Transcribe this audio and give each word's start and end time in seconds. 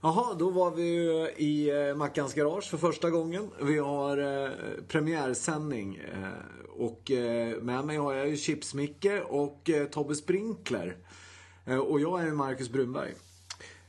Jaha, 0.00 0.34
då 0.34 0.50
var 0.50 0.70
vi 0.70 0.82
ju 0.82 1.28
i 1.36 1.88
eh, 1.88 1.96
Mackans 1.96 2.34
garage 2.34 2.70
för 2.70 2.78
första 2.78 3.10
gången. 3.10 3.50
Vi 3.62 3.78
har 3.78 4.18
eh, 4.18 4.50
premiärsändning. 4.88 5.96
Eh, 5.96 6.76
och 6.76 7.10
eh, 7.10 7.62
med 7.62 7.84
mig 7.84 7.96
har 7.96 8.14
jag 8.14 8.28
ju 8.28 8.34
Chips-Micke 8.34 9.20
och 9.28 9.70
eh, 9.70 9.86
Tobbe 9.86 10.14
Sprinkler. 10.14 10.96
Eh, 11.64 11.78
och 11.78 12.00
jag 12.00 12.22
är 12.22 12.30
Marcus 12.30 12.70
Brunberg. 12.70 13.14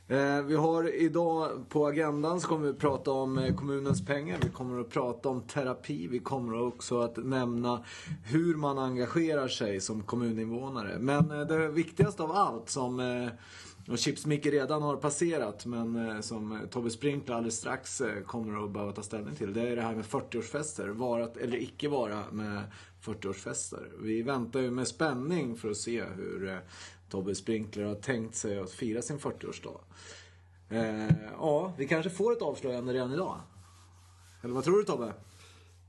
Eh, 0.08 0.42
vi 0.42 0.56
har 0.56 0.96
idag 0.96 1.70
på 1.70 1.88
agendan 1.88 2.42
så 2.42 2.48
kommer 2.48 2.64
vi 2.64 2.70
att 2.70 2.80
prata 2.80 3.12
om 3.12 3.54
kommunens 3.58 4.06
pengar. 4.06 4.38
Vi 4.44 4.50
kommer 4.50 4.82
att 4.82 4.90
prata 4.90 5.30
om 5.30 5.42
terapi. 5.42 6.08
Vi 6.08 6.20
kommer 6.20 6.62
också 6.62 7.02
att 7.02 7.18
nämna 7.18 7.84
hur 8.24 8.56
man 8.56 8.78
engagerar 8.78 9.48
sig 9.48 9.80
som 9.80 10.04
kommuninvånare. 10.04 10.98
Men 11.00 11.28
det 11.28 11.68
viktigaste 11.68 12.24
av 12.24 12.32
allt 12.32 12.70
som 12.70 13.00
och 13.90 13.98
Chips-Micke 13.98 14.46
redan 14.52 14.82
har 14.82 14.96
passerat 14.98 15.66
men 15.66 15.96
eh, 15.96 16.22
som 16.22 16.68
Tobbe 16.72 16.90
Sprinkler 16.90 17.36
alldeles 17.36 17.58
strax 17.58 18.02
eh, 18.02 18.24
kommer 18.24 18.64
att 18.64 18.72
behöva 18.72 18.92
ta 18.92 19.04
ställning 19.04 19.36
till. 19.36 19.54
Det 19.54 19.70
är 19.70 19.76
det 19.76 19.82
här 19.82 19.96
med 19.96 20.06
40-årsfester. 20.06 20.88
varat 20.88 21.38
eller 21.38 21.58
icke 21.58 21.88
vara 21.88 22.32
med 22.32 22.64
40-årsfester. 23.02 23.92
Vi 24.02 24.22
väntar 24.22 24.60
ju 24.60 24.72
med 24.72 24.88
spänning 24.88 25.56
för 25.56 25.70
att 25.70 25.78
se 25.78 26.04
hur 26.04 26.50
eh, 26.50 26.58
Tobbe 27.10 27.36
Sprinkler 27.36 27.84
har 27.84 27.96
tänkt 27.96 28.36
sig 28.36 28.60
att 28.60 28.72
fira 28.72 29.02
sin 29.02 29.20
40-årsdag. 29.20 29.80
Eh, 30.70 31.16
ja, 31.32 31.74
vi 31.78 31.88
kanske 31.88 32.10
får 32.10 32.32
ett 32.32 32.42
avslöjande 32.42 32.94
redan 32.94 33.14
idag. 33.14 33.40
Eller 34.42 34.54
vad 34.54 34.64
tror 34.64 34.78
du 34.78 34.84
Tobbe? 34.84 35.14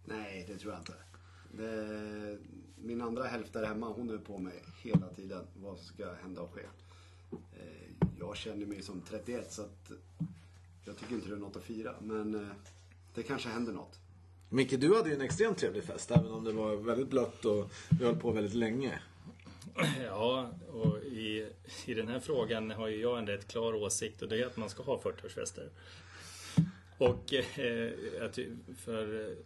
Nej, 0.05 0.45
det 0.49 0.59
tror 0.59 0.73
jag 0.73 0.81
inte. 0.81 0.95
Det, 1.53 2.39
min 2.83 3.03
andra 3.03 3.25
hälft 3.25 3.53
där 3.53 3.67
hemma, 3.67 3.93
hon 3.97 4.11
är 4.11 4.19
på 4.19 4.39
mig 4.39 4.65
hela 4.83 5.09
tiden. 5.09 5.47
Vad 5.57 5.79
som 5.79 5.87
ska 5.87 6.13
hända 6.23 6.43
och 6.43 6.55
ske. 6.55 6.63
Eh, 7.33 8.09
Jag 8.19 8.37
känner 8.37 8.67
mig 8.67 8.83
som 8.83 9.01
31 9.11 9.53
så 9.53 9.63
att 9.63 9.93
jag 10.85 10.97
tycker 10.97 11.15
inte 11.15 11.29
det 11.29 11.35
är 11.35 11.39
något 11.39 11.57
att 11.57 11.63
fira. 11.63 11.95
Men 12.01 12.35
eh, 12.35 12.49
det 13.15 13.23
kanske 13.23 13.49
händer 13.49 13.73
något. 13.73 13.99
Micke, 14.49 14.81
du 14.81 14.97
hade 14.97 15.09
ju 15.09 15.15
en 15.15 15.21
extremt 15.21 15.59
trevlig 15.59 15.85
fest 15.85 16.11
även 16.11 16.31
om 16.33 16.45
det 16.45 16.53
var 16.53 16.77
väldigt 16.77 17.09
blött 17.09 17.45
och 17.45 17.71
vi 17.99 18.05
höll 18.05 18.17
på 18.17 18.31
väldigt 18.31 18.55
länge. 18.55 18.99
Ja, 20.05 20.51
och 20.73 20.99
i, 21.03 21.49
i 21.87 21.95
den 21.95 22.09
här 22.09 22.21
frågan 22.21 22.71
har 22.71 22.89
ju 22.89 23.01
jag 23.01 23.19
en 23.19 23.27
rätt 23.27 23.49
klar 23.49 23.75
åsikt 23.75 24.23
och 24.23 24.29
det 24.29 24.43
är 24.43 24.47
att 24.47 24.57
man 24.57 24.71
ska 24.71 24.83
ha 24.83 25.01
40-årsfester. 25.01 25.69
Och 27.01 27.35
eh, 27.35 27.91
för 28.77 29.21
eh, 29.29 29.37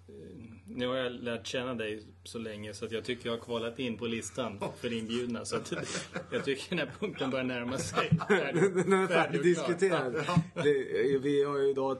nu 0.66 0.86
har 0.86 0.97
jag 0.97 1.12
lärt 1.12 1.47
känna 1.47 1.74
dig 1.74 2.02
så 2.24 2.38
länge 2.38 2.74
så 2.74 2.84
att 2.84 2.92
jag 2.92 3.05
tycker 3.05 3.27
jag 3.28 3.36
har 3.36 3.44
kvalat 3.44 3.78
in 3.78 3.98
på 3.98 4.06
listan 4.06 4.60
för 4.80 4.92
inbjudna. 4.92 5.44
Så 5.44 5.56
att 5.56 5.72
jag 6.32 6.44
tycker 6.44 6.77
den 6.77 6.78
här 6.78 6.94
punkten 7.00 7.30
börjar 7.30 7.44
närma 7.44 7.78
sig. 7.78 8.10
Den 8.28 8.38
är 8.92 9.06
Färdig 9.06 9.08
färdigdiskuterad. 9.08 10.12
Det- 10.55 11.19
Vi 11.22 11.44
har 11.44 11.58
ju 11.58 11.70
idag, 11.70 11.98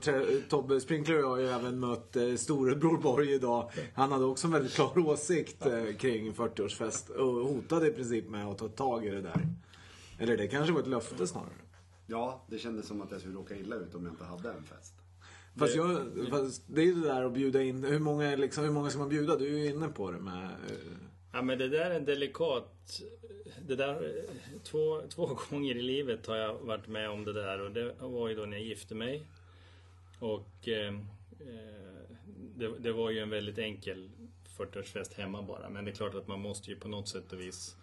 Tobbe 0.49 0.81
Sprinkler 0.81 1.15
och 1.17 1.21
jag 1.21 1.27
har 1.29 1.37
ju 1.37 1.47
även 1.47 1.79
mött 1.79 2.15
eh, 2.15 2.35
storebror 2.35 2.97
Borg 2.97 3.33
idag. 3.33 3.71
Han 3.93 4.11
hade 4.11 4.25
också 4.25 4.47
en 4.47 4.53
väldigt 4.53 4.73
klar 4.73 4.97
åsikt 4.99 5.65
eh, 5.65 5.95
kring 5.97 6.33
40-årsfest 6.33 7.09
och 7.09 7.47
hotade 7.47 7.87
i 7.87 7.91
princip 7.91 8.29
med 8.29 8.47
att 8.47 8.57
ta 8.57 8.67
tag 8.67 9.05
i 9.05 9.09
det 9.09 9.21
där. 9.21 9.41
Eller 10.19 10.37
det 10.37 10.47
kanske 10.47 10.73
var 10.73 10.81
ett 10.81 10.87
löfte 10.87 11.27
snarare. 11.27 11.49
Ja, 12.07 12.45
det 12.49 12.57
kändes 12.59 12.87
som 12.87 13.01
att 13.01 13.11
jag 13.11 13.19
skulle 13.19 13.35
råka 13.35 13.55
illa 13.55 13.75
ut 13.75 13.95
om 13.95 14.05
jag 14.05 14.13
inte 14.13 14.23
hade 14.23 14.49
en 14.49 14.63
fest. 14.63 14.93
Fast, 15.57 15.73
Det- 15.73 15.79
jag, 15.79 16.29
fast 16.29 16.63
det 16.67 16.81
är 16.81 16.85
ju 16.85 16.93
det 16.93 17.07
där 17.07 17.23
att 17.23 17.33
bjuda 17.33 17.61
in. 17.63 17.83
Hur 17.83 17.99
många, 17.99 18.35
liksom, 18.35 18.63
hur 18.63 18.71
många 18.71 18.89
ska 18.89 18.99
man 18.99 19.09
bjuda? 19.09 19.35
Du 19.35 19.45
är 19.45 19.59
ju 19.59 19.69
inne 19.69 19.87
på 19.87 20.11
det 20.11 20.19
med... 20.19 20.43
eh, 20.45 20.51
Ja 21.33 21.41
men 21.41 21.57
det 21.57 21.67
där 21.69 21.91
är 21.91 21.95
en 21.95 22.05
delikat... 22.05 23.01
Det 23.67 23.75
där, 23.75 24.25
två, 24.63 25.01
två 25.09 25.37
gånger 25.49 25.75
i 25.75 25.81
livet 25.81 26.25
har 26.27 26.35
jag 26.35 26.53
varit 26.53 26.87
med 26.87 27.09
om 27.09 27.25
det 27.25 27.33
där 27.33 27.59
och 27.61 27.71
det 27.71 27.93
var 27.99 28.29
ju 28.29 28.35
då 28.35 28.45
när 28.45 28.57
jag 28.57 28.65
gifte 28.65 28.95
mig. 28.95 29.25
Och 30.19 30.67
eh, 30.67 30.87
eh, 31.39 32.17
det, 32.55 32.71
det 32.79 32.91
var 32.91 33.09
ju 33.11 33.19
en 33.19 33.29
väldigt 33.29 33.57
enkel 33.57 34.09
40-årsfest 34.57 35.13
hemma 35.17 35.41
bara. 35.41 35.69
Men 35.69 35.85
det 35.85 35.91
är 35.91 35.95
klart 35.95 36.15
att 36.15 36.27
man 36.27 36.39
måste 36.39 36.69
ju 36.69 36.75
på 36.75 36.87
något 36.87 37.07
sätt 37.07 37.33
och 37.33 37.39
vis 37.39 37.75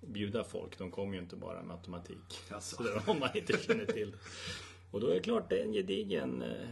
bjuda 0.00 0.44
folk. 0.44 0.78
De 0.78 0.90
kommer 0.90 1.14
ju 1.14 1.20
inte 1.20 1.36
bara 1.36 1.62
med 1.62 1.76
automatik. 1.76 2.40
Jaså. 2.50 2.76
Så 2.76 2.82
det, 2.82 3.02
om 3.06 3.18
man 3.20 3.28
inte 3.34 3.58
känner 3.58 3.84
till. 3.84 4.12
Och 4.90 5.00
då 5.00 5.06
är 5.08 5.14
det 5.14 5.20
klart 5.20 5.50
det 5.50 5.60
är 5.60 5.64
en 5.64 5.72
gedigen 5.72 6.42
eh, 6.42 6.68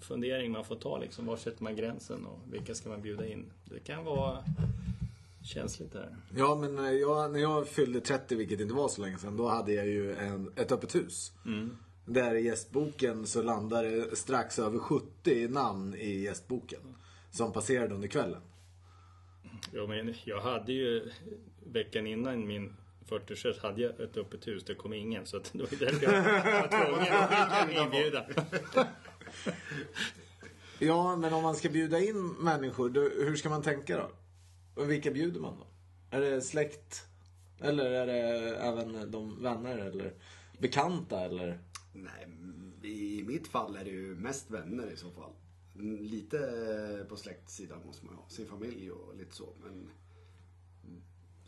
fundering 0.00 0.52
man 0.52 0.64
får 0.64 0.76
ta 0.76 0.98
liksom. 0.98 1.26
Var 1.26 1.36
sätter 1.36 1.62
man 1.62 1.76
gränsen 1.76 2.26
och 2.26 2.38
vilka 2.52 2.74
ska 2.74 2.88
man 2.88 3.02
bjuda 3.02 3.26
in? 3.26 3.52
Det 3.64 3.80
kan 3.80 4.04
vara 4.04 4.44
känsligt 5.44 5.92
där. 5.92 6.16
Ja, 6.36 6.54
men 6.54 6.78
eh, 6.78 6.92
jag, 6.92 7.32
när 7.32 7.40
jag 7.40 7.68
fyllde 7.68 8.00
30, 8.00 8.34
vilket 8.34 8.60
inte 8.60 8.74
var 8.74 8.88
så 8.88 9.02
länge 9.02 9.18
sedan, 9.18 9.36
då 9.36 9.48
hade 9.48 9.72
jag 9.72 9.86
ju 9.86 10.14
en, 10.14 10.52
ett 10.56 10.72
öppet 10.72 10.94
hus. 10.94 11.32
Där 12.06 12.34
i 12.34 12.44
gästboken 12.44 13.26
så 13.26 13.42
landade 13.42 13.90
det 13.90 14.16
strax 14.16 14.58
över 14.58 14.78
70 14.78 15.48
namn 15.48 15.94
i 15.94 16.20
gästboken. 16.20 16.80
Som 17.30 17.52
passerade 17.52 17.94
under 17.94 18.08
kvällen. 18.08 18.40
Ja, 19.72 19.86
men 19.86 20.14
jag 20.24 20.40
hade 20.40 20.72
ju 20.72 21.10
veckan 21.66 22.06
innan 22.06 22.46
min 22.46 22.76
40 23.08 23.60
hade 23.60 23.82
jag 23.82 24.00
ett 24.00 24.16
öppet 24.16 24.46
hus. 24.46 24.64
Det 24.64 24.74
kom 24.74 24.92
ingen 24.92 25.26
så 25.26 25.38
det 25.52 25.58
var 25.58 25.68
därför 25.78 26.12
jag 26.12 26.22
var 26.22 26.68
tvungen 26.68 27.12
att 27.12 27.30
skicka 27.30 27.80
en 27.80 27.84
inbjudan. 27.84 28.24
Ja, 30.78 31.16
men 31.16 31.32
om 31.34 31.42
man 31.42 31.54
ska 31.54 31.68
bjuda 31.68 32.00
in 32.00 32.28
människor, 32.28 32.90
då, 32.90 33.00
hur 33.00 33.36
ska 33.36 33.48
man 33.48 33.62
tänka 33.62 33.96
då? 33.96 34.10
Och 34.82 34.90
vilka 34.90 35.10
bjuder 35.10 35.40
man 35.40 35.56
då? 35.58 35.66
Är 36.16 36.20
det 36.20 36.40
släkt? 36.42 37.06
Eller 37.60 37.90
är 37.90 38.06
det 38.06 38.56
även 38.56 39.10
de 39.10 39.42
vänner 39.42 39.78
eller 39.78 40.12
bekanta 40.58 41.20
eller? 41.20 41.58
Nej, 41.92 42.26
i 42.82 43.24
mitt 43.26 43.48
fall 43.48 43.76
är 43.76 43.84
det 43.84 43.90
ju 43.90 44.14
mest 44.14 44.50
vänner 44.50 44.90
i 44.92 44.96
så 44.96 45.10
fall. 45.10 45.32
Lite 46.00 47.06
på 47.08 47.16
släktsidan 47.16 47.78
måste 47.86 48.06
man 48.06 48.14
ha. 48.14 48.28
Sin 48.28 48.46
familj 48.46 48.90
och 48.90 49.16
lite 49.16 49.34
så. 49.36 49.48
Men 49.64 49.90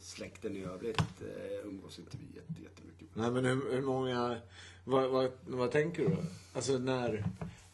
släkten 0.01 0.57
i 0.57 0.65
övrigt 0.65 1.01
eh, 1.01 1.67
umgås 1.69 1.99
inte 1.99 2.17
vi 2.21 2.37
jätte- 2.37 2.63
jättemycket 2.63 3.17
med. 3.17 3.25
Nej 3.25 3.31
men 3.31 3.45
hur, 3.45 3.73
hur 3.73 3.83
många, 3.83 4.41
vad, 4.85 5.11
vad, 5.11 5.31
vad 5.47 5.71
tänker 5.71 6.03
du 6.03 6.09
då? 6.09 6.23
Alltså 6.53 6.79
när, 6.79 7.25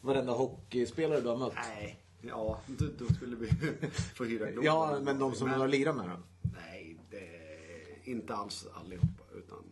varenda 0.03 0.31
hockeyspelare 0.33 1.21
du 1.21 1.27
har 1.27 1.37
mött? 1.37 1.53
Nej, 1.55 1.99
ja, 2.21 2.59
då, 2.97 3.13
skulle 3.13 3.35
vi 3.35 3.47
få 4.15 4.23
hyra 4.23 4.45
Globen. 4.51 4.65
Ja, 4.65 4.99
men 5.03 5.19
de 5.19 5.33
som 5.35 5.49
du 5.49 5.55
har 5.55 5.67
lirat 5.67 5.95
med 5.95 6.05
då? 6.09 6.17
Nej, 6.61 6.97
det 7.11 7.17
är 7.17 8.09
inte 8.09 8.35
alls 8.35 8.67
allihopa. 8.73 9.23
Utan 9.35 9.63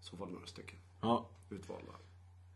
så 0.00 0.16
fall 0.16 0.30
några 0.30 0.46
stycken 0.46 0.76
Ja. 1.00 1.28
utvalda. 1.50 1.92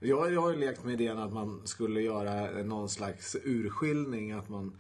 Jag, 0.01 0.33
jag 0.33 0.41
har 0.41 0.51
ju 0.51 0.57
lekt 0.57 0.85
med 0.85 1.01
idén 1.01 1.19
att 1.19 1.33
man 1.33 1.61
skulle 1.65 2.01
göra 2.01 2.63
någon 2.63 2.89
slags 2.89 3.37
urskiljning. 3.45 4.33
Att 4.33 4.49
man, 4.49 4.77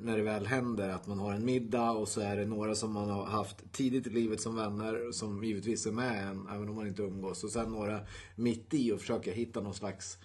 när 0.00 0.16
det 0.16 0.22
väl 0.22 0.46
händer, 0.46 0.88
att 0.88 1.06
man 1.06 1.18
har 1.18 1.32
en 1.32 1.44
middag 1.44 1.90
och 1.90 2.08
så 2.08 2.20
är 2.20 2.36
det 2.36 2.46
några 2.46 2.74
som 2.74 2.92
man 2.92 3.10
har 3.10 3.24
haft 3.26 3.72
tidigt 3.72 4.06
i 4.06 4.10
livet 4.10 4.40
som 4.40 4.56
vänner. 4.56 5.12
Som 5.12 5.44
givetvis 5.44 5.86
är 5.86 5.92
med 5.92 6.28
en, 6.30 6.48
även 6.48 6.68
om 6.68 6.74
man 6.74 6.86
inte 6.86 7.02
umgås. 7.02 7.44
Och 7.44 7.50
sen 7.50 7.72
några 7.72 8.00
mitt 8.36 8.74
i 8.74 8.92
och 8.92 9.00
försöka 9.00 9.32
hitta 9.32 9.60
någon 9.60 9.74
slags 9.74 10.18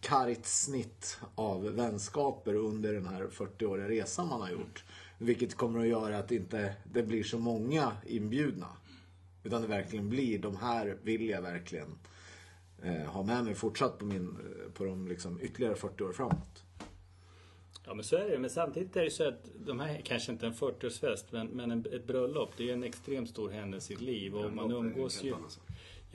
kargt 0.00 0.46
snitt 0.46 1.20
av 1.34 1.62
vänskaper 1.64 2.54
under 2.54 2.92
den 2.92 3.06
här 3.06 3.26
40-åriga 3.26 3.88
resan 3.88 4.28
man 4.28 4.40
har 4.40 4.50
gjort. 4.50 4.84
Vilket 5.18 5.54
kommer 5.54 5.80
att 5.80 5.86
göra 5.86 6.18
att 6.18 6.32
inte 6.32 6.74
det 6.84 7.02
blir 7.02 7.22
så 7.22 7.38
många 7.38 7.92
inbjudna. 8.06 8.68
Utan 9.44 9.62
det 9.62 9.68
verkligen 9.68 10.08
blir, 10.08 10.38
de 10.38 10.56
här 10.56 10.96
vill 11.02 11.28
jag 11.28 11.42
verkligen 11.42 11.98
eh, 12.82 13.04
ha 13.06 13.22
med 13.22 13.44
mig 13.44 13.54
fortsatt 13.54 13.98
på, 13.98 14.04
min, 14.04 14.28
eh, 14.28 14.72
på 14.72 14.84
de 14.84 15.08
liksom 15.08 15.40
ytterligare 15.42 15.74
40 15.74 16.04
år 16.04 16.12
framåt. 16.12 16.62
Ja 17.84 17.94
men 17.94 18.04
så 18.04 18.16
är 18.16 18.28
det 18.28 18.38
Men 18.38 18.50
samtidigt 18.50 18.96
är 18.96 19.04
det 19.04 19.10
så 19.10 19.28
att 19.28 19.48
de 19.66 19.80
här 19.80 20.00
kanske 20.04 20.32
inte 20.32 20.46
en 20.46 20.52
40-årsfest 20.52 21.24
men, 21.30 21.46
men 21.46 21.70
en, 21.70 21.86
ett 21.92 22.06
bröllop 22.06 22.52
det 22.56 22.70
är 22.70 22.72
en 22.72 22.84
extremt 22.84 23.30
stor 23.30 23.50
händelse 23.50 23.92
i 23.92 23.96
sitt 23.96 24.04
liv. 24.06 24.34
Och 24.34 24.52
man 24.52 24.70
umgås 24.70 25.24
ju 25.24 25.34
annan 25.34 25.50
sak. 25.50 25.64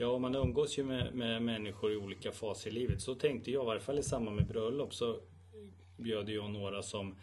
Ja, 0.00 0.06
och 0.06 0.20
man 0.20 0.34
umgås 0.34 0.78
ju 0.78 0.84
med, 0.84 1.14
med 1.14 1.42
människor 1.42 1.92
i 1.92 1.96
olika 1.96 2.32
faser 2.32 2.70
i 2.70 2.72
livet. 2.72 3.00
Så 3.00 3.14
tänkte 3.14 3.50
jag, 3.50 3.62
i 3.62 3.66
varje 3.66 3.80
fall 3.80 3.98
i 3.98 4.02
samband 4.02 4.36
med 4.36 4.46
bröllop 4.46 4.94
så 4.94 5.20
bjöd 5.96 6.28
jag 6.28 6.50
några 6.50 6.82
som 6.82 7.14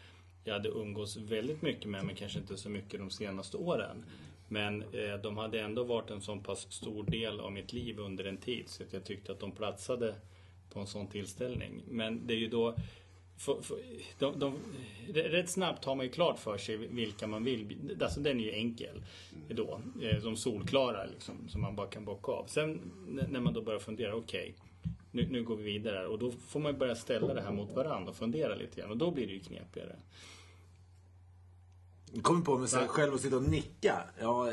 jag 0.44 0.54
hade 0.54 0.69
umgås 0.69 1.18
väldigt 1.18 1.62
mycket 1.62 1.89
med, 1.89 2.06
men 2.06 2.16
kanske 2.16 2.39
inte 2.39 2.57
så 2.57 2.69
mycket 2.69 3.00
de 3.00 3.10
senaste 3.10 3.57
åren. 3.57 4.06
Men 4.48 4.81
eh, 4.81 5.16
de 5.24 5.38
hade 5.38 5.62
ändå 5.62 5.83
varit 5.83 6.10
en 6.10 6.22
så 6.22 6.36
pass 6.36 6.72
stor 6.72 7.04
del 7.04 7.39
av 7.39 7.51
mitt 7.51 7.74
liv 7.74 8.00
under 8.00 8.25
en 8.25 8.38
tid 8.38 8.69
så 8.69 8.83
att 8.83 8.94
jag 8.94 9.04
tyckte 9.04 9.31
att 9.31 9.39
de 9.39 9.51
platsade 9.51 10.16
på 10.69 10.80
en 10.80 10.88
sån 10.88 11.07
tillställning. 11.07 11.81
Men 11.88 12.28
det 12.28 12.33
är 12.33 12.38
ju 12.38 12.48
då 12.48 12.75
för, 13.37 13.61
för, 13.61 13.77
de, 14.19 14.39
de, 14.39 14.55
rätt 15.13 15.49
snabbt 15.49 15.85
har 15.85 15.95
man 15.95 16.05
ju 16.05 16.11
klart 16.11 16.39
för 16.39 16.57
sig 16.57 16.77
vilka 16.77 17.27
man 17.27 17.43
vill. 17.43 17.97
Alltså 18.01 18.19
den 18.19 18.39
är 18.39 18.43
ju 18.43 18.51
enkel 18.51 19.01
då. 19.49 19.79
eh, 20.01 20.23
De 20.23 20.35
solklara 20.37 21.05
liksom, 21.05 21.35
som 21.49 21.61
man 21.61 21.75
bara 21.75 21.87
kan 21.87 22.05
bocka 22.05 22.31
av. 22.31 22.45
Sen 22.47 22.91
när 23.29 23.39
man 23.39 23.53
då 23.53 23.61
börjar 23.61 23.79
fundera, 23.79 24.15
okej, 24.15 24.55
nu, 25.11 25.27
nu 25.31 25.43
går 25.43 25.55
vi 25.55 25.63
vidare. 25.63 26.07
Och 26.07 26.19
då 26.19 26.31
får 26.31 26.59
man 26.59 26.77
börja 26.77 26.95
ställa 26.95 27.33
det 27.33 27.41
här 27.41 27.51
mot 27.51 27.75
varandra 27.75 28.09
och 28.09 28.15
fundera 28.15 28.55
lite 28.55 28.81
grann. 28.81 28.91
Och 28.91 28.97
då 28.97 29.11
blir 29.11 29.27
det 29.27 29.33
ju 29.33 29.39
knepigare. 29.39 29.95
Kommer 32.21 32.41
på 32.41 32.57
mig 32.57 32.67
så 32.67 32.77
själv 32.77 33.13
att 33.13 33.21
sitta 33.21 33.35
och 33.38 33.44
nicka. 33.44 34.03
Ja, 34.19 34.50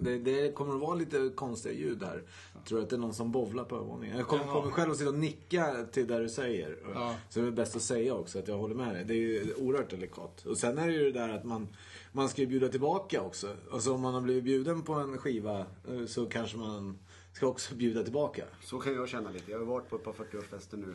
det, 0.00 0.18
det 0.18 0.54
kommer 0.54 0.74
att 0.74 0.80
vara 0.80 0.94
lite 0.94 1.30
konstiga 1.34 1.74
ljud 1.74 2.02
här. 2.02 2.22
Jag 2.54 2.64
tror 2.64 2.82
att 2.82 2.90
det 2.90 2.96
är 2.96 3.00
någon 3.00 3.14
som 3.14 3.32
bovlar 3.32 3.64
på 3.64 3.76
övervåningen. 3.76 4.16
Jag 4.16 4.26
kommer 4.26 4.44
på 4.44 4.62
mig 4.62 4.72
själv 4.72 4.90
att 4.90 4.96
sitta 4.96 5.10
och 5.10 5.18
nicka 5.18 5.86
till 5.92 6.06
det 6.06 6.18
du 6.18 6.28
säger. 6.28 6.78
Ja. 6.94 7.14
Så 7.28 7.40
det 7.40 7.46
är 7.46 7.50
bäst 7.50 7.76
att 7.76 7.82
säga 7.82 8.14
också 8.14 8.38
att 8.38 8.48
jag 8.48 8.58
håller 8.58 8.74
med 8.74 8.94
dig. 8.94 9.04
Det 9.04 9.14
är 9.14 9.16
ju 9.16 9.54
oerhört 9.54 9.90
delikat. 9.90 10.46
Och 10.46 10.58
sen 10.58 10.78
är 10.78 10.86
det 10.86 10.92
ju 10.92 11.12
det 11.12 11.18
där 11.20 11.28
att 11.28 11.44
man, 11.44 11.68
man 12.12 12.28
ska 12.28 12.40
ju 12.40 12.46
bjuda 12.46 12.68
tillbaka 12.68 13.22
också. 13.22 13.56
Alltså 13.72 13.94
om 13.94 14.00
man 14.00 14.14
har 14.14 14.20
blivit 14.20 14.44
bjuden 14.44 14.82
på 14.82 14.92
en 14.92 15.18
skiva 15.18 15.58
eh, 15.60 16.06
så 16.06 16.26
kanske 16.26 16.56
man 16.56 16.98
ska 17.32 17.46
också 17.46 17.74
bjuda 17.74 18.02
tillbaka. 18.02 18.44
Så 18.62 18.78
kan 18.78 18.94
jag 18.94 19.08
känna 19.08 19.30
lite. 19.30 19.50
Jag 19.50 19.58
har 19.58 19.66
varit 19.66 19.88
på 19.88 19.96
ett 19.96 20.04
par 20.04 20.12
40-årsfester 20.12 20.76
nu. 20.76 20.94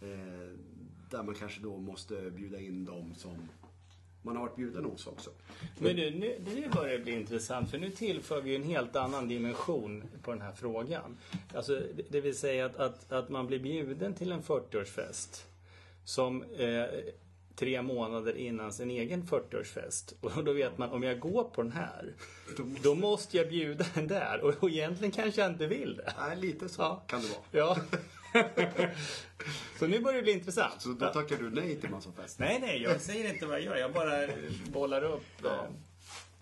Eh, 0.00 0.58
där 1.10 1.22
man 1.22 1.34
kanske 1.34 1.60
då 1.60 1.76
måste 1.76 2.30
bjuda 2.30 2.60
in 2.60 2.84
dem 2.84 3.14
som 3.16 3.48
man 4.28 4.36
har 4.36 4.42
varit 4.46 4.56
bjuden 4.56 4.84
hos 4.84 5.06
också. 5.06 5.30
Men 5.78 5.96
nu, 5.96 6.10
nu, 6.10 6.38
nu 6.54 6.68
börjar 6.68 6.92
det 6.98 7.04
bli 7.04 7.12
intressant 7.12 7.70
för 7.70 7.78
nu 7.78 7.90
tillför 7.90 8.40
vi 8.40 8.56
en 8.56 8.62
helt 8.62 8.96
annan 8.96 9.28
dimension 9.28 10.04
på 10.22 10.30
den 10.32 10.40
här 10.40 10.52
frågan. 10.52 11.16
Alltså, 11.54 11.72
det, 11.96 12.02
det 12.08 12.20
vill 12.20 12.38
säga 12.38 12.66
att, 12.66 12.76
att, 12.76 13.12
att 13.12 13.28
man 13.28 13.46
blir 13.46 13.58
bjuden 13.58 14.14
till 14.14 14.32
en 14.32 14.42
40-årsfest 14.42 15.42
som 16.04 16.42
eh, 16.42 16.84
tre 17.56 17.82
månader 17.82 18.36
innan 18.36 18.72
sin 18.72 18.90
egen 18.90 19.22
40-årsfest. 19.22 20.14
Och 20.20 20.44
då 20.44 20.52
vet 20.52 20.78
man, 20.78 20.90
om 20.90 21.02
jag 21.02 21.20
går 21.20 21.44
på 21.44 21.62
den 21.62 21.72
här, 21.72 22.12
då 22.82 22.94
måste 22.94 23.36
jag 23.36 23.48
bjuda 23.48 23.84
den 23.94 24.06
där. 24.06 24.40
Och, 24.40 24.54
och 24.62 24.70
egentligen 24.70 25.12
kanske 25.12 25.40
jag 25.40 25.50
inte 25.50 25.66
vill 25.66 25.96
det. 25.96 26.14
Nej, 26.20 26.36
lite 26.36 26.68
så 26.68 26.82
Ja. 26.82 27.02
kan 27.06 27.20
det 27.22 27.28
vara. 27.28 27.40
Ja. 27.66 27.76
Så 29.78 29.86
nu 29.86 30.00
börjar 30.00 30.16
det 30.16 30.22
bli 30.22 30.32
intressant. 30.32 30.82
Så 30.82 30.88
då 30.88 31.06
tackar 31.12 31.36
du 31.36 31.50
nej 31.50 31.80
till 31.80 31.90
massa 31.90 32.12
fester? 32.12 32.44
Nej, 32.44 32.58
nej, 32.60 32.82
jag 32.82 33.00
säger 33.00 33.32
inte 33.34 33.46
vad 33.46 33.56
jag 33.56 33.64
gör. 33.64 33.76
Jag 33.76 33.92
bara 33.92 34.26
bollar 34.72 35.02
upp 35.04 35.44
eh, 35.44 35.50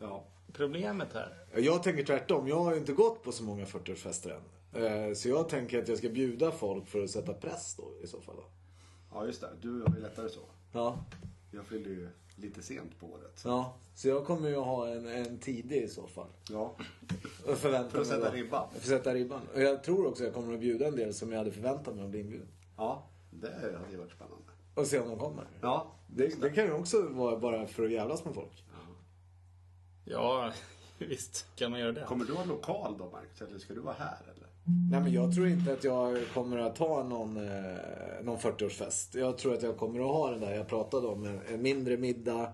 Ja. 0.01 0.25
problemet 0.53 1.09
här. 1.15 1.35
Jag 1.57 1.83
tänker 1.83 2.05
tvärtom. 2.05 2.49
Jag 2.49 2.65
har 2.65 2.73
ju 2.73 2.79
inte 2.79 2.93
gått 2.93 3.23
på 3.23 3.33
så 3.33 3.45
många 3.45 3.65
40-årsfester 3.65 4.31
än. 4.37 4.43
Eh, 5.09 5.15
Så 5.15 5.29
jag 5.29 5.49
tänker 5.49 5.83
att 5.83 5.89
jag 5.89 5.99
ska 5.99 6.09
bjuda 6.09 6.53
folk 6.53 6.89
för 6.89 7.05
att 7.05 7.11
sätta 7.11 7.33
press 7.35 7.75
då 7.77 7.93
i 8.03 8.07
så 8.07 8.21
fall. 8.21 8.37
Ja, 9.13 9.27
just 9.27 9.41
det. 9.41 9.51
Du 9.61 9.83
har 9.83 9.95
ju 9.97 10.03
lättare 10.03 10.29
så. 10.29 10.41
Ja. 10.73 11.05
Jag 11.51 11.65
fyller 11.67 11.91
ju 11.91 12.09
lite 12.37 12.63
sent 12.63 13.01
på 13.01 13.07
året. 13.07 13.33
Så. 13.39 13.49
ja. 13.49 13.77
Så 13.95 14.09
jag 14.09 14.25
kommer 14.27 14.49
ju 14.49 14.57
ha 14.57 14.89
en, 14.89 15.07
en 15.09 15.39
tidig 15.39 15.83
i 15.83 15.89
så 15.89 16.07
fall. 16.07 16.29
Ja. 16.51 16.77
Och 17.47 17.59
förvänta 17.59 17.91
För 17.91 18.01
att 18.01 18.07
sätta 18.07 18.33
ribban. 18.33 18.69
För 18.71 18.79
att 18.79 18.85
sätta 18.85 19.15
ribban. 19.15 19.41
Och 19.55 19.61
jag 19.63 19.85
tror 19.85 20.07
också 20.07 20.23
att 20.23 20.27
jag 20.27 20.35
kommer 20.35 20.55
att 20.55 20.61
bjuda 20.61 20.87
en 20.87 20.97
del 20.97 21.15
som 21.15 21.33
jag 21.33 21.39
hade 21.39 21.51
förväntat 21.53 21.95
mig 21.95 22.05
att 22.05 22.11
bli 22.11 22.21
inbjuden. 22.21 22.49
ja, 22.77 23.09
det 23.31 23.51
hade 23.53 23.91
ju 23.93 23.97
varit 23.97 24.13
spännande. 24.13 24.45
Och 24.75 24.87
se 24.87 25.01
om 25.01 25.09
de 25.09 25.19
kommer. 25.19 25.45
Ja, 25.61 25.93
Det, 26.07 26.41
det 26.41 26.51
kan 26.51 26.65
ju 26.65 26.73
också 26.73 27.03
vara 27.03 27.37
bara 27.37 27.67
för 27.67 27.85
att 27.85 27.91
jävlas 27.93 28.25
med 28.25 28.35
folk. 28.35 28.65
Ja, 30.05 30.53
visst 30.99 31.47
kan 31.57 31.71
man 31.71 31.81
göra 31.81 31.93
det. 31.93 32.05
Kommer 32.05 32.25
du 32.25 32.33
ha 32.35 32.45
lokal 32.45 32.99
då, 32.99 33.11
Marcus? 33.11 33.43
Eller 33.43 33.59
ska 33.59 33.75
du 33.75 33.81
vara 33.81 33.95
här? 33.99 34.19
Eller? 34.37 34.46
Nej 34.91 35.01
men 35.01 35.13
jag 35.13 35.35
tror 35.35 35.49
inte 35.49 35.73
att 35.73 35.85
jag 35.85 36.19
kommer 36.35 36.59
att 36.59 36.79
ha 36.79 37.03
någon, 37.03 37.37
eh, 37.37 38.23
någon 38.23 38.39
40-årsfest. 38.39 39.19
Jag 39.19 39.39
tror 39.39 39.55
att 39.55 39.63
jag 39.63 39.77
kommer 39.77 40.01
att 40.01 40.07
ha 40.07 40.31
den 40.31 40.41
där 40.41 40.55
jag 40.55 40.69
pratade 40.69 41.07
om. 41.07 41.27
En, 41.27 41.41
en 41.55 41.63
mindre 41.63 41.97
middag 41.97 42.49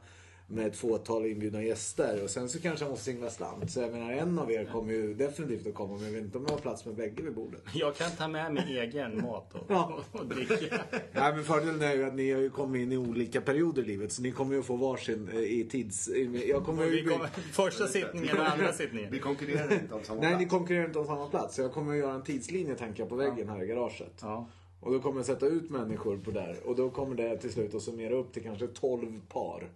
med 0.52 0.66
ett 0.66 0.76
fåtal 0.76 1.26
inbjudna 1.26 1.62
gäster. 1.62 2.22
Och 2.24 2.30
sen 2.30 2.48
så 2.48 2.60
kanske 2.60 2.84
jag 2.84 2.90
måste 2.90 3.04
singla 3.04 3.30
slant. 3.30 3.70
Så 3.70 3.80
jag 3.80 3.92
menar 3.92 4.12
en 4.12 4.38
av 4.38 4.52
er 4.52 4.64
kommer 4.72 4.92
ju 4.92 5.14
definitivt 5.14 5.66
att 5.66 5.74
komma. 5.74 5.94
Men 5.94 6.04
jag 6.04 6.10
vet 6.12 6.22
inte 6.22 6.38
om 6.38 6.44
jag 6.48 6.52
har 6.54 6.58
plats 6.60 6.84
med 6.84 6.94
bägge 6.94 7.22
vid 7.22 7.34
bordet. 7.34 7.60
Jag 7.74 7.94
kan 7.96 8.10
ta 8.10 8.28
med 8.28 8.54
mig 8.54 8.78
egen 8.78 9.22
mat 9.22 9.54
och, 9.54 9.64
Ja. 9.68 9.98
och 10.12 10.26
dricka. 10.26 10.80
Nej 11.12 11.34
men 11.34 11.44
fördelen 11.44 11.82
är 11.82 11.94
ju 11.94 12.04
att 12.04 12.14
ni 12.14 12.32
har 12.32 12.40
ju 12.40 12.50
kommit 12.50 12.82
in 12.82 12.92
i 12.92 12.96
olika 12.96 13.40
perioder 13.40 13.82
i 13.82 13.86
livet. 13.86 14.12
Så 14.12 14.22
ni 14.22 14.32
kommer 14.32 14.54
ju 14.54 14.60
att 14.60 14.66
få 14.66 14.76
varsin 14.76 15.28
eh, 15.32 15.38
i 15.38 15.68
tids... 15.70 16.08
Jag 16.46 16.64
kommer 16.64 16.84
Vi 16.86 17.00
ju... 17.00 17.08
kommer, 17.08 17.26
första 17.52 17.86
sittningen 17.88 18.38
och 18.38 18.46
andra 18.52 18.72
sittningen. 18.72 19.12
Vi 19.12 19.18
konkurrerar 19.18 19.72
inte 19.72 19.94
om 19.94 20.04
samma 20.04 20.20
Nej, 20.20 20.30
ni 20.32 20.36
plats. 20.38 20.50
konkurrerar 20.50 20.84
inte 20.86 20.98
om 20.98 21.06
samma 21.06 21.28
plats. 21.28 21.54
Så 21.56 21.62
jag 21.62 21.72
kommer 21.72 21.92
att 21.92 21.98
göra 21.98 22.14
en 22.14 22.22
tidslinje 22.22 22.74
tänker 22.74 23.02
jag 23.02 23.08
på 23.08 23.16
väggen 23.16 23.48
här 23.48 23.62
i 23.62 23.66
garaget. 23.66 24.18
Ja. 24.20 24.48
Och 24.80 24.92
då 24.92 25.00
kommer 25.00 25.18
jag 25.18 25.26
sätta 25.26 25.46
ut 25.46 25.70
människor 25.70 26.16
på 26.16 26.30
där. 26.30 26.56
Och 26.64 26.76
då 26.76 26.90
kommer 26.90 27.14
det 27.16 27.36
till 27.36 27.52
slut 27.52 27.74
att 27.74 27.82
summera 27.82 28.14
upp 28.14 28.32
till 28.32 28.42
kanske 28.42 28.66
12 28.66 29.20
par. 29.28 29.70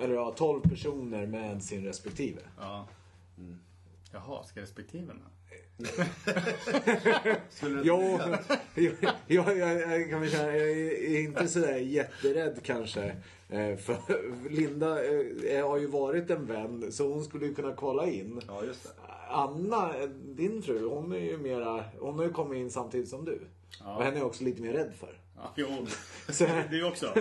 Eller 0.00 0.14
ja, 0.14 0.34
12 0.36 0.60
personer 0.60 1.26
med 1.26 1.62
sin 1.62 1.84
respektive. 1.84 2.40
ja. 2.58 2.86
Jaha, 4.12 4.44
ska 4.44 4.60
respektive 4.60 5.06
med? 5.06 5.16
Skulle 7.50 7.76
du 7.76 7.82
Jo, 7.84 8.18
jag, 8.74 8.92
jag, 9.26 9.58
jag, 9.58 10.00
jag 10.00 10.10
kan 10.10 10.20
väl 10.20 10.30
säga, 10.30 10.56
jag 10.56 10.70
är 10.70 11.20
inte 11.20 11.48
sådär 11.48 11.76
jätterädd 11.76 12.60
kanske. 12.62 13.16
Eh, 13.48 13.76
För 13.76 13.96
Linda 14.50 15.04
eh, 15.52 15.68
har 15.68 15.78
ju 15.78 15.86
varit 15.86 16.30
en 16.30 16.46
vän 16.46 16.92
så 16.92 17.12
hon 17.12 17.24
skulle 17.24 17.46
ju 17.46 17.54
kunna 17.54 17.72
kvala 17.76 18.06
in. 18.06 18.40
Ja, 18.48 18.64
just 18.64 18.82
det. 18.84 18.90
Anna, 19.30 19.98
eh, 20.02 20.08
din 20.08 20.62
fru, 20.62 20.88
hon 20.88 21.12
är 21.12 21.18
ju 21.18 21.38
mera, 21.38 21.84
hon 21.98 22.14
har 22.18 22.24
ju 22.24 22.32
kommit 22.32 22.58
in 22.58 22.70
samtidigt 22.70 23.08
som 23.08 23.24
du. 23.24 23.40
Och 23.96 24.02
henne 24.04 24.16
är 24.16 24.20
jag 24.20 24.26
också 24.26 24.44
lite 24.44 24.62
mer 24.62 24.72
rädd 24.72 24.92
för. 24.98 25.19
Ja, 25.42 25.52
jo, 25.56 25.86
Så, 26.32 26.46
du 26.70 26.84
också. 26.84 27.14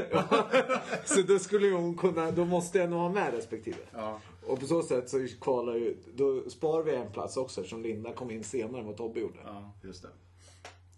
så 1.05 1.21
då 1.21 1.39
skulle 1.39 1.67
ju 1.67 1.73
hon 1.73 1.97
kunna, 1.97 2.31
då 2.31 2.45
måste 2.45 2.77
jag 2.77 2.89
nog 2.89 2.99
ha 2.99 3.09
med 3.09 3.33
respektive. 3.33 3.77
Ja. 3.93 4.19
Och 4.47 4.59
på 4.59 4.67
så 4.67 4.83
sätt 4.83 5.09
så 5.09 5.27
kvalar 5.41 5.75
ju, 5.75 5.97
då 6.15 6.49
sparar 6.49 6.83
vi 6.83 6.95
en 6.95 7.11
plats 7.11 7.37
också 7.37 7.61
eftersom 7.61 7.83
Linda 7.83 8.13
kom 8.13 8.31
in 8.31 8.43
senare 8.43 8.81
än 8.81 8.87
vad 8.87 8.97
Tobbe 8.97 9.19
gjorde. 9.19 9.39
Ja. 9.43 9.49
Ja. 9.81 9.87
Just 9.87 10.01
det. 10.01 10.09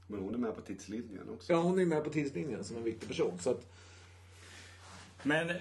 Men 0.08 0.20
hon 0.20 0.34
är 0.34 0.38
med 0.38 0.56
på 0.56 0.62
tidslinjen 0.62 1.30
också. 1.34 1.54
hon 1.54 1.80
är 1.80 1.86
med 1.86 2.04
på 2.04 2.10
tidslinjen 2.10 2.64
som 2.64 2.78
en 2.78 2.84
viktig 2.84 3.08
person. 3.10 3.40
Så 3.40 3.50
att, 3.50 3.68
Men 5.24 5.52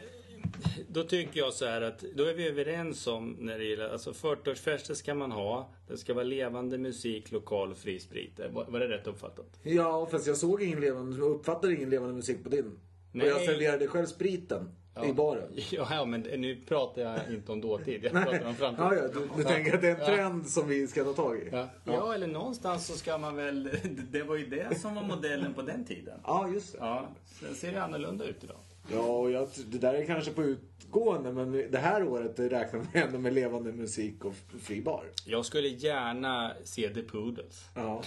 då 0.89 1.03
tycker 1.03 1.41
jag 1.41 1.53
så 1.53 1.67
här 1.67 1.83
att 1.83 2.05
då 2.15 2.25
är 2.25 2.35
vi 2.35 2.49
överens 2.49 3.07
om 3.07 3.37
när 3.39 3.59
det 3.59 3.65
gäller, 3.65 3.89
alltså 3.89 4.11
40-årsfester 4.11 4.95
ska 4.95 5.15
man 5.15 5.33
ha. 5.33 5.71
Det 5.89 5.97
ska 5.97 6.15
vara 6.15 6.25
levande 6.25 6.79
musik, 6.79 7.33
lokal 7.33 7.71
och 7.71 7.79
fri 7.79 8.01
sprit. 8.01 8.41
Var, 8.53 8.65
var 8.65 8.81
det 8.81 8.89
rätt 8.89 9.07
uppfattat? 9.07 9.59
ja, 9.63 10.07
fast 10.11 10.27
jag 10.27 10.37
såg 10.37 10.63
ingen 10.63 10.81
levande, 10.81 11.19
jag 11.19 11.31
uppfattade 11.31 11.75
ingen 11.75 11.91
levande 11.91 12.15
musik 12.15 12.43
på 12.43 12.49
din. 12.49 12.79
Nej. 13.13 13.27
Och 13.27 13.41
jag 13.41 13.47
serverade 13.47 13.87
själv 13.87 14.07
spriten 14.07 14.69
i 15.05 15.13
baren. 15.13 15.53
Ja, 15.71 15.87
ja, 15.91 16.05
men 16.05 16.21
nu 16.21 16.57
pratar 16.57 17.03
jag 17.03 17.21
inte 17.31 17.53
om 17.53 17.61
dåtid. 17.61 18.05
Jag 18.05 18.13
pratar 18.13 18.47
om 18.47 18.55
framtid. 18.55 18.85
Ja, 18.85 18.95
ja, 18.95 19.09
du, 19.09 19.29
du 19.37 19.45
tänker 19.45 19.75
att 19.75 19.81
det 19.81 19.89
är 19.89 20.01
en 20.01 20.07
trend 20.07 20.49
som 20.49 20.69
vi 20.69 20.87
ska 20.87 21.05
ta 21.05 21.13
tag 21.13 21.39
i? 21.39 21.49
Ja. 21.53 21.69
ja, 21.85 22.15
eller 22.15 22.27
någonstans 22.27 22.87
så 22.87 22.93
ska 22.93 23.19
man 23.19 23.37
väl... 23.37 23.71
Det 24.11 24.23
var 24.23 24.37
ju 24.37 24.47
det 24.47 24.81
som 24.81 24.95
var 24.95 25.03
modellen 25.03 25.55
på 25.55 25.63
den 25.63 25.85
tiden. 25.85 26.21
Ja, 26.25 26.49
just 26.49 26.73
det. 26.73 26.79
Ja, 26.81 27.09
sen 27.41 27.55
ser 27.55 27.73
det 27.73 27.83
annorlunda 27.83 28.25
ut 28.25 28.45
idag. 28.45 28.57
Ja, 28.93 29.01
och 29.03 29.31
jag, 29.31 29.49
det 29.67 29.79
där 29.79 29.95
är 29.95 30.05
kanske 30.07 30.31
på 30.33 30.43
utgående, 30.43 31.33
men 31.33 31.53
det 31.53 31.79
här 31.79 32.09
året 32.09 32.39
räknar 32.39 32.81
vi 32.93 33.01
ändå 33.01 33.19
med 33.19 33.33
levande 33.35 33.73
musik 33.73 34.25
och 34.25 34.35
fri 34.63 34.81
bar. 34.83 35.05
Jag 35.27 35.45
skulle 35.45 35.69
gärna 35.69 36.53
se 36.65 36.89
The 36.89 37.03
Poodles. 37.03 37.65
Ja. 37.75 38.03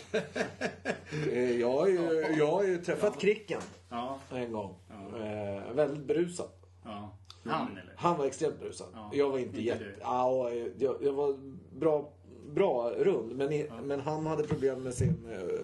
Eh, 1.31 1.59
jag, 1.59 1.71
har 1.71 1.87
ju, 1.87 2.25
jag 2.37 2.47
har 2.51 2.63
ju 2.63 2.77
träffat 2.77 3.19
Kricken 3.19 3.61
Ja. 3.89 4.19
en 4.31 4.51
gång. 4.51 4.75
Eh, 5.21 5.73
väldigt 5.73 6.05
berusad. 6.05 6.49
ja. 6.85 7.17
Han 7.45 7.71
eller? 7.71 7.93
Han 7.97 8.17
var 8.17 8.25
extremt 8.25 8.59
berusad. 8.59 8.87
Ja, 8.93 9.09
Jag 9.13 9.29
var 9.29 9.37
inte, 9.37 9.49
inte 9.49 9.61
jätte... 9.61 9.85
Ja, 10.01 10.49
jag, 10.77 10.95
jag 11.03 11.13
var 11.13 11.37
bra, 11.79 12.13
bra 12.53 12.89
rund, 12.97 13.35
men, 13.35 13.51
i, 13.53 13.69
men 13.83 13.99
han 13.99 14.25
hade 14.25 14.43
problem 14.43 14.83
med 14.83 14.93
sin... 14.93 15.27
eh, 15.31 15.59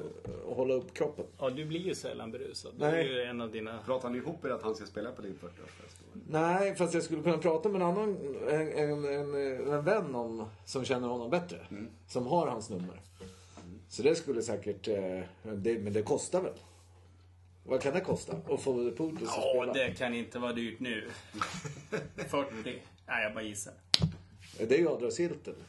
att 0.51 0.57
hålla 0.57 0.73
upp 0.73 0.93
kroppen. 0.93 1.25
Ja, 1.39 1.49
du 1.49 1.65
blir 1.65 1.79
ju 1.79 1.95
sällan 1.95 2.31
berusad. 2.31 2.71
Det 2.79 2.85
är 2.85 2.91
Nej. 2.91 3.07
ju 3.07 3.21
en 3.21 3.41
av 3.41 3.51
dina... 3.51 3.79
Pratar 3.85 4.09
ni 4.09 4.17
ihop 4.17 4.45
er 4.45 4.49
att 4.49 4.63
han 4.63 4.75
ska 4.75 4.85
spela 4.85 5.11
på 5.11 5.21
din 5.21 5.33
40-årsfest? 5.41 5.95
då? 6.13 6.19
Nej, 6.29 6.75
fast 6.75 6.93
jag 6.93 7.03
skulle 7.03 7.21
kunna 7.23 7.37
prata 7.37 7.69
med 7.69 7.81
en 7.81 7.87
annan 7.87 8.17
en, 8.49 8.71
en, 8.73 9.05
en, 9.05 9.35
en 9.73 9.83
vän 9.85 10.15
om, 10.15 10.45
som 10.65 10.85
känner 10.85 11.07
honom 11.07 11.29
bättre. 11.29 11.59
Som 12.07 12.27
har 12.27 12.47
hans 12.47 12.69
nummer. 12.69 13.01
Så 13.89 14.03
det 14.03 14.15
skulle 14.15 14.41
säkert... 14.41 14.87
eh, 14.87 15.19
Det, 15.55 15.79
men 15.79 15.93
det 15.93 16.01
kostar 16.01 16.41
väl? 16.41 16.53
Vad 17.63 17.81
kan 17.81 17.93
det 17.93 18.01
kosta? 18.01 18.37
Att 18.49 18.61
få 18.61 18.83
The 18.83 18.91
Poodles 18.91 19.29
att 19.29 19.35
Ja, 19.37 19.53
spela? 19.55 19.73
det 19.73 19.93
kan 19.97 20.13
inte 20.13 20.39
vara 20.39 20.53
dyrt 20.53 20.79
nu. 20.79 21.07
40. 22.29 22.81
Nej, 23.07 23.23
jag 23.23 23.33
bara 23.33 23.43
gissar. 23.43 23.73
Det 24.57 24.71
är 24.75 24.79
ju 24.79 24.87
avdragsgillt 24.87 25.47
eller? 25.47 25.59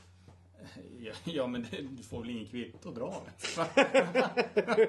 Ja, 0.99 1.13
Ja, 1.25 1.47
men 1.47 1.67
det, 1.71 1.83
du 1.83 2.03
får 2.03 2.21
väl 2.21 2.31
ingen 2.31 2.47
kvitto 2.47 2.89
att 2.89 2.95
dra 2.95 3.23
med. 3.25 4.89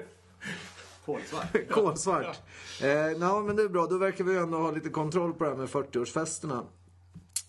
Kolsvart. 1.04 1.56
Kolsvart. 1.70 2.40
Eh, 2.82 3.18
no, 3.18 3.42
men 3.42 3.56
det 3.56 3.62
är 3.62 3.68
bra. 3.68 3.86
Då 3.86 3.98
verkar 3.98 4.24
vi 4.24 4.36
ändå 4.36 4.58
ha 4.58 4.70
lite 4.70 4.88
kontroll 4.88 5.32
på 5.32 5.44
det 5.44 5.50
här 5.50 5.56
med 5.56 5.68
40-årsfesterna. 5.68 6.66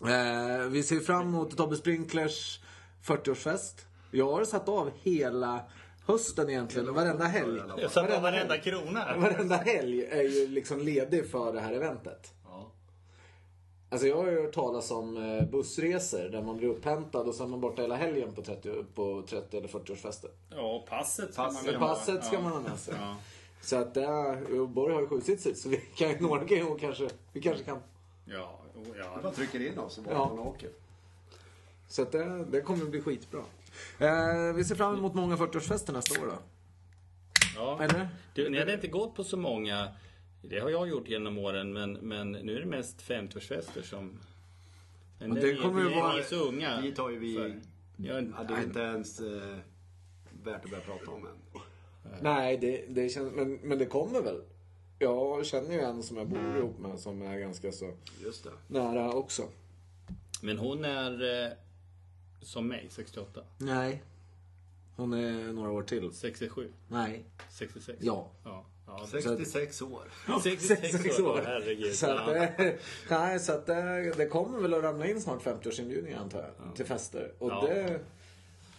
Eh, 0.01 0.69
vi 0.69 0.83
ser 0.83 0.99
fram 0.99 1.21
emot 1.27 1.57
Tobbe 1.57 1.75
Sprinklers 1.75 2.59
40-årsfest. 3.05 3.85
Jag 4.11 4.31
har 4.31 4.45
satt 4.45 4.69
av 4.69 4.91
hela 5.01 5.61
hösten 6.05 6.49
egentligen, 6.49 6.93
varenda 6.93 7.25
helg. 7.25 7.61
Jag 7.77 7.91
satt 7.91 8.11
av 8.11 8.21
varenda 8.21 8.57
krona. 8.57 9.17
Varenda 9.17 9.55
helg 9.55 10.05
är 10.05 10.23
ju 10.23 10.47
liksom 10.47 10.79
ledig 10.79 11.31
för 11.31 11.53
det 11.53 11.59
här 11.59 11.73
eventet. 11.73 12.33
Alltså 13.93 14.07
jag 14.07 14.17
har 14.17 14.31
ju 14.31 14.41
hört 14.41 14.53
talas 14.53 14.91
om 14.91 15.17
eh, 15.17 15.45
bussresor 15.49 16.29
där 16.29 16.41
man 16.41 16.57
blir 16.57 16.67
upphämtad 16.69 17.27
och 17.27 17.35
så 17.35 17.43
är 17.43 17.47
man 17.47 17.61
borta 17.61 17.81
hela 17.81 17.95
helgen 17.95 18.33
på 18.33 18.41
30, 18.41 18.83
på 18.95 19.23
30 19.29 19.57
eller 19.57 19.67
40-årsfester. 19.67 20.27
Ja, 20.49 20.61
och 20.61 20.87
passet 20.87 21.33
ska 21.33 21.43
Pass- 21.43 21.65
man 21.65 21.75
ha. 21.75 21.87
passet 21.95 22.25
ska 22.25 22.35
ja. 22.35 22.41
man 22.41 22.51
ha 22.51 22.59
med 22.59 22.79
sig. 22.79 22.93
Ja. 22.99 23.15
Så 23.61 23.75
att 23.75 23.93
det 23.93 24.03
är, 24.03 24.65
Borg 24.65 24.93
har 24.93 25.01
ju 25.01 25.07
skjutit 25.07 25.41
sitt 25.41 25.57
så 25.57 25.69
vi 25.69 25.77
kan, 25.77 26.11
några 26.19 26.45
kan 26.47 26.57
ju 26.57 26.77
kanske, 26.77 27.09
vi 27.33 27.41
kanske 27.41 27.63
kan 27.63 27.79
Ja, 28.25 28.59
Vi 28.75 28.99
ja. 28.99 29.19
bara 29.23 29.31
trycker 29.33 29.67
in 29.71 29.79
oss 29.79 29.97
och 29.97 30.03
bara 30.03 30.13
Ja. 30.15 30.27
man 30.35 30.39
åker. 30.39 30.69
Så 31.87 32.01
att 32.01 32.11
det, 32.11 32.45
det 32.51 32.61
kommer 32.61 32.83
att 32.83 32.89
bli 32.91 33.01
skitbra. 33.01 33.39
Eh, 33.99 34.53
vi 34.55 34.63
ser 34.63 34.75
fram 34.75 34.95
emot 34.97 35.13
många 35.13 35.35
40-årsfester 35.35 35.93
nästa 35.93 36.21
år 36.21 36.25
då. 36.25 36.33
ja. 37.55 37.83
Eller? 37.83 38.09
Du, 38.33 38.49
ni 38.49 38.59
hade 38.59 38.73
inte 38.73 38.87
gått 38.87 39.15
på 39.15 39.23
så 39.23 39.37
många. 39.37 39.87
Det 40.49 40.59
har 40.59 40.69
jag 40.69 40.87
gjort 40.89 41.07
genom 41.07 41.37
åren 41.37 41.73
men, 41.73 41.93
men 41.93 42.31
nu 42.31 42.55
är 42.55 42.59
det 42.59 42.65
mest 42.65 43.01
50-årsfester 43.01 43.81
som... 43.81 44.19
Men 45.19 45.33
det 45.35 45.41
vi- 45.41 45.57
kommer 45.57 45.81
ju 45.81 45.87
vi, 45.87 45.93
är- 45.93 46.01
vara- 46.01 46.13
vi 46.15 46.19
är 46.19 46.23
så 46.25 46.35
unga. 46.47 46.81
Dit 46.81 46.97
har 46.97 47.09
ju 47.09 47.19
vi... 47.19 47.35
för- 47.35 47.59
Ja, 47.97 48.13
Ja, 48.37 48.43
det 48.47 48.53
är 48.53 48.63
inte 48.63 48.79
ens 48.79 49.19
eh, 49.19 49.57
värt 50.43 50.63
att 50.65 50.69
börja 50.71 50.83
prata 50.83 51.11
om 51.11 51.25
än. 51.27 51.61
Nej, 52.21 52.57
det, 52.57 52.85
det 52.89 53.09
känns, 53.09 53.33
men, 53.35 53.53
men 53.53 53.77
det 53.77 53.85
kommer 53.85 54.21
väl. 54.21 54.41
Jag 54.99 55.45
känner 55.45 55.71
ju 55.73 55.79
en 55.79 56.03
som 56.03 56.17
jag 56.17 56.27
bor 56.27 56.57
ihop 56.57 56.79
med 56.79 56.99
som 56.99 57.21
är 57.21 57.39
ganska 57.39 57.71
så 57.71 57.93
Just 58.23 58.43
det. 58.43 58.49
nära 58.67 59.13
också. 59.13 59.43
Men 60.41 60.57
hon 60.57 60.85
är 60.85 61.43
eh, 61.45 61.51
som 62.41 62.67
mig, 62.67 62.87
68. 62.89 63.41
Nej. 63.57 64.03
Hon 64.95 65.13
är 65.13 65.53
några 65.53 65.71
år 65.71 65.83
till. 65.83 66.11
67. 66.13 66.71
Nej. 66.87 67.23
66. 67.49 67.99
Ja. 68.01 68.31
Ja. 68.43 68.65
Ja. 68.99 69.07
66 69.11 69.81
år. 69.81 70.03
66 70.43 71.19
år. 71.19 71.41
Herregud. 71.45 71.95
Så 71.95 72.07
att, 72.09 72.27
Ja. 72.27 72.33
det, 72.57 72.77
nej, 73.09 73.39
så 73.39 73.51
att 73.53 73.65
det, 73.65 74.11
det 74.17 74.25
kommer 74.25 74.59
väl 74.59 74.73
att 74.73 74.83
ramla 74.83 75.05
in 75.07 75.21
snart 75.21 75.43
50-årsinbjudningar 75.43 76.19
antar 76.19 76.39
jag. 76.65 76.75
Till 76.75 76.85
fester. 76.85 77.31
Och 77.39 77.51
Ja. 77.51 77.65
det, 77.67 77.99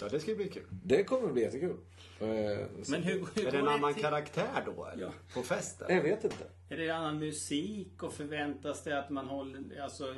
Ja, 0.01 0.09
det 0.09 0.21
ska 0.21 0.35
bli 0.35 0.49
kul. 0.49 0.63
det 0.71 1.05
kommer 1.05 1.33
bli 1.33 1.43
jättekul. 1.43 1.77
Eh, 2.21 2.27
Men 2.89 3.03
hur, 3.03 3.27
hur 3.35 3.47
Är 3.47 3.53
det 3.53 3.59
en 3.59 3.69
annan 3.69 3.95
till? 3.95 4.03
karaktär 4.03 4.63
då 4.77 4.87
eller? 4.87 5.03
Ja. 5.05 5.11
På 5.35 5.43
festen? 5.43 5.95
Jag 5.97 6.03
vet 6.03 6.25
inte. 6.25 6.45
Är 6.69 6.77
det 6.77 6.91
annan 6.91 7.19
musik 7.19 8.03
och 8.03 8.13
förväntas 8.13 8.83
det 8.85 8.99
att 8.99 9.11
man 9.11 9.27
håller, 9.27 9.81
alltså 9.83 10.15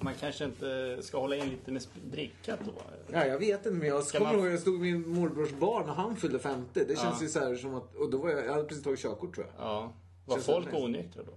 man 0.00 0.14
kanske 0.14 0.44
inte 0.44 0.98
ska 1.02 1.18
hålla 1.20 1.36
in 1.36 1.48
lite 1.50 1.72
med 1.72 1.82
drickat 2.10 2.60
då? 2.64 2.72
Ja, 3.12 3.26
jag 3.26 3.38
vet 3.38 3.66
inte 3.66 3.70
men 3.78 3.88
jag 3.88 4.04
Ska 4.04 4.18
kommer 4.18 4.32
man- 4.32 4.40
ihåg 4.40 4.52
jag 4.52 4.60
stod 4.60 4.80
med 4.80 4.92
min 4.92 5.08
morbrors 5.08 5.52
barn 5.52 5.86
när 5.86 5.94
han 5.94 6.16
fyllde 6.16 6.38
50. 6.38 6.84
Det 6.88 6.98
känns 6.98 7.16
Ja. 7.20 7.22
ju 7.22 7.28
så 7.28 7.38
här 7.40 7.56
som 7.56 7.74
att, 7.74 7.94
och 7.94 8.10
då 8.10 8.18
var 8.18 8.30
jag, 8.30 8.44
jag 8.46 8.52
hade 8.52 8.64
precis 8.64 8.84
tagit 8.84 9.00
körkort 9.00 9.34
tror 9.34 9.46
jag. 9.46 9.66
Ja. 9.66 9.92
Var 10.26 10.34
Känns 10.36 10.46
folk 10.46 10.74
onyktra 10.74 11.22
då? 11.22 11.32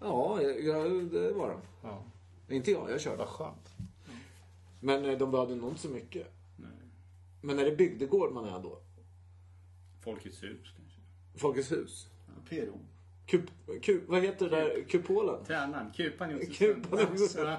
Ja, 0.00 0.42
jag, 0.42 0.64
jag, 0.64 1.04
det 1.12 1.32
var 1.32 1.48
de. 1.48 1.60
Ja. 1.82 2.02
Inte 2.54 2.70
jag, 2.70 2.90
jag 2.90 3.00
körde. 3.00 3.16
Vad 3.16 3.28
skönt. 3.28 3.68
Men 4.80 5.04
eh, 5.04 5.18
de 5.18 5.30
behövde 5.30 5.54
nog 5.54 5.68
inte 5.70 5.80
så 5.80 5.88
mycket. 5.88 6.26
Nej. 6.56 6.70
Men 7.40 7.58
är 7.58 7.64
det 7.64 7.76
bygdegård 7.76 8.32
man 8.32 8.44
är 8.44 8.60
då? 8.62 8.78
Folkets 10.04 10.42
hus 10.42 10.72
kanske? 10.76 11.00
Folkets 11.40 11.72
hus? 11.72 12.06
PRO. 12.48 12.78
Kup, 13.28 13.42
kup, 13.82 14.02
vad 14.06 14.22
heter 14.22 14.48
det 14.48 14.56
där? 14.56 14.84
Kupolen? 14.88 15.44
Tränan, 15.46 15.92
Kupan. 15.96 16.40
Kupan 16.58 16.98
Josefsson. 17.12 17.46
Ja. 17.46 17.56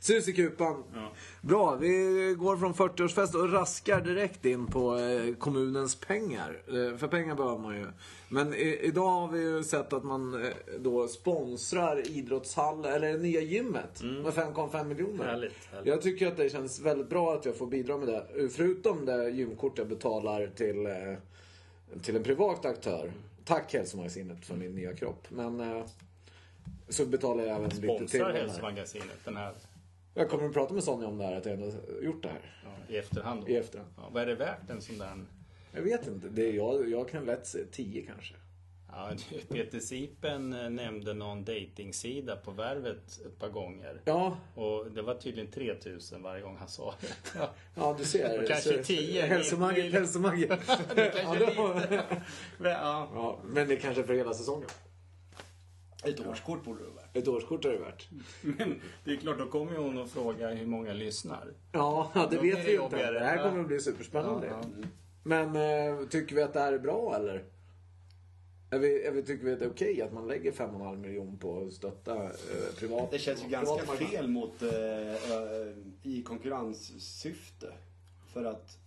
Sus 0.00 0.28
i 0.28 0.32
kupan. 0.32 0.84
Ja. 0.94 1.12
Bra, 1.40 1.76
vi 1.76 2.34
går 2.38 2.56
från 2.56 2.74
40-årsfest 2.74 3.34
och 3.34 3.52
raskar 3.52 4.00
direkt 4.00 4.44
in 4.44 4.66
på 4.66 4.98
eh, 4.98 5.34
kommunens 5.34 5.94
pengar. 5.94 6.62
Eh, 6.66 6.96
för 6.96 7.08
pengar 7.08 7.34
behöver 7.34 7.58
man 7.58 7.76
ju. 7.76 7.86
Men 8.28 8.54
i, 8.54 8.78
idag 8.82 9.10
har 9.10 9.28
vi 9.28 9.40
ju 9.40 9.64
sett 9.64 9.92
att 9.92 10.04
man 10.04 10.44
eh, 10.44 10.50
då 10.78 11.08
sponsrar 11.08 12.08
idrottshall, 12.08 12.84
eller 12.84 13.12
det 13.12 13.18
nya 13.18 13.40
gymmet 13.40 14.02
med 14.02 14.32
5,5 14.32 14.84
miljoner. 14.84 15.14
Mm. 15.14 15.26
Härligt, 15.26 15.68
härligt. 15.72 15.86
Jag 15.86 16.02
tycker 16.02 16.26
att 16.26 16.36
det 16.36 16.50
känns 16.50 16.80
väldigt 16.80 17.08
bra 17.08 17.34
att 17.34 17.44
jag 17.44 17.56
får 17.56 17.66
bidra 17.66 17.96
med 17.96 18.08
det. 18.08 18.48
Förutom 18.48 19.04
det 19.04 19.30
gymkort 19.30 19.78
jag 19.78 19.88
betalar 19.88 20.50
till, 20.56 20.88
till 22.02 22.16
en 22.16 22.22
privat 22.22 22.64
aktör. 22.64 23.12
Tack 23.48 23.72
hälsomagasinet 23.74 24.44
för 24.44 24.54
min 24.56 24.74
nya 24.74 24.94
kropp. 24.94 25.26
Men 25.30 25.60
eh, 25.60 25.86
så 26.88 27.06
betalar 27.06 27.44
jag 27.44 27.56
även 27.56 27.68
lite 27.68 27.80
till. 27.80 27.88
Sponsrar 27.88 28.32
hälsomagasinet 28.32 29.24
den 29.24 29.36
här 29.36 29.54
Jag 30.14 30.30
kommer 30.30 30.46
att 30.46 30.52
prata 30.52 30.74
med 30.74 30.84
Sonja 30.84 31.06
om 31.06 31.18
det 31.18 31.24
här, 31.24 31.36
att 31.36 31.46
jag 31.46 31.54
ändå 31.54 31.72
gjort 32.02 32.22
det 32.22 32.28
här. 32.28 32.62
ja, 32.64 32.94
i 32.94 32.96
efterhand. 32.96 33.40
Då. 33.40 33.48
I 33.48 33.56
efterhand. 33.56 33.90
Ja, 33.96 34.10
vad 34.12 34.22
är 34.22 34.26
det 34.26 34.34
värt 34.34 34.70
en 34.70 34.80
sån 34.80 34.98
där? 34.98 35.24
Jag 35.72 35.82
vet 35.82 36.06
inte. 36.06 36.28
Det 36.28 36.48
är 36.48 36.52
jag, 36.52 36.88
jag 36.88 37.08
kan 37.08 37.24
lätt 37.24 37.46
se 37.46 37.58
10 37.72 38.02
kanske. 38.02 38.34
Ja, 38.92 39.10
Peter 39.48 39.80
Sipen 39.80 40.52
eh, 40.52 40.70
nämnde 40.70 41.14
någon 41.14 41.44
dejtingsida 41.44 42.36
på 42.36 42.50
Värvet 42.50 43.20
ett 43.26 43.38
par 43.38 43.48
gånger. 43.48 44.00
Ja, 44.04 44.36
Och 44.54 44.90
det 44.90 45.02
var 45.02 45.14
tydligen 45.14 45.50
3000 45.52 46.22
varje 46.22 46.42
gång 46.42 46.56
han 46.58 46.68
sa 46.68 46.94
det. 47.00 47.38
Ja. 47.38 47.50
ja 47.74 47.94
du 47.98 48.04
ser. 48.04 48.40
Och 48.42 48.48
kanske 48.48 48.76
Så- 48.78 48.84
10. 48.84 49.22
Hälsomagget, 49.26 49.92
hälsomagget. 49.92 50.48
kanske 50.66 51.20
ja, 51.22 51.36
då- 51.56 51.80
Men, 52.58 52.70
ja. 52.72 53.08
ja, 53.14 53.38
men 53.44 53.68
det 53.68 53.74
är 53.74 53.80
kanske 53.80 54.04
för 54.04 54.14
hela 54.14 54.34
säsongen. 54.34 54.68
Ett 56.04 56.26
årskort 56.26 56.64
borde 56.64 56.84
det 56.84 56.90
vara. 56.90 57.04
Ett 57.12 57.28
årskort 57.28 57.64
är 57.64 57.70
det 57.72 57.78
värt. 57.78 58.08
Men 58.42 58.80
det 59.04 59.10
är 59.12 59.16
klart, 59.16 59.38
då 59.38 59.46
kommer 59.46 59.76
hon 59.76 59.98
att 59.98 60.10
fråga 60.10 60.48
hur 60.48 60.66
många 60.66 60.92
lyssnar. 60.92 61.52
Ja, 61.72 62.10
det 62.14 62.20
Då 62.36 62.42
vet 62.42 62.56
det 62.56 62.62
vi 62.76 62.82
inte. 62.82 63.12
Det 63.12 63.20
här 63.20 63.42
kommer 63.42 63.60
att 63.60 63.66
bli 63.66 63.80
superspännande. 63.80 64.46
Ja, 64.46 64.60
ja. 64.80 64.86
Men 65.22 65.56
eh, 65.56 66.06
tycker 66.08 66.36
vi 66.36 66.42
att 66.42 66.52
det 66.52 66.60
här 66.60 66.72
är 66.72 66.78
bra 66.78 67.16
eller? 67.16 67.44
Är 68.70 68.78
vi, 68.78 69.02
är 69.02 69.12
vi, 69.12 69.22
tycker 69.22 69.44
vi 69.44 69.52
att 69.52 69.58
det 69.58 69.64
är 69.64 69.70
okej 69.70 70.02
att 70.02 70.12
man 70.12 70.28
lägger 70.28 70.52
5,5 70.52 70.96
miljoner 70.96 71.36
på 71.36 71.60
att 71.66 71.72
stötta 71.72 72.24
eh, 72.24 72.74
privat 72.76 73.10
Det 73.10 73.18
känns 73.18 73.38
ju 73.38 73.44
privat 73.44 73.64
ganska 73.66 73.86
marknad? 73.86 74.10
fel 74.10 74.28
mot, 74.28 74.62
eh, 74.62 75.32
eh, 75.32 75.74
i 76.02 76.22
konkurrenssyfte. 76.22 77.72
För 78.26 78.44
att 78.44 78.78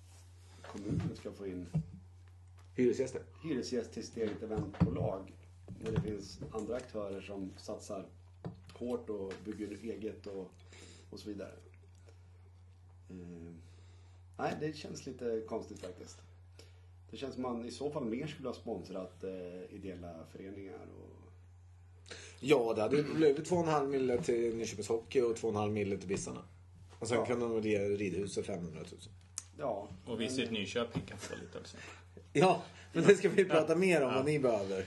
kommunen 0.71 1.15
ska 1.15 1.31
få 1.31 1.47
in 1.47 1.65
Hyresgäster? 2.75 3.21
hyresgäst 3.43 3.93
till 3.93 4.07
sitt 4.07 4.17
eget 4.17 4.43
eventbolag. 4.43 5.33
När 5.83 5.91
det 5.91 6.01
finns 6.01 6.39
andra 6.51 6.75
aktörer 6.75 7.21
som 7.21 7.53
satsar 7.57 8.05
hårt 8.73 9.09
och 9.09 9.33
bygger 9.45 9.77
eget 9.83 10.27
och, 10.27 10.51
och 11.09 11.19
så 11.19 11.29
vidare. 11.29 11.53
Eh, 13.09 13.53
nej, 14.38 14.57
det 14.59 14.75
känns 14.75 15.05
lite 15.05 15.43
konstigt 15.47 15.79
faktiskt. 15.79 16.17
Det 17.12 17.18
känns 17.18 17.34
som 17.34 17.44
man 17.44 17.65
i 17.65 17.72
så 17.72 17.91
fall 17.91 18.06
mer 18.06 18.27
skulle 18.27 18.48
ha 18.50 18.53
sponsrat 18.56 19.24
eh, 19.24 19.75
ideella 19.75 20.25
föreningar 20.32 20.74
och 21.00 21.32
Ja, 22.39 22.74
det 22.75 22.82
hade 22.82 23.03
blivit 23.03 23.50
2,5 23.51 23.88
mille 23.88 24.22
till 24.22 24.56
Nyköpings 24.56 24.88
Hockey 24.88 25.22
och 25.22 25.36
2,5 25.36 25.70
mille 25.70 25.98
till 25.98 26.08
Bissarna. 26.08 26.41
Och 27.00 27.08
sen 27.08 27.18
Ja. 27.18 27.25
kan 27.25 27.39
de 27.39 27.62
ge 27.62 27.80
ridhuset 27.89 28.46
500 28.46 28.80
000. 28.80 28.86
ja. 29.58 29.88
Och 30.06 30.22
Visit 30.22 30.51
Nyköping 30.51 31.01
kan 31.08 31.18
få 31.18 31.36
lite 31.36 31.58
också. 31.60 31.77
Ja, 32.34 32.63
men 32.94 33.03
det 33.03 33.15
ska 33.15 33.30
vi 33.30 33.46
prata 33.46 33.75
mer 33.75 34.01
om 34.03 34.13
vad 34.13 34.25
ni 34.25 34.39
behöver. 34.39 34.86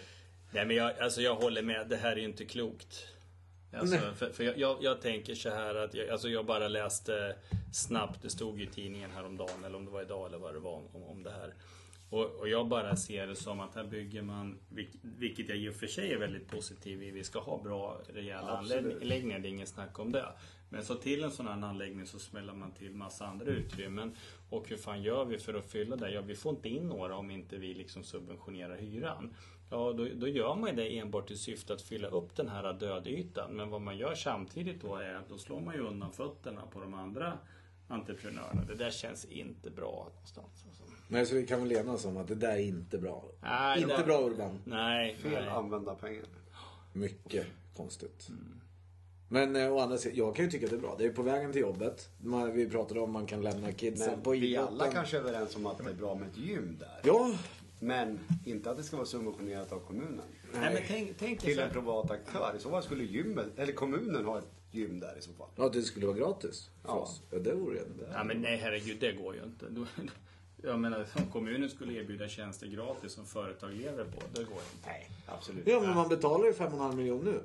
Nej 0.52 0.66
men 0.66 0.76
jag, 0.76 0.98
alltså 0.98 1.20
jag 1.22 1.34
håller 1.34 1.62
med, 1.62 1.88
det 1.88 1.96
här 1.96 2.12
är 2.12 2.16
ju 2.16 2.24
inte 2.24 2.44
klokt. 2.44 3.06
Alltså, 3.72 3.96
för 4.16 4.30
för 4.32 4.44
jag, 4.44 4.58
jag, 4.58 4.76
jag 4.80 5.00
tänker 5.02 5.34
så 5.34 5.50
här 5.50 5.74
att 5.74 5.94
jag, 5.94 6.08
alltså 6.08 6.28
jag 6.28 6.46
bara 6.46 6.68
läste 6.68 7.36
snabbt, 7.72 8.22
det 8.22 8.30
stod 8.30 8.58
ju 8.58 8.64
i 8.64 8.68
tidningen 8.68 9.10
häromdagen 9.10 9.64
eller 9.64 9.76
om 9.78 9.84
det 9.84 9.90
var 9.90 10.02
idag 10.02 10.26
eller 10.26 10.38
vad 10.38 10.54
det 10.54 10.60
var 10.60 10.72
om, 10.94 11.02
om 11.04 11.22
det 11.22 11.30
här. 11.30 11.54
Och, 12.14 12.40
och 12.40 12.48
jag 12.48 12.68
bara 12.68 12.96
ser 12.96 13.26
det 13.26 13.36
som 13.36 13.60
att 13.60 13.74
här 13.74 13.84
bygger 13.84 14.22
man, 14.22 14.58
vilk- 14.70 14.98
vilket 15.02 15.48
jag 15.48 15.58
i 15.58 15.68
och 15.68 15.74
för 15.74 15.86
sig 15.86 16.12
är 16.12 16.18
väldigt 16.18 16.48
positiv 16.48 17.02
i, 17.02 17.10
vi 17.10 17.24
ska 17.24 17.40
ha 17.40 17.62
bra 17.62 18.00
rejäla 18.08 18.58
Absolut. 18.58 19.02
anläggningar, 19.02 19.38
det 19.38 19.48
är 19.48 19.50
ingen 19.50 19.66
snack 19.66 19.98
om 19.98 20.12
det. 20.12 20.26
Men 20.68 20.84
så 20.84 20.94
till 20.94 21.24
en 21.24 21.30
sån 21.30 21.46
här 21.48 21.62
anläggning 21.68 22.06
så 22.06 22.18
smäller 22.18 22.52
man 22.52 22.72
till 22.72 22.94
massa 22.94 23.26
andra 23.26 23.46
utrymmen. 23.46 24.16
Och 24.50 24.68
hur 24.68 24.76
fan 24.76 25.02
gör 25.02 25.24
vi 25.24 25.38
för 25.38 25.54
att 25.54 25.70
fylla 25.70 25.96
det? 25.96 26.10
Ja, 26.10 26.20
vi 26.20 26.34
får 26.34 26.54
inte 26.54 26.68
in 26.68 26.88
några 26.88 27.16
om 27.16 27.30
inte 27.30 27.56
vi 27.56 27.74
liksom 27.74 28.04
subventionerar 28.04 28.76
hyran. 28.76 29.34
Ja, 29.70 29.92
då, 29.92 30.08
då 30.14 30.28
gör 30.28 30.54
man 30.56 30.76
det 30.76 30.98
enbart 30.98 31.30
i 31.30 31.36
syfte 31.36 31.72
att 31.72 31.82
fylla 31.82 32.08
upp 32.08 32.36
den 32.36 32.48
här 32.48 32.72
dödytan. 32.72 33.56
Men 33.56 33.70
vad 33.70 33.80
man 33.80 33.98
gör 33.98 34.14
samtidigt 34.14 34.82
då 34.82 34.96
är 34.96 35.14
att 35.14 35.28
då 35.28 35.38
slår 35.38 35.60
man 35.60 35.74
ju 35.74 35.80
undan 35.80 36.12
fötterna 36.12 36.62
på 36.66 36.80
de 36.80 36.94
andra 36.94 37.38
entreprenörerna. 37.88 38.64
Det 38.68 38.74
där 38.74 38.90
känns 38.90 39.24
inte 39.24 39.70
bra 39.70 40.08
någonstans. 40.14 40.64
Alltså. 40.68 40.84
Nej, 41.08 41.26
så 41.26 41.34
vi 41.34 41.46
kan 41.46 41.60
väl 41.62 41.72
enas 41.72 42.04
om 42.04 42.16
att 42.16 42.28
det 42.28 42.34
där 42.34 42.52
är 42.52 42.58
inte 42.58 42.98
bra. 42.98 43.24
Nej, 43.42 43.82
inte 43.82 43.96
det- 43.96 44.04
bra 44.04 44.20
Urban. 44.26 44.58
Nej, 44.64 45.16
fel 45.16 45.32
nej. 45.32 45.48
använda 45.48 45.94
pengar. 45.94 46.24
Mycket 46.92 47.46
konstigt. 47.76 48.28
Men 49.28 49.56
eh, 49.56 49.72
å 49.72 49.78
andra 49.80 49.98
sidan, 49.98 50.16
jag 50.18 50.36
kan 50.36 50.44
ju 50.44 50.50
tycka 50.50 50.66
att 50.66 50.70
det 50.70 50.76
är 50.76 50.80
bra. 50.80 50.94
Det 50.98 51.04
är 51.04 51.12
på 51.12 51.22
vägen 51.22 51.52
till 51.52 51.60
jobbet. 51.60 52.08
Man, 52.18 52.52
vi 52.52 52.70
pratade 52.70 53.00
om 53.00 53.12
man 53.12 53.26
kan 53.26 53.42
lämna 53.42 53.72
kidsen 53.72 54.10
Men 54.10 54.22
på 54.22 54.30
vi 54.30 54.50
idrotten. 54.52 54.74
alla 54.80 54.92
kanske 54.92 55.16
är 55.16 55.20
överens 55.20 55.56
om 55.56 55.66
att 55.66 55.78
det 55.78 55.90
är 55.90 55.94
bra 55.94 56.14
med 56.14 56.28
ett 56.28 56.36
gym 56.36 56.76
där. 56.80 57.00
Ja, 57.04 57.34
Men 57.80 58.18
inte 58.44 58.70
att 58.70 58.76
det 58.76 58.82
ska 58.82 58.96
vara 58.96 59.06
subventionerat 59.06 59.72
av 59.72 59.78
kommunen. 59.80 60.20
Nej, 60.52 60.74
men 60.74 60.82
tänk, 60.88 61.08
tänk 61.18 61.18
dig 61.18 61.36
Till 61.48 61.56
så 61.56 61.62
en 61.62 61.70
privat 61.70 62.10
aktör. 62.10 62.54
I 62.56 62.60
så 62.60 62.70
fall 62.70 62.82
skulle 62.82 63.04
gymmet, 63.04 63.46
eller 63.58 63.72
kommunen 63.72 64.24
ha 64.24 64.38
ett 64.38 64.48
gym 64.74 65.00
där 65.00 65.18
i 65.18 65.22
så 65.22 65.32
fall. 65.32 65.48
ja, 65.56 65.68
det 65.68 65.82
skulle 65.82 66.06
vara 66.06 66.16
gratis 66.16 66.70
för 66.82 66.88
Ja. 66.88 66.94
oss. 66.94 67.22
Ja, 67.30 67.38
det 67.38 67.54
vore 67.54 67.78
ännu 67.78 67.94
bättre. 67.98 68.12
Ja, 68.12 68.24
men 68.24 68.40
nej, 68.42 68.56
herregud, 68.56 68.96
det 69.00 69.12
går 69.12 69.34
ju 69.34 69.42
inte. 69.42 69.66
Jag 70.62 70.78
menar, 70.80 71.06
om 71.16 71.26
kommunen 71.32 71.70
skulle 71.70 71.92
erbjuda 71.92 72.28
tjänster 72.28 72.66
gratis 72.66 73.12
som 73.12 73.26
företag 73.26 73.72
lever 73.72 74.04
på, 74.04 74.20
det 74.34 74.44
går 74.44 74.54
ju 74.54 74.76
inte. 74.76 74.86
Nej, 74.88 75.10
absolut. 75.26 75.66
Ja, 75.66 75.80
men 75.80 75.94
man 75.94 76.08
betalar 76.08 76.46
ju 76.46 76.52
5,5 76.52 76.96
miljoner 76.96 77.32
nu. 77.32 77.40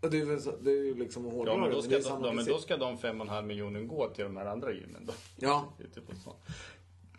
Och 0.00 0.10
Det 0.10 0.20
är, 0.20 0.24
väl 0.24 0.40
det 0.64 0.70
är 0.70 0.84
ju 0.84 0.94
liksom 0.94 1.26
att 1.26 1.32
hårdra 1.32 1.52
Ja, 1.52 1.58
men 1.58 1.68
det, 1.68 1.74
då 1.74 1.80
det 1.80 1.86
ska, 1.86 1.94
är 1.94 1.98
de, 1.98 2.04
samma 2.04 2.26
ja, 2.26 2.32
men 2.32 2.44
då 2.44 2.58
ska 2.58 2.76
de 2.76 2.98
5,5 2.98 3.42
miljoner 3.42 3.80
gå 3.80 4.08
till 4.08 4.24
de 4.24 4.36
här 4.36 4.46
andra 4.46 4.72
gymmen 4.72 5.06
då. 5.06 5.12
Ja, 5.36 5.72
Ute 5.78 6.00
på 6.00 6.14
stan. 6.16 6.34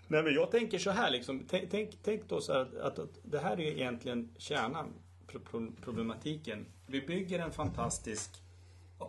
Nej 0.08 0.24
men 0.24 0.34
jag 0.34 0.52
tänker 0.52 0.80
så 0.80 0.90
här 0.90 1.12
liksom. 1.12 1.44
Tänk, 1.50 1.72
tänk, 1.72 1.98
tänk 2.04 2.30
då 2.30 2.42
så 2.42 2.54
här 2.54 2.62
att, 2.62 2.74
att, 2.76 3.00
att 3.00 3.20
det 3.24 3.40
här 3.40 3.60
är 3.60 3.72
egentligen 3.72 4.30
kärnan, 4.38 4.88
pro- 5.28 5.40
pro- 5.40 5.72
problematiken. 5.84 6.66
Vi 6.88 7.02
bygger 7.02 7.40
en 7.40 7.52
fantastisk 7.52 8.30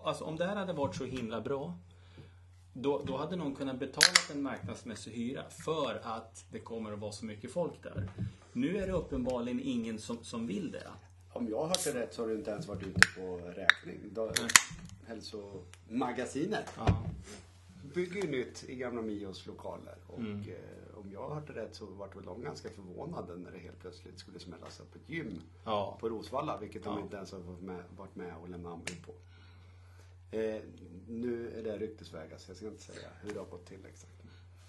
Alltså 0.04 0.24
om 0.24 0.36
det 0.36 0.44
här 0.46 0.56
hade 0.56 0.72
varit 0.72 0.94
så 0.96 1.04
himla 1.04 1.40
bra. 1.40 1.74
Då, 2.74 3.02
då 3.06 3.16
hade 3.16 3.36
någon 3.36 3.54
kunnat 3.54 3.78
betala 3.78 4.06
en 4.32 4.42
marknadsmässig 4.42 5.10
hyra 5.12 5.42
för 5.50 6.00
att 6.02 6.44
det 6.52 6.58
kommer 6.58 6.92
att 6.92 6.98
vara 6.98 7.12
så 7.12 7.24
mycket 7.24 7.52
folk 7.52 7.82
där. 7.82 8.08
Nu 8.52 8.76
är 8.78 8.86
det 8.86 8.92
uppenbarligen 8.92 9.60
ingen 9.60 9.98
som, 9.98 10.24
som 10.24 10.46
vill 10.46 10.70
det. 10.72 10.86
Om 11.32 11.48
jag 11.48 11.58
har 11.58 11.66
hört 11.68 11.84
det 11.84 11.94
rätt 12.00 12.14
så 12.14 12.22
har 12.22 12.28
du 12.28 12.34
inte 12.34 12.50
ens 12.50 12.66
varit 12.68 12.82
ute 12.82 13.00
på 13.16 13.36
räkning. 13.36 14.00
Då, 14.12 14.32
hälsomagasinet 15.06 16.72
Ja. 16.76 17.02
bygger 17.94 18.22
ju 18.22 18.30
nytt 18.30 18.64
i 18.68 18.74
gamla 18.74 19.02
Mios 19.02 19.46
lokaler. 19.46 19.94
Och 20.06 20.20
eh, 20.20 20.98
om 20.98 21.10
jag 21.12 21.28
har 21.28 21.34
hört 21.34 21.46
det 21.46 21.52
rätt 21.52 21.74
så 21.74 21.86
vart 21.86 22.16
väl 22.16 22.24
de 22.24 22.42
ganska 22.42 22.68
förvånade 22.70 23.36
när 23.36 23.50
det 23.50 23.58
helt 23.58 23.78
plötsligt 23.80 24.18
skulle 24.18 24.38
smällas 24.38 24.80
upp 24.80 24.94
ett 24.96 25.08
gym 25.08 25.40
Ja. 25.64 25.96
på 26.00 26.08
Rosvalla. 26.08 26.58
Vilket 26.58 26.84
de 26.84 26.94
Ja. 26.98 27.00
inte 27.04 27.16
ens 27.16 27.32
har 27.32 27.38
varit 27.38 27.60
med, 27.62 27.82
varit 27.96 28.16
med 28.16 28.34
och 28.42 28.48
lämnat 28.48 28.72
anbud 28.72 29.06
på. 29.06 29.12
Eh, 30.32 30.60
nu 31.08 31.52
är 31.58 31.62
det 31.62 31.78
ryktesvägar 31.78 32.38
så 32.38 32.50
jag 32.50 32.56
ska 32.56 32.66
inte 32.66 32.82
säga 32.82 33.08
hur 33.22 33.32
det 33.32 33.38
har 33.38 33.46
gått 33.46 33.66
till 33.66 33.86
exakt. 33.86 34.12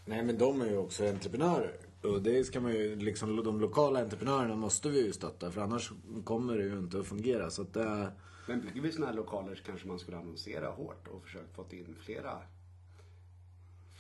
Nej 0.06 0.24
men 0.24 0.38
de 0.38 0.62
är 0.62 0.70
ju 0.70 0.78
också 0.78 1.06
entreprenörer. 1.08 1.78
Och 2.02 2.22
det 2.22 2.44
ska 2.44 2.60
man 2.60 2.74
ju, 2.74 2.96
liksom 2.96 3.44
de 3.44 3.62
lokala 3.62 4.02
entreprenörerna 4.02 4.56
måste 4.56 4.90
vi 4.90 5.06
ju 5.06 5.14
stötta 5.14 5.52
för 5.52 5.62
annars 5.62 5.92
kommer 6.24 6.58
det 6.58 6.64
ju 6.64 6.80
inte 6.80 7.00
att 7.00 7.08
fungera. 7.08 7.50
Så 7.50 7.62
att 7.62 7.74
det, 7.74 8.12
Men 8.48 8.62
bygger 8.62 8.82
vi 8.82 8.92
sådana 8.92 9.08
här 9.08 9.18
lokaler 9.18 9.56
så 9.56 9.64
kanske 9.64 9.88
man 9.88 10.00
skulle 10.00 10.18
annonsera 10.18 10.70
hårt 10.70 11.08
och 11.08 11.24
försökt 11.24 11.56
fått 11.56 11.74
in 11.74 11.96
flera 12.00 12.42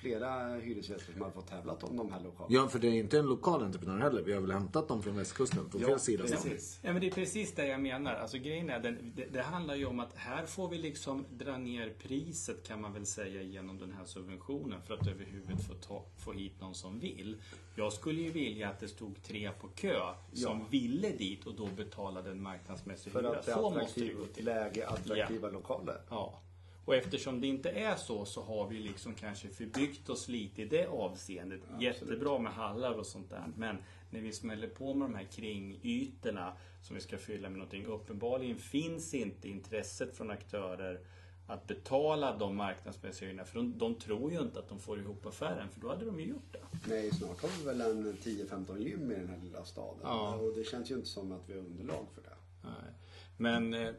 Flera 0.03 0.55
hyresgäster 0.59 1.13
som 1.13 1.21
har 1.21 1.31
fått 1.31 1.47
tävlat 1.47 1.83
om 1.83 1.97
de 1.97 2.11
här 2.11 2.19
lokalerna. 2.23 2.55
ja 2.61 2.67
för 2.67 2.79
det 2.79 2.87
är 2.87 2.91
inte 2.93 3.19
en 3.19 3.25
lokal 3.25 3.63
entreprenör 3.63 3.99
heller. 3.99 4.21
Vi 4.21 4.33
har 4.33 4.41
väl 4.41 4.51
hämtat 4.51 4.87
dem 4.87 5.03
från 5.03 5.15
västkusten 5.17 5.69
på 5.69 5.79
Ja, 5.81 5.87
fel 5.87 5.99
sida. 5.99 6.23
precis. 6.23 6.79
Ja 6.83 6.91
men 6.93 7.01
det 7.01 7.07
är 7.07 7.11
precis 7.11 7.51
det 7.55 7.67
jag 7.67 7.81
menar. 7.81 8.13
Alltså 8.13 8.37
grejen 8.37 8.69
är, 8.69 8.79
den, 8.79 9.13
det, 9.15 9.25
det 9.25 9.41
handlar 9.41 9.75
ju 9.75 9.85
om 9.85 9.99
att 9.99 10.13
här 10.15 10.45
får 10.45 10.69
vi 10.69 10.77
liksom 10.77 11.25
dra 11.31 11.57
ner 11.57 11.93
priset 12.01 12.67
kan 12.67 12.81
man 12.81 12.93
väl 12.93 13.05
säga 13.05 13.41
genom 13.41 13.77
den 13.79 13.91
här 13.93 14.05
subventionen 14.05 14.81
för 14.81 14.93
att 14.93 15.07
överhuvudtaget 15.07 15.67
få, 15.67 15.73
ta, 15.73 16.05
få 16.17 16.31
hit 16.31 16.61
någon 16.61 16.75
som 16.75 16.99
vill. 16.99 17.37
Jag 17.75 17.93
skulle 17.93 18.21
ju 18.21 18.31
vilja 18.31 18.69
att 18.69 18.79
det 18.79 18.87
stod 18.87 19.23
tre 19.23 19.51
på 19.61 19.67
kö 19.67 19.99
som 20.33 20.69
ville 20.69 21.09
dit 21.09 21.45
och 21.45 21.55
då 21.55 21.67
betalade 21.77 22.31
en 22.31 22.41
marknadsmässig 22.41 23.11
För 23.11 23.19
hyra. 23.19 23.29
att 23.39 23.45
det 23.45 23.51
är 23.51 23.67
attraktivt 23.71 24.43
läge, 24.43 24.87
attraktiva 24.87 25.49
lokaler. 25.49 26.01
Ja. 26.09 26.39
Och 26.85 26.95
eftersom 26.95 27.41
det 27.41 27.47
inte 27.47 27.69
är 27.69 27.95
så 27.95 28.25
så 28.25 28.41
har 28.41 28.67
vi 28.67 28.79
liksom 28.79 29.15
kanske 29.15 29.49
förbyggt 29.49 30.09
oss 30.09 30.27
lite 30.27 30.61
i 30.61 30.65
det 30.65 30.87
avseendet. 30.87 31.61
Jättebra 31.79 32.39
med 32.39 32.53
hallar 32.53 32.93
och 32.93 33.05
sånt 33.05 33.29
där. 33.29 33.45
Men 33.57 33.77
när 34.09 34.21
vi 34.21 34.31
smäller 34.31 34.67
på 34.67 34.93
med 34.93 35.09
de 35.09 35.15
här 35.15 35.27
kringytorna 35.31 36.53
som 36.81 36.95
vi 36.95 37.01
ska 37.01 37.17
fylla 37.17 37.49
med 37.49 37.57
någonting. 37.57 37.85
Uppenbarligen 37.85 38.57
finns 38.57 39.13
inte 39.13 39.49
intresset 39.49 40.17
från 40.17 40.31
aktörer 40.31 40.99
att 41.47 41.67
betala 41.67 42.37
de 42.37 42.55
marknadsmässiga 42.55 43.29
hyrorna. 43.29 43.45
För 43.45 43.55
de, 43.55 43.77
de 43.77 43.95
tror 43.95 44.31
ju 44.31 44.39
inte 44.39 44.59
att 44.59 44.69
de 44.69 44.79
får 44.79 44.99
ihop 44.99 45.25
affären 45.25 45.69
för 45.69 45.81
då 45.81 45.89
hade 45.89 46.05
de 46.05 46.19
ju 46.19 46.25
gjort 46.25 46.51
det. 46.53 46.59
Nej, 46.87 47.11
snart 47.11 47.41
har 47.41 47.49
vi 47.59 47.65
väl 47.65 47.81
en 47.81 48.13
10-15 48.13 48.77
gym 48.77 49.11
i 49.11 49.15
den 49.15 49.29
här 49.29 49.39
lilla 49.43 49.65
staden. 49.65 49.99
Ja. 50.03 50.35
Och 50.35 50.53
det 50.53 50.63
känns 50.63 50.91
ju 50.91 50.95
inte 50.95 51.07
som 51.07 51.31
att 51.31 51.49
vi 51.49 51.53
har 51.53 51.59
underlag 51.59 52.07
för 52.15 52.21
det. 52.21 52.35
Nej. 52.63 52.93
Men 53.37 53.73
eh, 53.73 53.93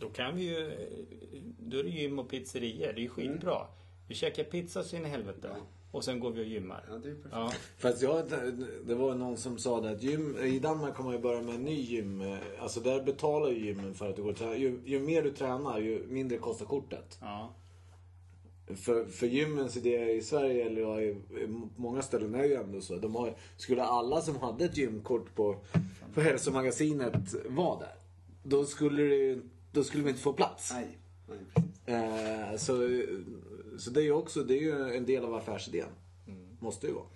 då 0.00 0.10
kan 0.10 0.36
vi 0.36 0.42
ju... 0.42 0.70
Då 1.58 1.78
är 1.78 1.84
det 1.84 1.90
gym 1.90 2.18
och 2.18 2.30
pizzerior. 2.30 2.92
Det 2.92 3.00
är 3.00 3.02
ju 3.02 3.08
skitbra. 3.08 3.66
Vi 4.08 4.14
käkar 4.14 4.44
pizza 4.44 4.82
så 4.82 4.96
in 4.96 5.06
i 5.06 5.08
helvete. 5.08 5.48
Och 5.90 6.04
sen 6.04 6.20
går 6.20 6.30
vi 6.30 6.42
och 6.42 6.46
gymmar. 6.46 6.84
Ja, 6.88 6.94
det 6.94 7.08
är 7.08 7.10
ju 7.10 7.16
perfekt. 7.16 7.34
Ja. 7.34 7.52
Fast 7.78 8.02
jag, 8.02 8.24
det 8.86 8.94
var 8.94 9.14
någon 9.14 9.36
som 9.36 9.58
sa 9.58 9.80
det 9.80 9.90
att 9.90 10.02
gym, 10.02 10.36
i 10.36 10.58
Danmark 10.58 10.94
kommer 10.94 11.10
man 11.10 11.16
ju 11.16 11.22
börja 11.22 11.42
med 11.42 11.54
en 11.54 11.64
ny 11.64 11.80
gym. 11.80 12.36
Alltså 12.58 12.80
där 12.80 13.02
betalar 13.02 13.48
ju 13.50 13.66
gymmen 13.66 13.94
för 13.94 14.10
att 14.10 14.16
du 14.16 14.22
går 14.22 14.30
och 14.30 14.36
tränar. 14.36 14.54
Ju, 14.54 14.80
ju 14.84 15.00
mer 15.00 15.22
du 15.22 15.30
tränar 15.30 15.78
ju 15.78 16.06
mindre 16.08 16.38
kostar 16.38 16.66
kortet. 16.66 17.18
Ja. 17.20 17.54
För, 18.66 19.04
för 19.04 19.26
gymmens 19.26 19.76
idé 19.76 20.12
i 20.12 20.22
Sverige, 20.22 20.66
eller 20.66 20.80
ja, 20.80 21.00
i, 21.00 21.16
många 21.76 22.02
ställen 22.02 22.34
är 22.34 22.44
ju 22.44 22.54
ändå 22.54 22.80
så. 22.80 22.96
De 22.96 23.14
har, 23.14 23.34
skulle 23.56 23.82
alla 23.82 24.20
som 24.20 24.36
hade 24.36 24.64
ett 24.64 24.76
gymkort 24.76 25.34
på, 25.34 25.56
på 26.14 26.20
hälsomagasinet 26.20 27.34
vara 27.48 27.78
där. 27.78 27.94
Då 28.42 28.64
skulle, 28.64 29.02
det, 29.02 29.40
då 29.74 29.84
skulle 29.84 30.02
vi 30.02 30.10
inte 30.10 30.22
få 30.22 30.32
plats. 30.32 30.72
Nej, 30.72 30.98
nej. 31.28 31.38
Eh, 31.86 32.56
så, 32.56 33.02
så 33.78 33.90
det 33.90 34.00
är 34.00 34.04
ju 34.04 34.12
också 34.12 34.42
det 34.42 34.54
är 34.54 34.62
ju 34.62 34.96
en 34.96 35.06
del 35.06 35.24
av 35.24 35.34
affärsidén. 35.34 35.88
Måste 36.60 36.86
ju 36.86 36.92
vara. 36.92 37.06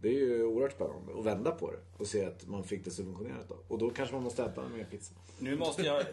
Det 0.00 0.08
är 0.08 0.12
ju 0.12 0.44
oerhört 0.44 0.72
spännande 0.72 1.18
att 1.18 1.24
vända 1.24 1.50
på 1.50 1.70
det 1.70 1.78
och 1.96 2.06
se 2.06 2.24
att 2.24 2.46
man 2.46 2.64
fick 2.64 2.84
det 2.84 2.90
subventionerat 2.90 3.48
då. 3.48 3.56
Och 3.68 3.78
då 3.78 3.90
kanske 3.90 4.14
man 4.14 4.24
måste 4.24 4.44
äta 4.44 4.68
mer 4.68 4.84
pizza. 4.84 5.14
Nu 5.38 5.56
måste 5.56 5.82
jag 5.82 6.04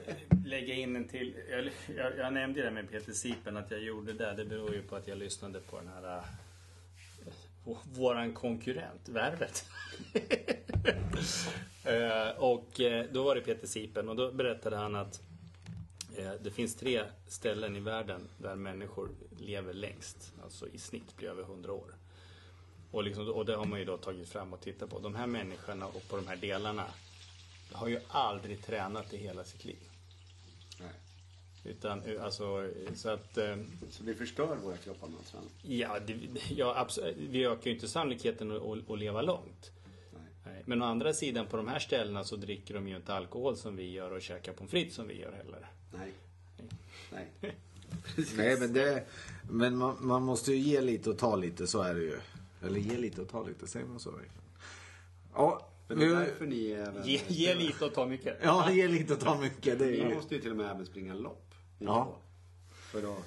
lägga 0.46 0.74
in 0.74 0.96
en 0.96 1.08
till. 1.08 1.36
Jag, 1.50 1.70
jag, 1.98 2.18
jag 2.18 2.34
nämnde 2.34 2.60
ju 2.60 2.66
det 2.66 2.72
med 2.72 2.92
Peter 2.92 3.12
Sipen 3.12 3.58
att 3.58 3.72
jag 3.72 3.84
gjorde 3.84 4.14
det. 4.14 4.34
Det 4.34 4.46
beror 4.46 4.74
ju 4.74 4.82
på 4.82 4.96
att 4.96 5.08
jag 5.08 5.18
lyssnade 5.18 5.60
på 5.60 5.78
den 5.78 5.88
här 5.88 6.18
äh, 6.18 7.78
våran 7.84 8.34
konkurrent, 8.34 9.10
Värvet. 9.10 9.66
Eh, 11.86 12.38
och 12.38 12.82
eh, 12.82 13.06
då 13.12 13.24
var 13.24 13.36
det 13.36 13.42
Peter 13.42 13.68
Sipen 13.68 14.10
och 14.10 14.16
då 14.16 14.32
berättade 14.32 14.76
han 14.76 14.96
att 14.96 15.22
eh, 15.22 15.33
det 16.42 16.52
finns 16.52 16.76
tre 16.76 17.04
ställen 17.28 17.76
i 17.76 17.80
världen 17.80 18.28
där 18.38 18.56
människor 18.56 19.10
lever 19.40 19.74
längst. 19.74 20.34
Alltså 20.44 20.68
i 20.68 20.78
snitt 20.78 21.18
blir 21.18 21.30
över 21.30 21.44
100 21.44 21.74
år. 21.74 21.96
Och, 22.92 23.04
liksom, 23.04 23.30
och 23.30 23.46
det 23.46 23.56
har 23.56 23.66
man 23.66 23.80
ju 23.80 23.86
då 23.86 23.98
tagit 23.98 24.30
fram 24.30 24.54
och 24.54 24.62
tittat 24.62 24.90
på. 24.90 25.00
De 25.00 25.16
här 25.16 25.28
människorna 25.28 25.86
och 25.88 26.08
på 26.10 26.16
de 26.16 26.28
här 26.28 26.36
delarna 26.36 26.86
har 27.72 27.88
ju 27.88 28.00
aldrig 28.08 28.64
tränat 28.66 29.14
i 29.14 29.18
hela 29.18 29.44
sitt 29.44 29.66
liv. 29.66 29.80
Nej. 30.80 30.94
Utan 31.64 32.02
eh, 32.02 32.24
alltså 32.24 32.70
så 32.96 33.10
att 33.10 33.38
eh, 33.38 33.58
Så 33.90 34.04
vi 34.04 34.14
förstör 34.14 34.56
våra 34.56 34.78
kroppar 34.78 35.08
med 35.08 35.26
träna. 35.26 35.46
ja, 35.62 36.00
det, 36.00 36.16
ja 36.50 36.74
absolut, 36.78 37.16
vi 37.18 37.46
ökar 37.46 37.66
ju 37.66 37.76
inte 37.76 37.88
sannolikheten 37.88 38.52
att, 38.52 38.90
att, 38.90 39.00
leva 39.00 39.22
långt. 39.22 39.72
Nej. 40.46 40.64
Men 40.66 40.82
å 40.82 40.86
andra 40.86 41.14
sidan 41.14 41.46
på 41.46 41.58
de 41.58 41.68
här 41.68 41.80
ställena 41.80 42.24
så 42.24 42.36
dricker 42.36 42.74
de 42.74 42.88
ju 42.88 42.96
inte 42.96 43.14
alkohol 43.14 43.56
som 43.56 43.76
vi 43.76 43.92
gör 43.92 44.12
och 44.12 44.22
käkar 44.22 44.54
pommes 44.54 44.72
frites 44.72 44.96
som 44.96 45.08
vi 45.08 45.20
gör 45.20 45.32
heller. 45.32 45.72
Nej. 45.98 46.12
Nej. 47.12 47.32
Nej 48.38 48.60
men 48.60 48.74
det, 48.74 49.06
men 49.50 49.78
man, 49.78 49.98
man 50.00 50.24
måste 50.24 50.52
ju 50.54 50.58
ge 50.58 50.82
lite 50.82 51.10
och 51.10 51.18
ta 51.18 51.36
lite, 51.36 51.68
så 51.68 51.82
är 51.82 51.96
det 51.96 52.02
ju. 52.02 52.20
Eller 52.62 52.80
ge 52.80 52.98
lite 52.98 53.22
och 53.22 53.30
ta 53.30 53.44
lite, 53.44 53.68
säger 53.68 53.86
man 53.86 54.00
så 54.00 54.12
verkligen? 54.12 54.44
Ja, 55.34 55.70
Men 55.88 56.00
det 56.00 56.06
är 56.06 56.10
därför 56.16 56.46
ni 56.46 56.72
även... 56.72 57.08
Ge, 57.08 57.22
ge 57.28 57.56
lite 57.56 57.86
och 57.86 57.94
ta 57.94 58.06
mycket. 58.06 58.38
ja, 58.44 58.72
ge 58.72 58.88
lite 58.88 59.14
och 59.14 59.20
ta 59.20 59.42
mycket. 59.42 59.80
Det 59.80 59.86
är 59.86 60.08
Ni 60.08 60.16
måste 60.16 60.36
ju 60.36 60.42
till 60.42 60.52
och 60.52 60.58
med 60.58 60.72
även 60.72 60.86
springa 60.86 61.14
lopp. 61.14 61.54
Ja. 61.80 62.04
två, 62.06 62.16
För 62.72 63.14
att 63.14 63.24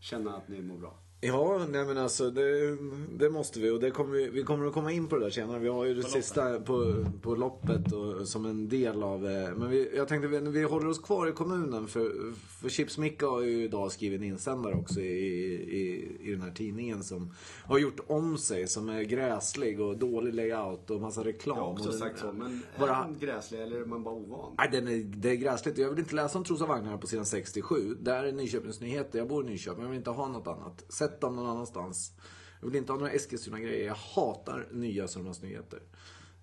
känna 0.00 0.36
att 0.36 0.48
ni 0.48 0.62
mår 0.62 0.78
bra. 0.78 0.94
Ja, 1.22 1.66
nej 1.70 1.84
men 1.84 1.98
alltså 1.98 2.30
det, 2.30 2.76
det 3.18 3.30
måste 3.30 3.60
vi 3.60 3.70
och 3.70 3.80
det 3.80 3.90
kommer 3.90 4.12
vi, 4.12 4.28
vi 4.28 4.42
kommer 4.42 4.66
att 4.66 4.72
komma 4.72 4.92
in 4.92 5.08
på 5.08 5.16
det 5.18 5.24
där 5.24 5.30
senare. 5.30 5.58
Vi 5.58 5.68
har 5.68 5.84
ju 5.84 5.94
det 5.94 6.02
sista 6.02 6.60
på, 6.60 7.04
på 7.22 7.34
loppet 7.34 7.92
och, 7.92 8.28
som 8.28 8.46
en 8.46 8.68
del 8.68 9.02
av 9.02 9.26
eh, 9.26 9.54
Men 9.56 9.70
vi, 9.70 9.90
jag 9.96 10.08
tänkte 10.08 10.28
vi, 10.28 10.38
vi 10.38 10.62
håller 10.62 10.88
oss 10.88 10.98
kvar 10.98 11.26
i 11.26 11.32
kommunen 11.32 11.86
för, 11.88 12.12
för 12.60 12.68
Chips 12.68 12.98
Micke 12.98 13.22
har 13.22 13.40
ju 13.40 13.64
idag 13.64 13.92
skrivit 13.92 14.20
en 14.20 14.26
insändare 14.26 14.74
också 14.74 15.00
i, 15.00 15.04
i, 15.06 16.16
i 16.28 16.30
den 16.32 16.40
här 16.42 16.50
tidningen 16.50 17.02
som 17.02 17.34
har 17.64 17.78
gjort 17.78 18.00
om 18.06 18.38
sig 18.38 18.66
som 18.68 18.88
är 18.88 19.02
gräslig 19.02 19.80
och 19.80 19.98
dålig 19.98 20.34
layout 20.34 20.90
och 20.90 21.00
massa 21.00 21.24
reklam. 21.24 21.56
Jag 21.58 21.64
har 21.64 21.72
också 21.72 21.90
den- 21.90 21.98
sagt 21.98 22.18
så, 22.18 22.32
men 22.32 22.62
är 22.76 22.80
bara- 22.80 22.92
han 22.92 23.18
gräslig 23.18 23.60
eller 23.62 23.80
är 23.80 23.84
man 23.84 24.02
bara 24.04 24.14
ovan? 24.14 24.54
Nej, 24.58 24.68
den 24.72 24.88
är, 24.88 25.02
det 25.04 25.30
är 25.30 25.36
gräsligt. 25.36 25.78
Jag 25.78 25.90
vill 25.90 25.98
inte 25.98 26.14
läsa 26.14 26.38
om 26.38 26.44
Trosa 26.44 26.66
Vagnar 26.66 26.96
på 26.96 27.06
sidan 27.06 27.26
67. 27.26 27.96
Där 28.00 28.24
är 28.24 28.32
Nyköpings 28.32 28.80
Nyheter. 28.80 29.18
Jag 29.18 29.28
bor 29.28 29.44
i 29.44 29.50
Nyköping. 29.50 29.82
Jag 29.82 29.90
vill 29.90 29.98
inte 29.98 30.10
ha 30.10 30.28
något 30.28 30.46
annat. 30.46 30.84
Sätt 30.88 31.09
dem 31.20 31.36
någon 31.36 31.46
annanstans. 31.46 32.12
Jag 32.60 32.66
vill 32.68 32.76
inte 32.76 32.92
ha 32.92 32.98
några 32.98 33.12
Eskilstuna-grejer. 33.12 33.86
Jag 33.86 33.94
hatar 33.94 34.68
nya 34.72 35.08
Sörmlands 35.08 35.42
Nyheter. 35.42 35.80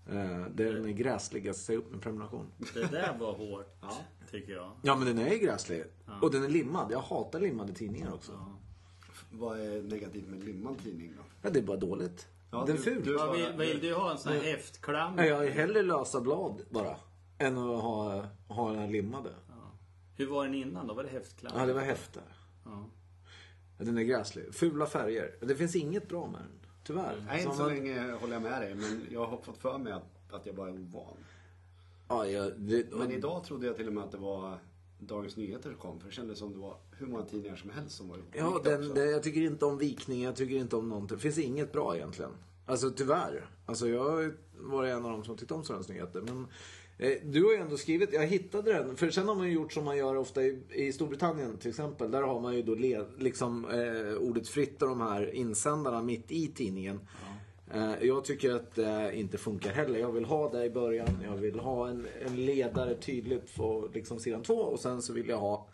Eh, 0.09 0.45
den 0.51 0.85
är 0.85 0.89
gräslig. 0.91 1.45
Jag 1.45 1.55
säger 1.55 1.79
upp 1.79 1.91
min 1.91 1.99
prenumeration. 1.99 2.51
Det 2.73 2.91
där 2.91 3.17
var 3.19 3.33
hårt, 3.33 3.79
tycker 4.31 4.53
jag. 4.53 4.71
Ja, 4.81 4.95
men 4.95 5.07
den 5.07 5.17
är 5.27 5.35
gräslig. 5.37 5.83
Och 6.21 6.31
den 6.31 6.43
är 6.43 6.49
limmad. 6.49 6.91
Jag 6.91 6.99
hatar 6.99 7.39
limmade 7.39 7.73
tidningar 7.73 8.13
också. 8.13 8.31
Ja, 8.31 8.57
Vad 9.31 9.59
är 9.59 9.81
negativt 9.81 10.27
med 10.27 10.43
limmad 10.43 10.75
tidning 10.83 11.13
då? 11.41 11.49
det 11.49 11.59
är 11.59 11.63
bara 11.63 11.77
dåligt. 11.77 12.27
Ja, 12.51 12.57
den 12.67 12.69
är 12.75 12.77
du- 12.77 12.83
ful. 12.83 13.03
du- 13.05 13.17
Vad 13.17 13.35
vill, 13.37 13.53
vill 13.57 13.79
du 13.79 13.93
ha? 13.95 14.11
En 14.11 14.17
sån 14.17 14.33
här 14.33 14.39
häftklam? 14.39 15.15
Nej, 15.15 15.27
jag 15.29 15.45
är 15.47 15.51
hellre 15.51 15.81
lösa 15.81 16.21
blad 16.21 16.61
bara. 16.69 16.95
Än 17.37 17.57
att 17.57 17.81
ha, 17.81 18.25
ha 18.47 18.71
den 18.71 18.79
här 18.79 18.87
limmade. 18.87 19.29
Hur 20.15 20.27
var 20.27 20.45
den 20.45 20.53
innan 20.55 20.87
då? 20.87 20.93
Var 20.93 21.03
det 21.03 21.09
häftklam? 21.09 21.53
Ja, 21.55 21.65
det 21.65 21.73
var 21.73 21.81
häfter. 21.81 22.23
Ja. 23.77 23.85
Ja, 23.85 23.85
Den 23.85 23.97
är 23.97 24.03
gräslig. 24.03 24.53
Fula 24.55 24.85
färger. 24.85 25.35
Det 25.41 25.55
finns 25.55 25.75
inget 25.75 26.09
bra 26.09 26.27
med 26.27 26.39
den. 26.41 26.69
Tyvärr. 26.83 27.23
Nej, 27.27 27.41
Som 27.43 27.51
inte 27.51 27.57
så 27.57 27.63
man- 27.63 27.73
länge 27.75 28.11
håller 28.11 28.33
jag 28.33 28.41
med 28.41 28.61
dig. 28.61 28.75
Men 28.75 29.01
jag 29.11 29.25
har 29.27 29.37
fått 29.37 29.57
för 29.57 29.77
mig 29.77 29.93
att, 29.93 30.33
att 30.33 30.45
jag 30.45 30.55
bara 30.55 30.69
är 30.69 30.73
ovan. 30.73 31.17
Ja, 32.07 32.27
jag, 32.27 32.51
det, 32.59 32.91
Men 32.93 33.11
idag 33.11 33.43
trodde 33.43 33.67
jag 33.67 33.75
till 33.75 33.87
och 33.87 33.93
med 33.93 34.03
att 34.03 34.11
det 34.11 34.17
var 34.17 34.59
Dagens 34.99 35.37
Nyheter 35.37 35.73
kom. 35.73 35.99
För 35.99 36.07
det 36.07 36.13
kändes 36.13 36.39
som 36.39 36.53
det 36.53 36.59
var 36.59 36.77
hur 36.91 37.07
många 37.07 37.23
tidningar 37.25 37.55
som 37.55 37.69
helst 37.69 37.95
som 37.95 38.07
var 38.09 38.17
Ja, 38.33 38.61
den, 38.63 38.93
det, 38.93 39.05
jag 39.05 39.23
tycker 39.23 39.41
inte 39.41 39.65
om 39.65 39.77
vikning, 39.77 40.23
jag 40.23 40.35
tycker 40.35 40.55
inte 40.55 40.75
om 40.75 40.89
någonting. 40.89 41.17
Det 41.17 41.21
finns 41.21 41.37
inget 41.37 41.71
bra 41.71 41.95
egentligen. 41.95 42.31
Alltså 42.65 42.91
tyvärr. 42.91 43.49
Alltså 43.65 43.87
jag 43.89 44.31
var 44.59 44.83
en 44.85 45.05
av 45.05 45.11
dem 45.11 45.23
som 45.23 45.37
tyckte 45.37 45.53
om 45.53 45.63
Sörens 45.63 45.89
Nyheter. 45.89 46.21
Men 46.21 46.47
du 47.23 47.43
har 47.43 47.51
ju 47.51 47.57
ändå 47.57 47.77
skrivit, 47.77 48.13
jag 48.13 48.27
hittade 48.27 48.73
den. 48.73 48.97
För 48.97 49.09
sen 49.09 49.27
har 49.27 49.35
man 49.35 49.47
ju 49.47 49.53
gjort 49.53 49.73
som 49.73 49.85
man 49.85 49.97
gör 49.97 50.15
ofta 50.15 50.43
i, 50.43 50.59
i 50.69 50.91
Storbritannien 50.91 51.57
till 51.57 51.69
exempel. 51.69 52.11
Där 52.11 52.21
har 52.21 52.39
man 52.39 52.55
ju 52.55 52.61
då 52.61 52.75
le, 52.75 53.03
liksom 53.17 53.65
eh, 53.65 54.17
ordet 54.17 54.47
fritt 54.47 54.81
och 54.81 54.89
de 54.89 55.01
här 55.01 55.35
insändarna 55.35 56.01
mitt 56.01 56.31
i 56.31 56.47
tidningen. 56.47 56.99
Eh, 57.73 57.93
jag 58.01 58.25
tycker 58.25 58.55
att 58.55 58.75
det 58.75 59.11
inte 59.13 59.37
funkar 59.37 59.71
heller. 59.71 59.99
Jag 59.99 60.11
vill 60.11 60.25
ha 60.25 60.49
det 60.49 60.65
i 60.65 60.69
början. 60.69 61.09
Jag 61.23 61.35
vill 61.35 61.59
ha 61.59 61.87
en, 61.89 62.07
en 62.25 62.45
ledare 62.45 62.95
tydligt 62.95 63.55
på 63.55 63.89
liksom 63.93 64.19
sidan 64.19 64.43
två. 64.43 64.55
Och 64.55 64.79
sen 64.79 65.01
så 65.01 65.13
vill 65.13 65.29
jag 65.29 65.37
ha 65.37 65.67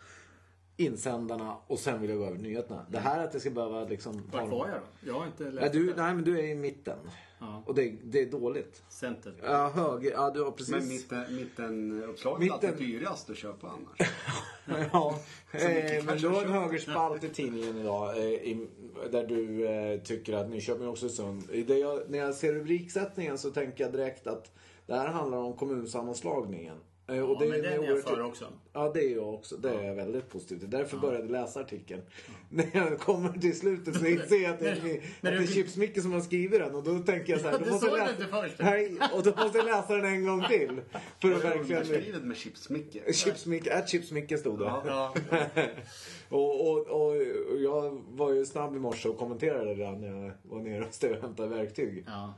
insändarna 0.76 1.56
och 1.66 1.78
sen 1.78 2.00
vill 2.00 2.10
jag 2.10 2.18
gå 2.18 2.24
över 2.24 2.36
till 2.36 2.42
nyheterna. 2.46 2.86
Det 2.90 2.98
här 2.98 3.24
att 3.24 3.32
det 3.32 3.40
ska 3.40 3.50
behöva 3.50 3.84
liksom... 3.84 4.22
Vart 4.32 4.48
var 4.50 4.68
jag 4.68 4.78
då? 4.78 5.08
Jag 5.08 5.14
har 5.14 5.26
inte 5.26 5.42
Nej, 5.44 5.52
läst 5.52 5.72
du, 5.72 5.86
det. 5.86 6.02
nej 6.02 6.14
men 6.14 6.24
du 6.24 6.38
är 6.38 6.42
i 6.44 6.54
mitten. 6.54 6.98
Ja. 7.38 7.62
Och 7.66 7.74
det, 7.74 7.96
det 8.04 8.20
är 8.22 8.26
dåligt. 8.30 8.82
Center. 8.88 9.34
Ja, 9.42 9.68
höger. 9.74 10.10
Ja, 10.12 10.30
du 10.30 10.42
har 10.42 10.50
precis. 10.50 10.74
Men 10.74 10.88
mitten, 10.88 11.24
mittenuppslaget 11.36 12.38
är 12.40 12.44
Mitten- 12.54 12.70
alltid 12.70 12.86
dyrast 12.88 13.30
att 13.30 13.36
köpa 13.36 13.66
annars. 13.68 14.10
Ja, 14.92 15.18
Så 15.52 15.68
mycket 15.68 15.98
eh, 15.98 16.04
men 16.04 16.18
du 16.18 16.28
har 16.28 16.42
en 16.44 16.52
högerspalt 16.52 17.24
i 17.24 17.28
tidningen 17.28 17.76
idag. 17.78 18.16
Eh, 18.16 18.24
i, 18.24 18.68
där 19.12 19.26
du 19.26 19.66
eh, 19.68 20.00
tycker 20.00 20.32
att 20.32 20.48
Nyköping 20.50 20.88
också 20.88 21.06
är 21.06 21.10
sund. 21.10 21.42
Det 21.66 21.78
jag, 21.78 22.10
när 22.10 22.18
jag 22.18 22.34
ser 22.34 22.52
rubriksättningen 22.52 23.38
så 23.38 23.50
tänker 23.50 23.84
jag 23.84 23.92
direkt 23.92 24.26
att 24.26 24.50
det 24.86 24.94
här 24.94 25.06
handlar 25.08 25.38
om 25.38 25.52
kommunsammanslagningen. 25.56 26.76
Eh, 27.06 27.20
och 27.20 27.42
Ja, 27.42 27.48
men 27.48 27.58
är 27.58 27.62
den 27.62 27.82
är 27.82 27.88
jag 27.88 28.02
för 28.02 28.22
också. 28.22 28.44
Ja, 28.72 28.90
det 28.94 29.00
är 29.00 29.14
jag 29.14 29.34
också. 29.34 29.56
Det 29.56 29.70
är 29.70 29.82
jag 29.82 29.94
väldigt 29.94 30.28
positiv 30.28 30.58
till. 30.58 30.70
Därför 30.70 30.96
började 30.96 31.24
jag 31.24 31.30
läsa 31.30 31.60
artikeln. 31.60 32.02
När 32.48 32.70
jag 32.72 32.98
kommer 32.98 33.32
till 33.32 33.58
slutet 33.58 33.96
så 33.96 34.06
inser 34.06 34.36
jag 34.36 34.54
att 34.54 34.60
det 34.60 34.68
är, 34.70 34.74
att 34.74 34.82
det 35.22 35.28
är 35.28 35.46
Chips-Micke 35.46 36.00
som 36.00 36.12
har 36.12 36.20
skrivit 36.20 36.60
den. 36.60 36.74
Och 36.74 36.82
då 36.82 36.98
tänker 36.98 37.32
jag 37.32 37.40
så 37.40 37.48
här. 37.48 37.52
Ja, 37.52 37.64
det 37.64 37.70
måste 37.70 37.86
såg 37.86 37.94
du 37.94 38.00
läsa... 38.00 38.10
inte 38.10 38.26
först. 38.26 38.54
Nej, 38.58 38.98
och 39.12 39.22
då 39.22 39.30
måste 39.30 39.58
jag 39.58 39.66
läsa 39.66 39.96
den 39.96 40.04
en 40.04 40.26
gång 40.26 40.44
till. 40.48 40.80
För 41.18 41.32
att 41.32 41.44
verkligen... 41.44 41.82
Underskrivet 41.82 42.22
med 42.22 42.36
Chips-Micke. 42.36 43.12
Chips-Micke, 43.12 43.68
att 43.68 43.88
Chips-Micke 43.88 44.38
stod 44.38 44.58
det. 44.58 44.64
Ja. 44.64 45.14
och, 46.28 46.70
och, 46.70 46.78
och 46.78 47.16
jag 47.58 48.02
var 48.08 48.32
ju 48.32 48.44
snabb 48.44 48.76
i 48.76 48.78
morse 48.78 49.08
och 49.08 49.18
kommenterade 49.18 49.74
det 49.74 49.92
när 49.92 50.08
jag 50.08 50.32
var 50.42 50.60
nere 50.60 51.14
och 51.14 51.22
hämtade 51.22 51.48
verktyg. 51.48 52.04
Ja. 52.06 52.34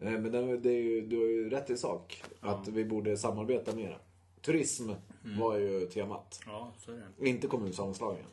Eh, 0.00 0.12
Men 0.12 0.32
det, 0.32 0.56
det 0.56 0.70
är 0.70 0.82
ju, 0.82 1.06
du 1.06 1.16
har 1.16 1.26
ju 1.26 1.50
rätt 1.50 1.70
i 1.70 1.76
sak. 1.76 2.22
Att 2.40 2.68
vi 2.68 2.84
borde 2.84 3.16
samarbeta 3.16 3.76
mer. 3.76 3.98
Turism 4.40 4.90
var 5.22 5.56
ju 5.58 5.86
temat. 5.86 6.40
ja, 6.46 6.72
så 6.78 6.92
är 6.92 6.96
det. 7.18 7.28
Inte 7.28 7.46
kommunsammanslagningen. 7.46 8.30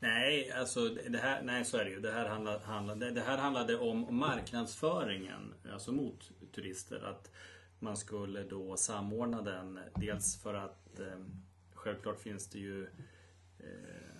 Nej, 0.00 0.50
alltså 0.52 0.88
det 0.88 1.18
här, 1.18 1.42
nej 1.42 1.64
så 1.64 1.76
är 1.76 1.84
det 1.84 1.90
ju. 1.90 2.00
Det 2.00 2.12
här, 2.12 2.28
handlade, 2.28 2.64
handlade, 2.64 3.10
det 3.10 3.20
här 3.20 3.38
handlade 3.38 3.78
om 3.78 4.06
marknadsföringen, 4.10 5.54
alltså 5.72 5.92
mot 5.92 6.30
turister. 6.54 7.00
Att 7.00 7.30
man 7.78 7.96
skulle 7.96 8.42
då 8.42 8.76
samordna 8.76 9.42
den. 9.42 9.78
Dels 9.94 10.42
för 10.42 10.54
att 10.54 11.00
eh, 11.00 11.06
självklart 11.74 12.20
finns 12.20 12.46
det 12.48 12.58
ju 12.58 12.82
eh, 13.58 14.14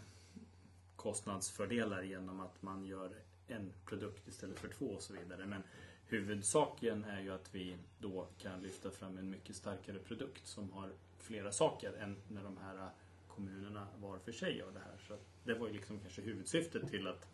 kostnadsfördelar 0.96 2.02
genom 2.02 2.40
att 2.40 2.62
man 2.62 2.84
gör 2.84 3.10
en 3.46 3.72
produkt 3.86 4.28
istället 4.28 4.58
för 4.58 4.68
två 4.68 4.86
och 4.86 5.02
så 5.02 5.12
vidare. 5.12 5.46
Men 5.46 5.62
huvudsaken 6.08 7.04
är 7.04 7.20
ju 7.20 7.30
att 7.30 7.54
vi 7.54 7.76
då 8.00 8.26
kan 8.38 8.60
lyfta 8.62 8.90
fram 8.90 9.18
en 9.18 9.30
mycket 9.30 9.56
starkare 9.56 9.98
produkt 9.98 10.46
som 10.46 10.72
har 10.72 10.90
flera 11.18 11.52
saker 11.52 11.92
än 11.92 12.16
när 12.28 12.42
de 12.42 12.56
här 12.56 12.88
kommunerna 13.28 13.86
var 14.00 14.18
för 14.18 14.32
sig 14.32 14.56
gör 14.58 14.72
det 14.72 14.78
här. 14.80 14.98
Så 15.08 15.16
det 15.44 15.54
var 15.54 15.66
ju 15.66 15.72
liksom 15.72 15.98
kanske 16.00 16.22
huvudsyftet 16.22 16.90
till 16.90 17.06
att 17.06 17.28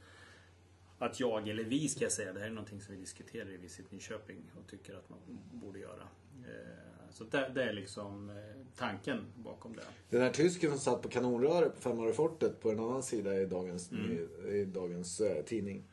att 0.98 1.20
jag, 1.20 1.48
eller 1.48 1.64
vi 1.64 1.88
ska 1.88 2.02
jag 2.04 2.12
säga, 2.12 2.32
det 2.32 2.40
här 2.40 2.46
är 2.46 2.50
någonting 2.50 2.80
som 2.80 2.94
vi 2.94 3.00
diskuterar 3.00 3.50
i 3.50 3.56
Visit 3.56 3.90
Nyköping 3.92 4.42
och 4.60 4.70
tycker 4.70 4.94
att 4.94 5.10
man 5.10 5.18
borde 5.52 5.78
göra. 5.78 6.08
Eh, 6.44 7.10
Så 7.10 7.24
det, 7.24 7.50
det 7.54 7.62
är 7.62 7.72
liksom 7.72 8.30
eh, 8.30 8.36
tanken 8.76 9.24
bakom 9.36 9.76
det. 9.76 9.82
Den 10.10 10.20
här 10.22 10.30
tysken 10.30 10.70
som 10.70 10.78
satt 10.78 11.02
på 11.02 11.08
kanonröret 11.08 11.74
på 11.74 11.80
Femörefortet 11.80 12.60
på 12.60 12.70
en 12.70 12.80
annan 12.80 13.02
sida 13.02 13.40
i 13.40 13.46
dagens, 13.46 13.92
Mm. 13.92 14.10
i, 14.12 14.48
i 14.56 14.64
dagens 14.64 15.20
eh, 15.20 15.44
tidning. 15.44 15.84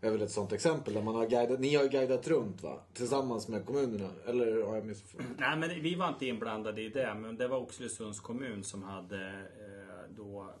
Är 0.00 0.10
väl 0.10 0.22
ett 0.22 0.30
sånt 0.30 0.52
exempel 0.52 0.94
där 0.94 1.02
man 1.02 1.14
har 1.14 1.26
guidat, 1.26 1.60
ni 1.60 1.74
har 1.74 1.82
ju 1.82 1.88
guidat 1.88 2.28
runt 2.28 2.62
va? 2.62 2.80
Tillsammans 2.94 3.48
med 3.48 3.66
kommunerna. 3.66 4.10
Eller 4.26 4.62
har 4.62 4.74
jag 4.74 4.86
missförstått? 4.86 5.26
Nej, 5.38 5.56
men 5.56 5.82
vi 5.82 5.94
var 5.94 6.08
inte 6.08 6.26
inblandade 6.26 6.82
i 6.82 6.88
det, 6.88 7.14
men 7.14 7.36
det 7.36 7.48
var 7.48 7.58
Oxelösunds 7.58 8.20
kommun 8.20 8.64
som 8.64 8.82
hade 8.82 9.28
eh, 9.38 10.14
då 10.16 10.54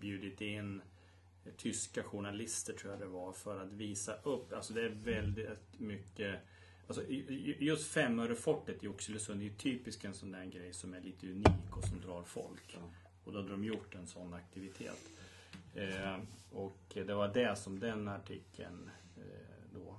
bjudit 0.00 0.40
in 0.40 0.82
tyska 1.56 2.02
journalister, 2.02 2.72
tror 2.72 2.92
jag 2.92 3.00
det 3.00 3.06
var, 3.06 3.32
för 3.32 3.60
att 3.62 3.72
visa 3.72 4.14
upp. 4.22 4.52
Alltså 4.52 4.72
det 4.72 4.82
är 4.82 4.88
väldigt 5.04 5.48
mycket 5.78 6.34
Alltså, 6.88 7.06
ju- 7.08 7.24
ju- 7.28 7.56
just 7.66 7.86
Femörefortet 7.92 8.84
i 8.84 8.88
Oxelösund 8.88 9.40
är 9.40 9.44
ju 9.44 9.50
typiskt 9.54 10.04
en 10.04 10.14
sån 10.14 10.32
där 10.32 10.44
grej 10.44 10.72
som 10.72 10.94
är 10.94 11.00
lite 11.00 11.26
unik 11.26 11.76
och 11.76 11.84
som 11.84 12.00
drar 12.00 12.22
folk. 12.22 12.78
Och 13.24 13.32
då 13.32 13.38
hade 13.38 13.50
de 13.50 13.64
gjort 13.64 13.94
en 13.94 14.06
sån 14.06 14.34
aktivitet. 14.34 15.08
Eh, 15.76 16.18
och 16.50 16.82
det 16.94 17.14
var 17.14 17.28
det 17.28 17.56
som 17.56 17.80
den 17.80 18.08
artikeln 18.08 18.90
eh, 19.16 19.22
då 19.74 19.96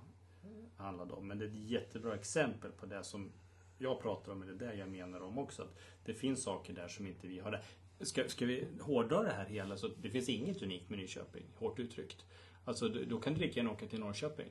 handlade 0.77 1.13
om. 1.13 1.27
Men 1.27 1.39
det 1.39 1.45
är 1.45 1.49
ett 1.49 1.69
jättebra 1.69 2.15
exempel 2.15 2.71
på 2.71 2.85
det 2.85 3.03
som 3.03 3.31
jag 3.77 4.01
pratar 4.01 4.31
om, 4.31 4.41
eller 4.43 4.53
det 4.53 4.73
jag 4.73 4.89
menar 4.89 5.21
om 5.21 5.37
också. 5.37 5.61
Att 5.61 5.77
det 6.05 6.13
finns 6.13 6.43
saker 6.43 6.73
där 6.73 6.87
som 6.87 7.07
inte 7.07 7.27
vi 7.27 7.39
har 7.39 7.51
där. 7.51 7.61
Ska, 7.99 8.29
ska 8.29 8.45
vi 8.45 8.67
hårdra 8.81 9.23
det 9.23 9.31
här 9.31 9.45
hela 9.45 9.77
så 9.77 9.87
det 9.87 10.09
finns 10.09 10.29
inget 10.29 10.61
unikt 10.61 10.89
med 10.89 10.99
Nyköping, 10.99 11.45
hårt 11.55 11.79
uttryckt. 11.79 12.25
Alltså 12.65 12.87
då 12.89 13.19
kan 13.19 13.33
du 13.33 13.39
lika 13.39 13.59
gärna 13.59 13.71
åka 13.71 13.87
till 13.87 13.99
Norrköping. 13.99 14.47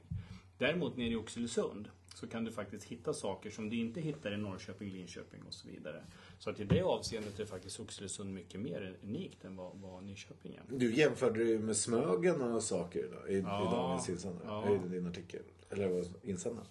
Däremot 0.59 0.97
nere 0.97 1.09
i 1.09 1.17
Oxelösund 1.17 1.89
så 2.15 2.27
kan 2.27 2.45
du 2.45 2.53
faktiskt 2.53 2.85
hitta 2.85 3.13
saker 3.15 3.51
som 3.51 3.71
du 3.71 3.77
inte 3.77 4.01
hittar 4.01 4.35
i 4.35 4.37
Norrköping, 4.37 4.91
Linköping 4.91 5.43
och 5.43 5.55
så 5.55 5.69
vidare. 5.69 6.03
Så 6.39 6.51
att 6.51 6.61
i 6.61 6.65
det 6.65 6.83
avseendet 6.83 7.41
är 7.41 7.45
faktiskt 7.45 7.81
Oxelösund 7.81 8.35
mycket 8.35 8.61
mer 8.61 8.97
unikt 9.03 9.45
än 9.45 9.57
vad, 9.57 9.71
vad 9.75 10.05
Nyköping 10.05 10.55
är. 10.55 10.63
Du 10.77 10.95
jämförde 10.95 11.45
ju 11.45 11.59
med 11.59 11.77
Smögen 11.77 12.43
och 12.43 12.63
saker 12.63 13.09
då, 13.13 13.29
i, 13.29 13.41
Ja, 13.41 13.69
i 13.69 13.75
dagens 13.77 14.09
insändare. 14.09 14.47
ja. 14.47 14.87
I 14.87 14.89
din 14.89 15.07
artikel. 15.07 15.43
Eller 15.71 16.05
insändaren. 16.23 16.69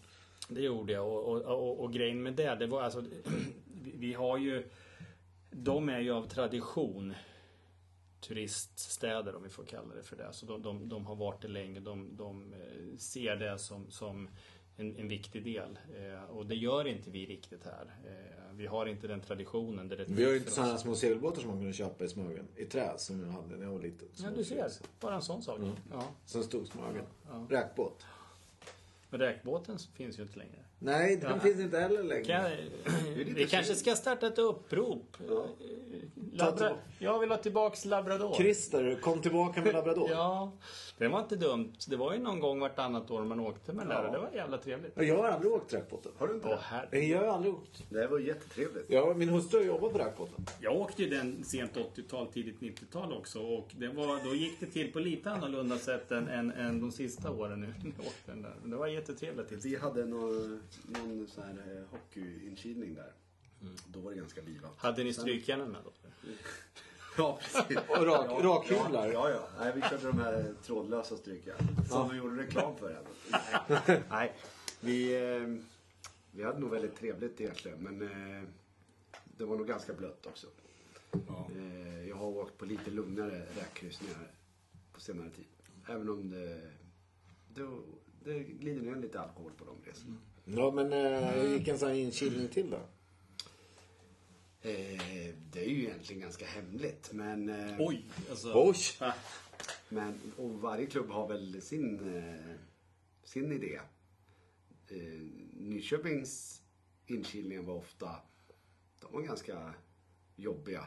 Det 0.50 0.62
gjorde 0.62 0.94
jag 0.94 1.08
och, 1.08 1.26
och, 1.26 1.42
och, 1.42 1.80
och 1.84 1.94
grejen 1.94 2.24
med 2.24 2.34
det, 2.34 2.56
det 2.56 2.68
var 2.68 2.82
alltså 2.82 3.04
vi 3.96 4.14
har 4.14 4.38
ju 4.38 4.64
De 5.52 5.90
är 5.90 6.00
ju 6.00 6.12
av 6.12 6.28
tradition 6.28 7.14
turiststäder 8.28 9.36
om 9.36 9.44
vi 9.44 9.50
får 9.50 9.64
kalla 9.64 9.96
det 9.96 10.04
för 10.04 10.16
det. 10.16 10.34
Så 10.34 10.46
de, 10.46 10.62
de, 10.62 10.90
de 10.90 11.06
har 11.06 11.16
varit 11.16 11.42
det 11.42 11.48
länge. 11.48 11.80
De, 11.80 12.18
de 12.18 12.54
eh, 12.54 12.98
ser 12.98 13.36
det 13.36 13.60
som, 13.60 13.92
som 13.92 14.30
en, 14.78 14.96
en 14.98 15.08
viktig 15.08 15.44
del. 15.44 15.80
Eh, 15.96 16.24
och 16.24 16.46
det 16.46 16.56
gör 16.56 16.88
inte 16.88 17.10
vi 17.10 17.26
riktigt 17.26 17.64
här. 17.64 17.96
Eh, 18.06 18.54
vi 18.54 18.68
har 18.68 18.86
inte 18.86 19.08
den 19.08 19.22
traditionen. 19.22 19.88
Det 19.88 19.96
är 19.96 19.98
rätt 19.98 20.10
Vi 20.10 20.24
har 20.24 20.32
ju 20.32 20.38
inte 20.38 20.52
sådana 20.52 20.78
små 20.78 20.96
segelbåtar 20.96 21.42
som 21.42 21.50
man 21.50 21.60
kunde 21.60 21.74
köpa 21.74 22.04
i 22.04 22.08
Smögen. 22.08 22.48
I 22.56 22.66
trä 22.66 22.94
som 22.98 23.20
jag 23.24 23.28
hade 23.28 23.56
när 23.56 23.64
jag 23.64 23.72
var 23.72 23.82
liten. 23.82 24.08
Ja, 24.16 24.30
du 24.36 24.44
ser. 24.44 24.72
Bara 25.00 25.16
en 25.16 25.22
sån 25.22 25.42
sak. 25.42 25.60
Ja. 25.92 26.04
Som 26.26 26.44
stod 26.44 26.68
Smögen. 26.68 27.06
Ja. 27.28 27.48
Räkbåt. 27.50 28.06
Men 29.10 29.20
räkbåten 29.20 29.78
finns 29.94 30.20
ju 30.20 30.24
inte 30.24 30.40
längre. 30.40 30.66
Nej, 30.86 31.18
den 31.18 31.32
Ja. 31.32 31.40
finns 31.40 31.60
inte 31.60 31.80
heller 31.80 32.04
längre. 32.04 32.24
Kan 32.26 32.44
vi 33.36 33.48
kanske 33.50 33.76
ska 33.76 33.96
starta 33.96 34.28
ett 34.28 34.38
upprop. 34.40 35.18
Labra, 36.34 36.72
jag 37.00 37.20
vill 37.20 37.30
ha 37.30 37.38
tillbaks 37.38 37.86
labrador. 37.86 38.34
Christer, 38.36 38.98
kom 39.02 39.22
tillbaka 39.22 39.62
med 39.62 39.74
labrador. 39.74 40.10
Ja, 40.12 40.52
det 40.98 41.08
var 41.08 41.20
inte 41.20 41.36
dumt. 41.36 41.74
Det 41.88 41.96
var 41.96 42.14
ju 42.14 42.20
någon 42.20 42.40
gång 42.40 42.60
vartannat 42.60 43.12
år 43.12 43.24
man 43.24 43.40
åkte 43.40 43.74
med 43.74 43.88
Ja. 43.90 44.02
där. 44.02 44.12
Det 44.12 44.18
var 44.18 44.30
jävla 44.34 44.58
trevligt. 44.58 44.94
Jag 44.98 45.18
har 45.18 45.24
aldrig 45.30 45.52
åkt 45.52 45.74
räkbåten. 45.74 46.12
Har 46.18 46.28
du 46.28 46.34
inte 46.34 46.48
Åh 46.48 46.82
det? 46.92 47.00
Jag 47.00 47.20
har 47.20 47.28
aldrig 47.28 47.54
åkt. 47.54 47.84
Det 47.90 48.08
var 48.08 48.20
jättetrevligt. 48.20 48.86
Ja, 48.90 49.14
min 49.14 49.30
hustru 49.30 49.58
har 49.60 49.66
jobbat 49.66 49.92
på 49.92 49.98
räkbåten. 49.98 50.46
Jag 50.60 50.76
åkte 50.82 51.04
ju 51.04 51.10
den 51.10 51.44
sent 51.44 51.78
80-tal, 51.78 52.28
tidigt 52.28 52.60
90-tal 52.60 53.14
också. 53.14 53.40
Och 53.40 53.68
det 53.78 53.88
var, 53.88 54.24
då 54.30 54.36
gick 54.36 54.60
det 54.60 54.66
till 54.66 54.92
på 54.94 55.00
lite 55.00 55.32
annorlunda 55.32 55.78
sätt 55.78 56.12
än, 56.12 56.28
än, 56.28 56.52
än 56.52 56.82
de 56.82 56.92
sista 56.92 57.32
åren 57.32 57.62
nu. 57.62 57.68
när 57.68 57.92
jag 57.98 58.08
åkte 58.08 58.32
den 58.32 58.42
där. 58.42 58.54
Men 58.62 58.72
det 58.72 58.78
var 58.78 58.88
jättetrevligt. 58.88 59.52
Vi 59.66 59.76
hade 59.76 60.06
någon, 60.06 60.62
någon 60.84 61.28
sån 61.28 61.44
här 61.44 61.78
eh, 61.78 61.84
hockeyinkilning 61.92 62.94
där. 62.96 63.14
Då 63.88 64.00
var 64.00 64.12
det 64.12 64.18
ganska 64.18 64.42
livat. 64.42 64.78
Hade 64.78 65.04
ni 65.04 65.14
strykjärnen 65.14 65.72
med 65.72 65.82
då? 65.84 65.92
Ja, 67.18 67.40
precis. 67.42 67.78
Och 67.88 68.06
rak, 68.06 68.44
rakhyvlar. 68.44 69.08
Ja, 69.08 69.30
ja. 69.30 69.48
Nej, 69.60 69.72
vi 69.76 69.82
körde 69.82 70.08
de 70.08 70.20
här 70.20 70.54
trådlösa 70.64 71.18
strykjärn. 71.18 71.86
Som 71.90 72.10
vi 72.10 72.18
gjorde 72.18 72.42
reklam 72.44 72.78
för. 72.78 73.06
Nej, 73.68 74.04
Nej. 74.10 74.34
Vi, 74.80 75.16
eh, 75.16 75.66
vi 76.32 76.44
hade 76.44 76.60
nog 76.60 76.70
väldigt 76.72 76.96
trevligt 76.96 77.42
egentligen. 77.42 77.78
Men 77.80 78.02
eh, 78.02 78.44
det 79.38 79.46
var 79.46 79.58
nog 79.58 79.68
ganska 79.68 79.94
blött 79.94 80.26
också. 80.26 80.48
Eh, 81.56 82.08
jag 82.10 82.16
har 82.16 82.26
åkt 82.28 82.58
på 82.58 82.66
lite 82.66 82.92
lugnare 82.92 83.46
räkkryssningar 83.56 84.32
på 84.94 85.00
senare 85.00 85.30
tid. 85.30 85.46
Även 85.90 86.10
om 86.10 86.30
det, 86.30 86.72
det, 87.48 87.68
det 88.24 88.40
glider 88.40 88.82
ner 88.82 88.96
lite 88.96 89.20
alkohol 89.20 89.52
på 89.58 89.66
de 89.66 89.90
resorna. 89.90 90.18
Ja, 90.46 90.72
men 90.72 90.94
eh, 90.94 91.28
hur 91.30 91.58
gick 91.58 91.68
en 91.68 91.80
sån 91.80 91.88
här 91.90 91.96
inkilning 91.96 92.48
till 92.48 92.70
då? 92.70 92.78
Eh, 94.62 95.34
det 95.52 95.60
är 95.66 95.70
ju 95.70 95.84
egentligen 95.84 96.22
ganska 96.22 96.46
hemligt. 96.46 97.10
Men, 97.14 97.50
eh, 97.50 97.76
Oj! 97.80 98.06
Alltså, 98.30 98.52
Oj! 98.56 98.76
Ah, 99.00 99.14
men 99.90 100.20
och 100.38 100.50
varje 100.62 100.86
klubb 100.86 101.10
har 101.10 101.28
väl 101.28 101.62
sin, 101.62 102.16
eh, 102.16 102.56
sin 103.24 103.52
idé. 103.52 103.80
eh, 104.90 104.98
Nyköpings 105.54 106.62
inkilningar 107.08 107.62
var 107.62 107.76
ofta, 107.76 108.16
de 109.02 109.14
var 109.14 109.22
ganska 109.22 109.74
jobbiga. 110.36 110.86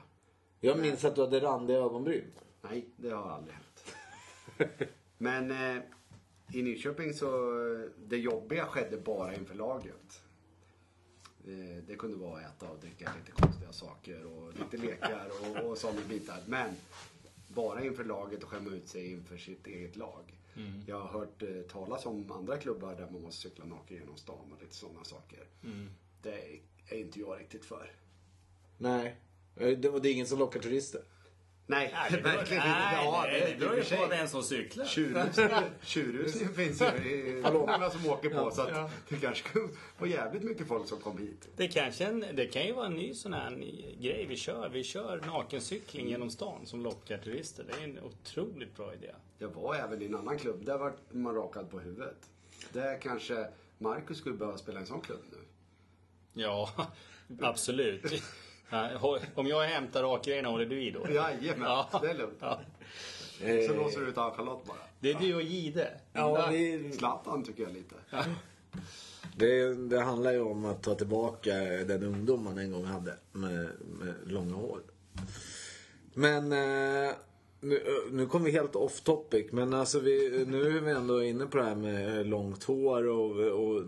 Jag 0.60 0.78
minns 0.78 1.04
att 1.04 1.14
du 1.14 1.20
hade 1.20 1.40
randiga 1.40 1.76
ögonbryn. 1.78 2.32
Nej, 2.62 2.88
det 2.96 3.10
har 3.10 3.30
aldrig 3.30 3.54
hänt. 3.56 3.94
Men 5.18 5.50
eh, 5.50 5.82
i 6.52 6.62
Nyköping 6.62 7.14
så, 7.14 7.28
det 8.06 8.16
jobbiga 8.16 8.66
skedde 8.66 8.96
bara 8.96 9.34
inför 9.34 9.54
laget. 9.54 10.22
Eh, 11.46 11.82
det 11.86 11.96
kunde 11.98 12.16
vara 12.16 12.40
att 12.46 12.56
äta 12.62 12.70
och 12.72 12.78
dricka 12.80 13.12
lite 13.20 13.32
konstiga 13.42 13.72
saker 13.72 14.24
och 14.26 14.52
lite 14.54 14.76
lekar 14.86 15.30
och, 15.40 15.70
och 15.70 15.78
sådana 15.78 16.00
bitar. 16.08 16.38
Men 16.46 16.70
bara 17.48 17.84
inför 17.84 18.04
laget 18.04 18.42
och 18.42 18.48
skämma 18.48 18.70
ut 18.70 18.88
sig 18.88 19.12
inför 19.12 19.36
sitt 19.36 19.66
eget 19.66 19.96
lag. 19.96 20.34
Jag 20.86 21.00
har 21.00 21.08
hört 21.20 21.42
eh, 21.42 21.48
talas 21.72 22.06
om 22.06 22.32
andra 22.32 22.56
klubbar 22.58 22.94
där 22.94 23.10
man 23.10 23.22
måste 23.22 23.42
cykla 23.48 23.64
naken 23.64 23.96
genom 23.96 24.16
stan 24.16 24.52
och 24.56 24.62
lite 24.62 24.74
sådana 24.74 25.04
saker. 25.04 25.44
Det 26.22 26.60
är 26.88 26.96
inte 26.98 27.20
jag 27.20 27.40
riktigt 27.40 27.64
för. 27.64 27.92
Nej. 28.78 29.16
Eh, 29.56 29.78
Det, 29.78 29.88
och 29.88 30.02
det 30.02 30.08
är 30.08 30.12
ingen 30.12 30.26
som 30.26 30.38
lockar 30.38 30.60
turister. 30.60 31.00
Nej, 31.70 31.94
Nej, 32.10 32.22
verkligen 32.22 32.62
inte. 32.62 32.78
nej, 32.78 33.04
Ja, 33.04 33.24
nej, 33.26 33.40
det 33.40 33.50
i 33.52 33.56
beror 33.56 33.76
ju 33.76 33.84
på 33.84 34.06
vem 34.06 34.28
som 34.28 34.42
cyklar. 34.42 34.84
Tjurrusningen 35.82 36.54
finns 36.54 36.80
ju. 36.80 36.86
Är 37.44 37.52
många 37.52 37.90
som 37.90 38.06
åker 38.06 38.30
på 38.30 38.50
så 38.50 38.62
att 38.62 38.90
det 39.08 39.16
kanske 39.16 39.48
kan 39.48 39.70
vara 39.98 40.10
jävligt 40.10 40.42
mycket 40.42 40.66
folk 40.68 40.88
som 40.88 41.00
kom 41.00 41.18
hit. 41.18 41.48
Det, 41.56 41.68
kanske 41.68 42.04
en, 42.04 42.24
det 42.34 42.46
kan 42.46 42.66
ju 42.66 42.72
vara 42.72 42.86
en 42.86 42.94
ny 42.94 43.14
sån 43.14 43.32
här 43.32 43.50
grej 44.00 44.26
vi 44.28 44.36
kör. 44.36 44.68
Vi 44.68 44.84
kör 44.84 45.20
nakencykling 45.26 46.08
genom 46.08 46.30
stan 46.30 46.66
som 46.66 46.82
lockar 46.82 47.18
turister. 47.18 47.64
Det 47.68 47.80
är 47.80 47.84
en 47.84 47.98
otroligt 48.00 48.76
bra 48.76 48.94
idé. 48.94 49.10
Jag 49.38 49.48
var 49.48 49.74
även 49.74 50.02
i 50.02 50.04
en 50.04 50.14
annan 50.14 50.38
klubb. 50.38 50.64
Där 50.64 50.78
var 50.78 50.92
man 51.10 51.34
rakad 51.34 51.70
på 51.70 51.78
huvudet. 51.78 52.30
Där 52.72 53.00
kanske 53.00 53.46
Marcus 53.78 54.18
skulle 54.18 54.36
behöva 54.36 54.58
spela 54.58 54.78
i 54.78 54.80
en 54.80 54.86
sån 54.86 55.00
klubb 55.00 55.22
nu. 55.30 55.38
Ja, 56.42 56.70
absolut. 57.40 58.22
Ja, 58.70 59.18
Om 59.34 59.46
jag 59.46 59.62
hämtar 59.62 60.02
rakgrejerna, 60.02 60.48
håller 60.48 60.66
du 60.66 60.82
i 60.82 60.90
då? 60.90 61.00
Jajamän, 61.10 61.62
Ja. 61.68 61.98
det 62.02 62.10
är 62.10 62.14
lugnt. 62.14 62.38
Ja. 62.40 62.60
Så 63.68 63.74
låser 63.74 64.00
du 64.00 64.06
ut 64.06 64.18
Ann-Charlotte 64.18 64.66
bara. 64.66 64.76
Det 65.00 65.10
är 65.10 65.14
du 65.14 65.34
och 65.34 65.42
Gide. 65.42 65.90
Ja, 66.12 66.48
vi, 66.52 66.92
Zlatan 66.92 67.44
tycker 67.44 67.62
jag 67.62 67.72
lite. 67.72 67.94
det, 69.36 69.74
det 69.74 70.00
handlar 70.00 70.32
ju 70.32 70.40
om 70.40 70.64
att 70.64 70.82
ta 70.82 70.94
tillbaka 70.94 71.54
den 71.86 72.02
ungdom 72.02 72.44
man 72.44 72.58
en 72.58 72.72
gång 72.72 72.84
hade 72.84 73.14
med, 73.32 73.68
med 74.00 74.14
långa 74.26 74.54
hår. 74.54 74.80
Men 76.14 76.52
eh, 76.52 77.12
nu, 77.60 77.82
nu 78.10 78.26
kom 78.26 78.44
vi 78.44 78.50
helt 78.50 78.76
off 78.76 79.00
topic. 79.00 79.52
Men 79.52 79.74
alltså 79.74 80.00
vi, 80.00 80.44
nu 80.48 80.76
är 80.76 80.80
vi 80.80 80.90
ändå 80.90 81.22
inne 81.22 81.46
på 81.46 81.56
det 81.56 81.64
här 81.64 81.74
med 81.74 82.26
långt 82.26 82.64
hår 82.64 83.06
och, 83.08 83.36
och 83.36 83.82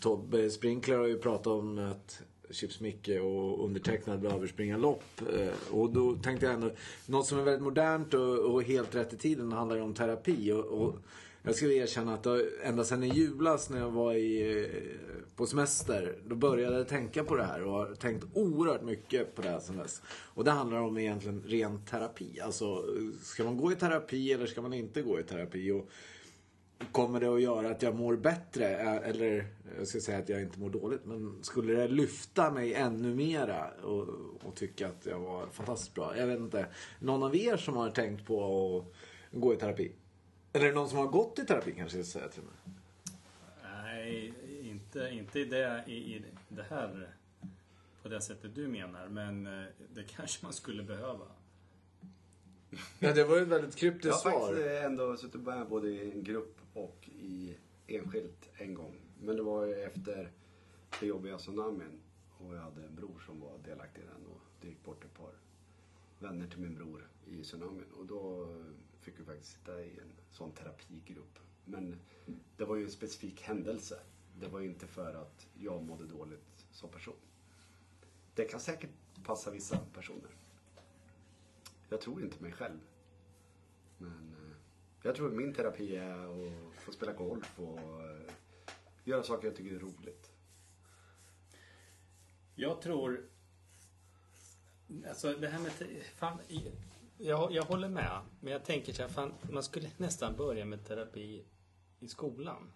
Tobbe 0.00 0.50
Sprinkler 0.50 0.98
har 0.98 1.06
ju 1.06 1.18
pratat 1.18 1.46
om 1.46 1.78
att 1.78 2.22
Chips 2.54 2.80
Micke 2.80 3.08
och 3.08 3.64
undertecknad 3.64 4.20
behöver 4.20 4.46
springa 4.46 4.76
lopp. 4.76 5.04
Eh, 5.32 5.74
och 5.74 5.92
då 5.92 6.14
tänkte 6.14 6.46
jag 6.46 6.54
ändå, 6.54 6.70
något 7.06 7.26
som 7.26 7.38
är 7.38 7.42
väldigt 7.42 7.62
modernt 7.62 8.14
och, 8.14 8.38
och 8.38 8.62
helt 8.62 8.94
rätt 8.94 9.12
i 9.12 9.16
tiden 9.16 9.52
handlar 9.52 9.76
ju 9.76 9.82
om 9.82 9.94
terapi. 9.94 10.52
Och, 10.52 10.64
och 10.64 10.94
jag 11.42 11.54
ska 11.54 11.66
erkänna 11.66 12.14
att 12.14 12.26
ända 12.62 12.84
sedan 12.84 13.02
i 13.02 13.08
julas 13.08 13.70
när 13.70 13.78
jag 13.78 13.90
var 13.90 14.14
i, 14.14 14.62
eh, 14.64 15.36
på 15.36 15.46
semester, 15.46 16.16
då 16.26 16.34
började 16.34 16.76
jag 16.76 16.88
tänka 16.88 17.24
på 17.24 17.36
det 17.36 17.44
här 17.44 17.64
och 17.64 17.72
har 17.72 17.94
tänkt 17.94 18.24
oerhört 18.32 18.82
mycket 18.82 19.34
på 19.34 19.42
det 19.42 19.48
här 19.48 19.60
sedan 19.60 19.76
dess. 19.76 20.02
Och 20.08 20.44
det 20.44 20.50
handlar 20.50 20.80
om 20.80 20.98
egentligen 20.98 21.42
ren 21.46 21.84
terapi. 21.84 22.40
Alltså, 22.40 22.84
ska 23.22 23.44
man 23.44 23.56
gå 23.56 23.72
i 23.72 23.76
terapi 23.76 24.32
eller 24.32 24.46
ska 24.46 24.62
man 24.62 24.72
inte 24.72 25.02
gå 25.02 25.20
i 25.20 25.22
terapi? 25.22 25.70
Och, 25.70 25.88
Kommer 26.92 27.20
det 27.20 27.34
att 27.34 27.40
göra 27.42 27.70
att 27.70 27.82
jag 27.82 27.94
mår 27.94 28.16
bättre? 28.16 28.66
Eller 28.66 29.46
jag 29.78 29.88
ska 29.88 30.00
säga 30.00 30.18
att 30.18 30.28
jag 30.28 30.42
inte 30.42 30.60
mår 30.60 30.70
dåligt. 30.70 31.04
Men 31.04 31.38
skulle 31.44 31.72
det 31.74 31.88
lyfta 31.88 32.50
mig 32.50 32.74
ännu 32.74 33.14
mera 33.14 33.70
och, 33.70 34.08
och 34.42 34.54
tycka 34.54 34.88
att 34.88 35.06
jag 35.06 35.18
var 35.18 35.46
fantastiskt 35.46 35.94
bra? 35.94 36.16
Jag 36.18 36.26
vet 36.26 36.38
inte. 36.38 36.66
Någon 37.00 37.22
av 37.22 37.36
er 37.36 37.56
som 37.56 37.76
har 37.76 37.90
tänkt 37.90 38.26
på 38.26 38.38
att 38.78 38.94
gå 39.40 39.54
i 39.54 39.56
terapi? 39.56 39.92
Eller 40.52 40.72
någon 40.72 40.88
som 40.88 40.98
har 40.98 41.06
gått 41.06 41.38
i 41.38 41.44
terapi 41.44 41.72
kanske 41.76 41.98
jag 41.98 42.06
ska 42.06 42.18
säga 42.18 42.30
till 42.30 42.42
mig? 42.42 42.74
Nej, 43.62 44.34
inte, 44.62 45.08
inte 45.12 45.40
i, 45.40 45.44
det, 45.44 45.84
i, 45.86 45.92
i 45.92 46.22
det 46.48 46.64
här 46.70 47.08
på 48.02 48.08
det 48.08 48.20
sättet 48.20 48.54
du 48.54 48.68
menar. 48.68 49.08
Men 49.08 49.46
eh, 49.46 49.64
det 49.94 50.02
kanske 50.16 50.44
man 50.44 50.52
skulle 50.52 50.82
behöva. 50.82 51.24
Ja, 52.98 53.12
det 53.12 53.24
var 53.24 53.36
ett 53.40 53.48
väldigt 53.48 53.70
Jag 53.70 53.78
kryptiskt 53.92 54.24
har 54.24 54.30
svar. 54.30 54.46
faktiskt 54.48 54.66
eh, 54.66 54.84
ändå 54.84 55.16
suttit 55.16 55.40
med 55.40 55.68
både 55.68 55.88
i 55.88 56.10
en 56.10 56.24
grupp 56.24 56.56
och 56.74 57.08
i 57.08 57.56
enskilt 57.86 58.50
en 58.54 58.74
gång. 58.74 59.00
Men 59.20 59.36
det 59.36 59.42
var 59.42 59.64
ju 59.66 59.74
efter 59.74 60.32
det 61.00 61.06
jobbiga 61.06 61.38
tsunamin. 61.38 62.00
Och 62.38 62.54
jag 62.54 62.60
hade 62.60 62.84
en 62.84 62.94
bror 62.94 63.22
som 63.26 63.40
var 63.40 63.58
delaktig 63.58 64.02
i 64.02 64.04
den 64.04 64.26
och 64.26 64.40
det 64.60 64.68
gick 64.68 64.84
bort 64.84 65.04
ett 65.04 65.14
par 65.14 65.32
vänner 66.18 66.46
till 66.46 66.60
min 66.60 66.74
bror 66.74 67.08
i 67.26 67.42
tsunamin. 67.42 67.90
Och 67.96 68.06
då 68.06 68.42
eh, 68.42 69.00
fick 69.00 69.20
vi 69.20 69.24
faktiskt 69.24 69.52
sitta 69.52 69.82
i 69.82 69.98
en 69.98 70.12
sån 70.30 70.52
terapigrupp. 70.52 71.38
Men 71.64 71.96
det 72.56 72.64
var 72.64 72.76
ju 72.76 72.84
en 72.84 72.90
specifik 72.90 73.42
händelse. 73.42 73.98
Det 74.40 74.48
var 74.48 74.60
ju 74.60 74.66
inte 74.66 74.86
för 74.86 75.14
att 75.14 75.46
jag 75.54 75.82
mådde 75.82 76.06
dåligt 76.06 76.66
som 76.70 76.90
person. 76.90 77.16
Det 78.34 78.44
kan 78.44 78.60
säkert 78.60 78.90
passa 79.24 79.50
vissa 79.50 79.78
personer. 79.94 80.30
Jag 81.88 82.00
tror 82.00 82.22
inte 82.22 82.42
mig 82.42 82.52
själv. 82.52 82.80
Men 83.98 84.34
eh, 84.38 84.43
jag 85.06 85.14
tror 85.14 85.28
att 85.28 85.34
min 85.34 85.54
terapi 85.54 85.96
är 85.96 86.10
att 86.10 86.74
få 86.74 86.92
spela 86.92 87.12
golf 87.12 87.60
och 87.60 87.78
eh, 87.78 88.32
göra 89.04 89.22
saker 89.22 89.48
jag 89.48 89.56
tycker 89.56 89.74
är 89.74 89.78
roligt. 89.78 90.30
Jag 92.54 92.82
tror... 92.82 93.28
Alltså 95.08 95.32
det 95.32 95.48
här 95.48 95.58
med... 95.60 95.72
Fan, 96.16 96.38
jag, 97.18 97.52
jag 97.52 97.62
håller 97.62 97.88
med. 97.88 98.20
Men 98.40 98.52
jag 98.52 98.64
tänker 98.64 98.92
så 98.92 99.02
här, 99.02 99.08
fan, 99.08 99.34
man 99.50 99.62
skulle 99.62 99.90
nästan 99.96 100.36
börja 100.36 100.64
med 100.64 100.84
terapi 100.84 101.44
i 102.00 102.08
skolan. 102.08 102.72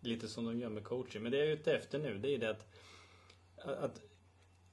Lite 0.00 0.28
som 0.28 0.44
de 0.44 0.58
gör 0.58 0.68
med 0.68 0.84
coaching. 0.84 1.22
Men 1.22 1.32
det 1.32 1.38
jag 1.38 1.48
är 1.48 1.52
ute 1.52 1.76
efter 1.76 1.98
nu, 1.98 2.18
det 2.18 2.34
är 2.34 2.38
det 2.38 2.50
att, 2.50 2.66
att 3.56 4.02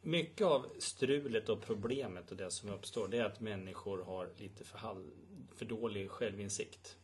mycket 0.01 0.47
av 0.47 0.65
strulet 0.79 1.49
och 1.49 1.61
problemet 1.61 2.31
och 2.31 2.37
det 2.37 2.51
som 2.51 2.69
uppstår, 2.69 3.07
det 3.07 3.17
är 3.17 3.25
att 3.25 3.39
människor 3.39 4.03
har 4.03 4.29
lite 4.37 4.63
för, 4.63 4.77
halv, 4.77 5.11
för 5.55 5.65
dålig 5.65 6.09
självinsikt. 6.09 6.97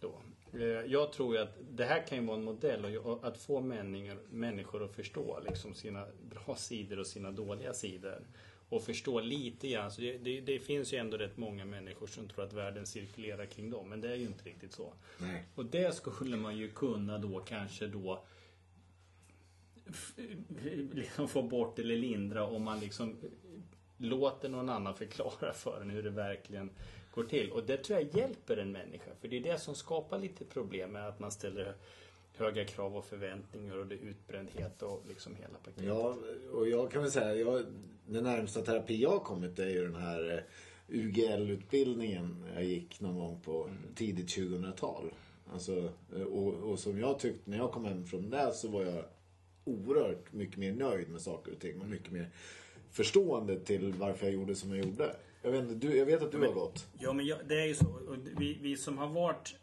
Då. 0.00 0.20
Eh, 0.54 0.60
Jag 0.62 1.12
tror 1.12 1.34
ju 1.36 1.42
att 1.42 1.56
det 1.70 1.84
här 1.84 2.06
kan 2.06 2.18
ju 2.18 2.24
vara 2.26 2.36
en 2.38 2.44
modell 2.44 2.96
och- 2.96 3.24
att 3.24 3.38
få 3.38 3.60
människor, 4.30 4.84
att 4.84 4.94
förstå 4.96 5.40
liksom 5.44 5.74
sina 5.74 6.06
bra 6.30 6.56
sidor 6.56 6.98
och 6.98 7.06
sina 7.06 7.30
dåliga 7.30 7.74
sidor. 7.74 8.26
Och 8.68 8.82
förstå 8.82 9.20
lite 9.20 9.68
grann. 9.68 9.90
Så 9.90 10.00
det, 10.00 10.18
det, 10.18 10.40
det 10.40 10.58
finns 10.58 10.92
ju 10.92 10.98
ändå 10.98 11.16
rätt 11.16 11.36
många 11.36 11.64
människor 11.64 12.06
som 12.06 12.28
tror 12.28 12.44
att 12.44 12.52
världen 12.52 12.86
cirkulerar 12.86 13.46
kring 13.46 13.70
dem. 13.70 13.88
Men 13.88 14.00
det 14.00 14.08
är 14.10 14.14
ju 14.16 14.26
inte 14.26 14.44
riktigt 14.44 14.72
så. 14.72 14.92
Nej. 15.18 15.44
Och 15.54 15.64
det 15.66 15.94
skulle 15.94 16.36
man 16.36 16.56
ju 16.56 16.68
kunna 16.70 17.18
då 17.18 17.40
kanske 17.40 17.86
då 17.86 18.24
liksom 20.92 21.28
få 21.28 21.42
bort 21.42 21.78
eller 21.78 21.96
lindra 21.96 22.46
om 22.46 22.62
man 22.62 22.80
liksom 22.80 23.16
låter 23.96 24.48
någon 24.48 24.68
annan 24.68 24.94
förklara 24.96 25.52
för 25.52 25.80
en 25.80 25.90
hur 25.90 26.02
det 26.02 26.10
verkligen 26.10 26.70
går 27.14 27.24
till. 27.24 27.50
Och 27.50 27.64
det 27.64 27.76
tror 27.76 27.98
jag 27.98 28.16
hjälper 28.16 28.56
en 28.56 28.72
människa. 28.72 29.10
För 29.20 29.28
det 29.28 29.36
är 29.36 29.40
det 29.40 29.58
som 29.58 29.74
skapar 29.74 30.18
lite 30.18 30.44
problem 30.44 30.90
med 30.92 31.08
att 31.08 31.20
man 31.20 31.32
ställer 31.32 31.74
höga 32.36 32.64
krav 32.64 32.96
och 32.96 33.04
förväntningar 33.04 33.76
och 33.76 33.86
det 33.86 33.94
är 33.94 33.98
utbrändhet 33.98 34.82
och 34.82 35.04
liksom 35.08 35.36
hela 35.36 35.58
paketet. 35.64 35.84
Ja, 35.84 36.16
och 36.52 36.68
jag 36.68 36.90
kan 36.90 37.02
väl 37.02 37.10
säga, 37.10 37.34
jag, 37.34 37.64
den 38.06 38.24
närmsta 38.24 38.62
terapi 38.62 39.02
jag 39.02 39.10
har 39.10 39.18
kommit 39.18 39.58
är 39.58 39.68
ju 39.68 39.84
den 39.84 40.02
här 40.02 40.34
eh, 40.34 40.98
UGL-utbildningen 40.98 42.44
jag 42.54 42.64
gick 42.64 43.00
någon 43.00 43.18
gång 43.18 43.40
på 43.40 43.68
tidigt 43.94 44.36
2000-tal. 44.36 45.12
Alltså, 45.52 45.90
eh, 46.16 46.22
och, 46.22 46.54
och 46.54 46.78
som 46.78 46.98
jag 46.98 47.18
tyckte 47.18 47.50
när 47.50 47.58
jag 47.58 47.72
kom 47.72 47.84
hem 47.84 48.04
från 48.04 48.30
det 48.30 48.52
så 48.54 48.68
var 48.68 48.82
jag 48.82 49.04
oerhört 49.64 50.32
mycket 50.32 50.56
mer 50.56 50.72
nöjd 50.72 51.08
med 51.08 51.20
saker 51.20 51.52
och 51.52 51.60
ting 51.60 51.80
och 51.80 51.88
mycket 51.88 52.12
mer 52.12 52.30
förstående 52.90 53.60
till 53.60 53.92
varför 53.92 54.26
jag 54.26 54.34
gjorde 54.34 54.54
som 54.54 54.76
jag 54.76 54.86
gjorde. 54.86 55.16
Jag 55.42 55.50
vet, 55.50 55.62
inte, 55.62 55.74
du, 55.74 55.96
jag 55.96 56.06
vet 56.06 56.22
att 56.22 56.32
du 56.32 56.38
har 56.38 56.52
gått. 56.52 56.88
Ja 56.98 57.12
men 57.12 57.26
jag, 57.26 57.38
det 57.48 57.60
är 57.60 57.66
ju 57.66 57.74
så. 57.74 57.86
Och 57.86 58.16
vi, 58.38 58.58
vi 58.62 58.76
som 58.76 58.98
har 58.98 59.08
varit 59.08 59.54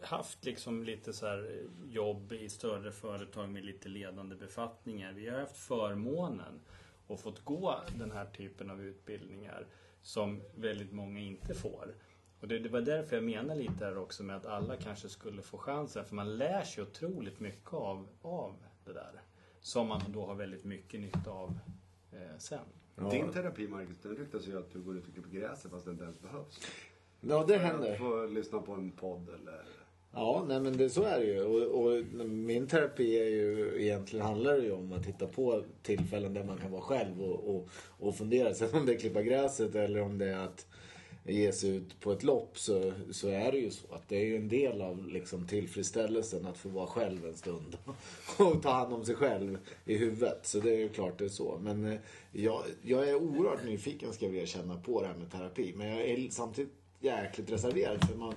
haft 0.00 0.44
liksom 0.44 0.84
lite 0.84 1.12
så 1.12 1.26
här 1.26 1.66
jobb 1.90 2.32
i 2.32 2.48
större 2.48 2.92
företag 2.92 3.48
med 3.48 3.64
lite 3.64 3.88
ledande 3.88 4.36
befattningar. 4.36 5.12
Vi 5.12 5.28
har 5.28 5.38
haft 5.38 5.56
förmånen 5.56 6.60
och 7.06 7.20
fått 7.20 7.44
gå 7.44 7.80
den 7.98 8.10
här 8.10 8.26
typen 8.26 8.70
av 8.70 8.82
utbildningar 8.82 9.66
som 10.02 10.42
väldigt 10.54 10.92
många 10.92 11.20
inte 11.20 11.54
får. 11.54 11.94
Och 12.40 12.48
det, 12.48 12.58
det 12.58 12.68
var 12.68 12.80
därför 12.80 13.16
jag 13.16 13.24
menar 13.24 13.54
lite 13.54 13.84
här 13.84 13.98
också 13.98 14.22
med 14.22 14.36
att 14.36 14.46
alla 14.46 14.76
kanske 14.76 15.08
skulle 15.08 15.42
få 15.42 15.58
chansen. 15.58 16.04
För 16.04 16.14
man 16.14 16.36
lär 16.36 16.62
sig 16.62 16.82
otroligt 16.82 17.40
mycket 17.40 17.74
av, 17.74 18.08
av 18.22 18.56
det 18.84 18.92
där. 18.92 19.22
Som 19.60 19.88
man 19.88 20.00
då 20.08 20.26
har 20.26 20.34
väldigt 20.34 20.64
mycket 20.64 21.00
nytta 21.00 21.30
av 21.30 21.58
eh, 22.12 22.38
sen. 22.38 22.64
Ja. 22.96 23.10
Din 23.10 23.32
terapi 23.32 23.68
Marcus, 23.68 23.98
den 24.02 24.16
ryktas 24.16 24.48
ju 24.48 24.58
att 24.58 24.72
du 24.72 24.80
går 24.80 24.96
ut 24.96 25.06
och 25.06 25.12
klipper 25.12 25.30
gräset 25.30 25.70
fast 25.70 25.84
det 25.84 25.90
inte 25.90 26.04
ens 26.04 26.20
behövs. 26.20 26.60
Ja, 27.20 27.44
det 27.48 27.56
händer. 27.56 27.96
får 27.96 28.28
lyssna 28.28 28.58
på 28.58 28.72
en 28.72 28.90
podd 28.90 29.28
eller 29.28 29.64
Ja, 30.14 30.44
nej 30.48 30.60
men 30.60 30.76
det, 30.76 30.90
så 30.90 31.02
är 31.02 31.20
det 31.20 31.26
ju. 31.26 31.42
Och, 31.42 31.84
och 31.84 32.04
min 32.26 32.66
terapi 32.66 33.18
är 33.18 33.28
ju, 33.28 33.82
egentligen 33.82 34.26
handlar 34.26 34.52
det 34.52 34.62
ju 34.64 34.72
om 34.72 34.92
att 34.92 35.06
hitta 35.06 35.26
på 35.26 35.64
tillfällen 35.82 36.34
där 36.34 36.44
man 36.44 36.58
kan 36.58 36.70
vara 36.70 36.82
själv 36.82 37.22
och, 37.22 37.56
och, 37.56 37.68
och 37.98 38.14
fundera. 38.16 38.54
Sen 38.54 38.68
om 38.72 38.86
det 38.86 38.94
är 38.94 38.98
klippa 38.98 39.22
gräset 39.22 39.74
eller 39.74 40.00
om 40.00 40.18
det 40.18 40.28
är 40.28 40.38
att 40.38 40.66
ge 41.24 41.52
sig 41.52 41.70
ut 41.76 42.00
på 42.00 42.12
ett 42.12 42.22
lopp 42.22 42.58
så, 42.58 42.92
så 43.10 43.28
är 43.28 43.52
det 43.52 43.58
ju 43.58 43.70
så 43.70 43.94
att 43.94 44.08
det 44.08 44.16
är 44.16 44.24
ju 44.24 44.36
en 44.36 44.48
del 44.48 44.82
av 44.82 45.08
liksom 45.08 45.46
tillfredsställelsen 45.46 46.46
att 46.46 46.58
få 46.58 46.68
vara 46.68 46.86
själv 46.86 47.26
en 47.26 47.34
stund. 47.34 47.78
Och 48.38 48.62
ta 48.62 48.70
hand 48.70 48.94
om 48.94 49.04
sig 49.04 49.14
själv 49.14 49.58
i 49.84 49.96
huvudet. 49.96 50.46
Så 50.46 50.60
det 50.60 50.70
är 50.70 50.78
ju 50.78 50.88
klart 50.88 51.18
det 51.18 51.24
är 51.24 51.28
så. 51.28 51.58
Men 51.62 51.84
eh, 51.84 51.98
jag, 52.32 52.62
jag 52.82 53.08
är 53.08 53.14
oerhört 53.14 53.64
nyfiken 53.64 54.12
ska 54.12 54.24
jag 54.24 54.32
vilja 54.32 54.46
känna 54.46 54.76
på 54.76 55.00
det 55.02 55.06
här 55.06 55.14
med 55.14 55.32
terapi. 55.32 55.72
Men 55.76 55.88
jag 55.88 56.00
är 56.00 56.30
samtidigt 56.30 56.72
jäkligt 57.00 57.50
reserverad. 57.50 58.08
För 58.08 58.16
man, 58.16 58.34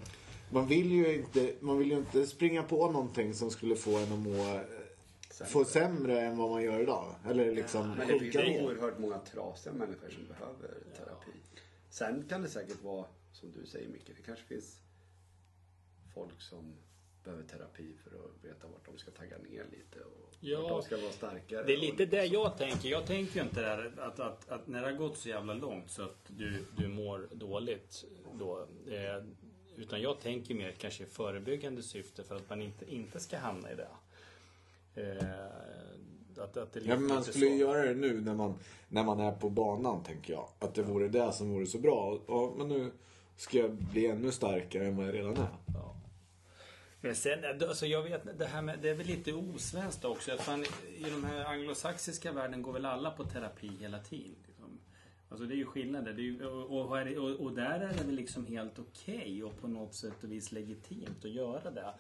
man, 0.50 0.68
vill 0.68 0.92
ju 0.92 1.16
inte, 1.16 1.54
man 1.60 1.78
vill 1.78 1.92
ju 1.92 1.98
inte 1.98 2.28
springa 2.28 2.64
på 2.64 2.92
någonting 2.92 3.34
som 3.34 3.52
skulle 3.52 3.76
få 3.76 3.98
en 3.98 4.14
att 4.14 4.20
må 4.20 4.30
eh, 4.30 4.62
Sämre. 5.30 5.52
få 5.52 5.66
sämre 5.66 6.22
än 6.22 6.38
vad 6.38 6.50
man 6.50 6.64
gör 6.64 6.80
idag. 6.80 7.16
Eller 7.30 7.56
liksom 7.56 7.90
Men 7.98 8.08
det 8.08 8.20
finns 8.20 8.36
oerhört 8.36 9.00
många 9.00 9.20
trasiga 9.20 9.74
människor 9.74 10.10
som 10.10 10.24
behöver 10.28 10.78
terapi. 10.98 11.32
Sen 11.96 12.28
kan 12.30 12.42
det 12.42 12.50
säkert 12.50 12.84
vara, 12.84 13.06
som 13.32 13.52
du 13.52 13.66
säger 13.66 13.90
Micke, 13.90 14.08
det 14.18 14.24
kanske 14.26 14.46
finns 14.46 14.80
folk 16.14 16.42
som 16.42 16.76
behöver 17.24 17.44
terapi 17.44 17.94
för 18.04 18.10
att 18.10 18.46
veta 18.46 18.68
vart 18.68 18.86
de 18.86 18.98
ska 18.98 19.12
tagga 19.12 19.38
ner 19.38 19.66
lite 19.72 20.00
och 20.00 20.36
Ja, 20.40 20.62
vart 20.62 20.70
de 20.70 20.82
ska 20.84 20.98
vara 20.98 21.12
starkare. 21.12 21.64
Det 21.64 21.74
är 21.74 21.78
lite 21.78 22.06
det 22.06 22.26
jag 22.26 22.58
tänker. 22.58 22.90
Jag 22.90 23.06
tänker 23.06 23.36
ju 23.36 23.42
inte 23.42 23.62
där 23.62 23.94
att, 23.98 24.20
att, 24.20 24.50
att 24.50 24.68
när 24.68 24.82
det 24.82 24.88
har 24.88 24.98
gått 24.98 25.18
så 25.18 25.30
jävla 25.30 25.54
långt 25.54 25.92
så 25.92 26.04
att 26.04 26.26
du, 26.28 26.66
du 26.78 26.88
mår 26.88 27.28
dåligt 27.32 28.06
då. 28.40 28.68
Eh, 28.88 29.24
utan 29.76 30.02
jag 30.02 30.20
tänker 30.20 30.56
mer 30.56 30.72
kanske 30.72 31.04
i 31.04 31.08
förebyggande 31.08 31.84
syfte 31.84 32.24
för 32.24 32.36
att 32.36 32.50
man 32.50 32.62
inte, 32.62 32.94
inte 32.94 33.20
ska 33.20 33.38
hamna 33.38 33.72
i 33.72 33.76
det. 33.76 33.90
Eh, 34.96 36.00
att, 36.38 36.58
att 36.58 36.74
det 36.74 36.80
Ja, 36.80 36.96
men 36.96 37.08
man 37.08 37.24
skulle 37.24 37.46
ju 37.46 37.56
göra 37.56 37.86
det 37.86 37.94
nu 37.94 38.22
när 38.22 38.36
man, 38.36 38.56
när 38.88 39.04
man 39.04 39.20
är 39.20 39.32
på 39.32 39.50
banan, 39.50 40.04
tänker 40.04 40.34
jag. 40.34 40.48
Att 40.60 40.74
det 40.74 40.84
vore 40.84 41.08
det 41.08 41.32
som 41.32 41.54
vore 41.54 41.66
så 41.66 41.78
bra. 41.78 42.20
Ja, 42.28 42.54
men 42.58 42.68
nu 42.68 42.92
ska 43.38 43.58
jag 43.58 43.72
bli 43.72 44.08
ännu 44.08 44.32
starkare 44.32 44.88
än 44.88 44.98
vad 44.98 45.08
jag 45.08 45.14
redan 45.14 45.38
är. 45.38 45.58
Ja. 45.68 45.96
Men 47.02 47.16
sen, 47.16 47.40
alltså 47.70 47.86
jag 47.86 48.04
vet, 48.04 48.40
det 48.40 48.46
här 48.46 48.62
med, 48.62 48.80
det 48.82 48.90
är 48.90 48.96
väl 48.96 49.08
lite 49.08 49.34
osvenskt 49.34 50.06
också. 50.06 50.38
Fan, 50.38 50.64
I 50.98 51.04
de 51.04 51.24
här 51.24 51.46
anglosaxiska 51.46 52.32
världen 52.32 52.62
går 52.62 52.74
väl 52.74 52.86
alla 52.86 53.12
på 53.12 53.24
terapi 53.24 53.72
hela 53.80 54.00
tiden. 54.00 54.36
Liksom. 54.48 54.80
Alltså 55.30 55.46
det 55.46 55.54
är 55.54 55.58
ju 55.58 55.66
skillnader. 55.66 56.14
Ju, 56.14 56.46
och, 56.46 56.82
och, 56.82 57.46
och, 57.46 57.52
där 57.52 57.80
är 57.80 57.94
det 57.98 58.04
väl 58.04 58.16
liksom 58.16 58.46
helt 58.46 58.80
okej 58.80 59.44
och 59.44 59.62
på 59.62 59.68
något 59.68 59.94
sätt 59.94 60.24
och 60.24 60.32
vis 60.32 60.52
legitimt 60.52 61.26
att 61.26 61.32
göra 61.32 61.72
det. 61.72 61.94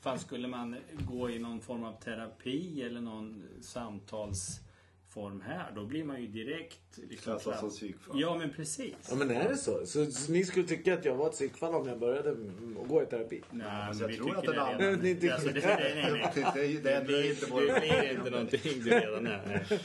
Fan, 0.00 0.18
skulle 0.18 0.48
man 0.48 0.76
gå 1.08 1.30
i 1.30 1.38
någon 1.38 1.60
form 1.60 1.84
av 1.84 2.00
terapi 2.00 2.82
eller 2.82 3.00
någon 3.00 3.42
samtalsform 3.60 5.40
här, 5.40 5.72
då 5.74 5.84
blir 5.86 6.04
man 6.04 6.20
ju 6.20 6.26
direkt... 6.26 6.98
Liksom, 6.98 7.32
Klassas 7.32 7.60
som 7.60 7.70
psykfall. 7.70 8.20
Ja, 8.20 8.38
men 8.38 8.50
precis. 8.52 8.94
Ja, 9.10 9.14
men 9.16 9.30
är 9.30 9.48
det 9.48 9.56
så? 9.56 9.86
Så, 9.86 10.06
så 10.06 10.32
ni 10.32 10.44
skulle 10.44 10.66
tycka 10.66 10.94
att 10.94 11.04
jag 11.04 11.14
var 11.16 11.26
ett 11.26 11.32
psykfall 11.32 11.74
om 11.74 11.88
jag 11.88 11.98
började 11.98 12.30
mm, 12.30 12.76
gå 12.88 13.02
i 13.02 13.06
terapi? 13.06 13.42
Nej, 13.50 13.66
Alltså, 13.66 14.02
men 14.06 14.14
jag 14.14 14.24
vi 14.24 14.30
tror 14.30 14.36
att 14.36 14.40
tycker 14.44 14.54
den 14.54 14.78
det 14.78 14.86
redan. 14.90 15.00
Ni 15.02 15.14
tycker- 15.14 15.32
Alltså, 15.34 15.48
det, 15.48 15.60
nej, 15.66 15.92
nej, 15.94 16.12
nej. 16.12 16.46
Det, 16.54 16.60
är- 16.76 16.82
det 16.82 16.94
ändrar 16.94 17.30
inte 17.30 17.46
vår 17.50 17.60
Det 17.60 17.80
blir 17.80 18.10
inte 18.18 18.30
någonting 18.30 18.82
du 18.84 18.90
redan 18.90 19.26
är. 19.26 19.66
Nej. 19.68 19.80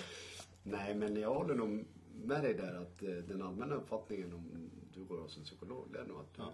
Nej, 0.63 0.95
men 0.95 1.15
jag 1.19 1.33
håller 1.33 1.55
nog 1.55 1.85
med 2.23 2.41
dig 2.43 2.53
där 2.53 2.81
att 2.81 3.03
eh, 3.03 3.09
den 3.09 3.41
allmänna 3.41 3.75
uppfattningen 3.75 4.33
om 4.33 4.69
du 4.93 5.03
går 5.03 5.17
hos 5.17 5.37
en 5.37 5.43
psykolog, 5.43 5.87
det 5.93 5.99
är 5.99 6.05
nog 6.05 6.19
att 6.19 6.33
du, 6.35 6.41
Ja. 6.41 6.51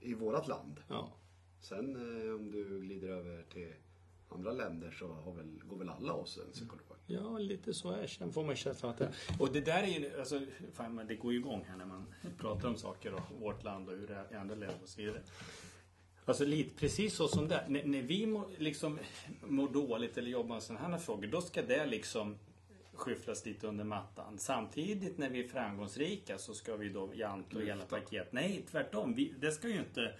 i 0.00 0.14
vårat 0.14 0.48
land. 0.48 0.80
Ja. 0.88 1.12
Sen 1.60 1.96
eh, 1.96 2.34
om 2.34 2.50
du 2.50 2.80
glider 2.80 3.08
över 3.08 3.42
till 3.42 3.72
andra 4.28 4.52
länder 4.52 4.90
så 4.90 5.08
har 5.08 5.32
väl, 5.32 5.60
går 5.68 5.76
väl 5.76 5.88
alla 5.88 6.12
hos 6.12 6.38
en 6.38 6.52
psykolog. 6.52 6.80
ja, 7.06 7.38
lite 7.38 7.74
så 7.74 7.90
är 7.90 8.10
det. 8.18 8.32
får 8.32 8.44
man 8.44 8.56
känslan 8.56 8.90
att 8.90 8.98
det 8.98 9.12
Och 9.38 9.52
det 9.52 9.60
där 9.60 9.82
är 9.82 9.86
ju, 9.86 10.18
alltså, 10.18 10.40
fan, 10.72 10.94
men 10.94 11.06
det 11.06 11.14
går 11.14 11.32
ju 11.32 11.38
igång 11.38 11.64
här 11.68 11.76
när 11.76 11.86
man 11.86 12.06
pratar 12.38 12.68
om 12.68 12.76
saker 12.76 13.14
och 13.14 13.40
vårt 13.40 13.64
land 13.64 13.88
och 13.88 13.96
hur 13.96 14.06
det 14.06 14.14
är 14.14 14.32
i 14.32 14.34
andra 14.34 14.54
länder 14.54 14.78
och 14.82 14.88
så 14.88 15.00
vidare. 15.00 15.22
Alltså 16.24 16.44
lite 16.44 16.74
precis 16.74 17.14
så 17.14 17.28
som 17.28 17.48
det 17.48 17.64
när, 17.68 17.84
när 17.84 18.02
vi 18.02 18.26
mår, 18.26 18.46
liksom, 18.58 18.98
mår 19.42 19.68
dåligt 19.68 20.18
eller 20.18 20.30
jobbar 20.30 20.54
med 20.54 20.62
sådana 20.62 20.88
här 20.88 20.98
frågor, 20.98 21.26
då 21.26 21.40
ska 21.40 21.62
det 21.62 21.86
liksom 21.86 22.38
skyfflas 22.92 23.46
lite 23.46 23.66
under 23.66 23.84
mattan. 23.84 24.38
Samtidigt 24.38 25.18
när 25.18 25.30
vi 25.30 25.44
är 25.44 25.48
framgångsrika 25.48 26.38
så 26.38 26.54
ska 26.54 26.76
vi 26.76 26.88
då 26.88 27.10
janta 27.14 27.56
och 27.58 27.62
hela 27.62 27.84
paket. 27.84 28.32
Nej, 28.32 28.64
tvärtom. 28.70 29.14
Vi, 29.14 29.34
det 29.40 29.50
ska 29.50 29.68
ju 29.68 29.78
inte... 29.78 30.14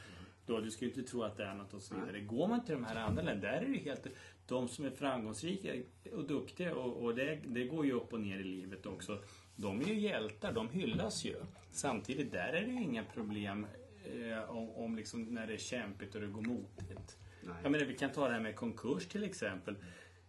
Då, 0.46 0.60
du 0.60 0.70
ska 0.70 0.84
ju 0.84 0.90
inte 0.90 1.02
tro 1.02 1.22
att 1.22 1.36
det 1.36 1.44
är 1.44 1.54
något 1.54 1.74
och 1.74 1.82
så 1.82 1.94
vidare. 1.94 2.20
Går 2.20 2.48
man 2.48 2.64
till 2.64 2.74
de 2.74 2.84
här 2.84 2.96
andra 2.96 3.22
länderna, 3.22 3.52
där 3.52 3.60
är 3.62 3.66
det 3.66 3.72
ju 3.72 3.78
helt... 3.78 4.06
De 4.46 4.68
som 4.68 4.84
är 4.84 4.90
framgångsrika 4.90 5.72
och 6.12 6.24
duktiga 6.24 6.74
och, 6.74 7.04
och 7.04 7.14
det, 7.14 7.38
det 7.46 7.64
går 7.64 7.86
ju 7.86 7.92
upp 7.92 8.12
och 8.12 8.20
ner 8.20 8.38
i 8.38 8.44
livet 8.44 8.86
också. 8.86 9.18
De 9.56 9.80
är 9.80 9.84
ju 9.84 9.98
hjältar, 9.98 10.52
de 10.52 10.68
hyllas 10.68 11.24
ju. 11.24 11.36
Samtidigt, 11.70 12.32
där 12.32 12.52
är 12.52 12.66
det 12.66 12.72
ju 12.72 12.82
inga 12.82 13.04
problem 13.04 13.66
eh, 14.04 14.50
om, 14.50 14.70
om 14.70 14.96
liksom 14.96 15.22
när 15.22 15.46
det 15.46 15.52
är 15.52 15.58
kämpigt 15.58 16.14
och 16.14 16.20
det 16.20 16.26
går 16.26 16.42
motigt. 16.42 17.18
Nej. 17.42 17.54
Jag 17.62 17.72
menar, 17.72 17.84
vi 17.84 17.94
kan 17.94 18.12
ta 18.12 18.28
det 18.28 18.34
här 18.34 18.40
med 18.40 18.56
konkurs 18.56 19.06
till 19.06 19.24
exempel. 19.24 19.76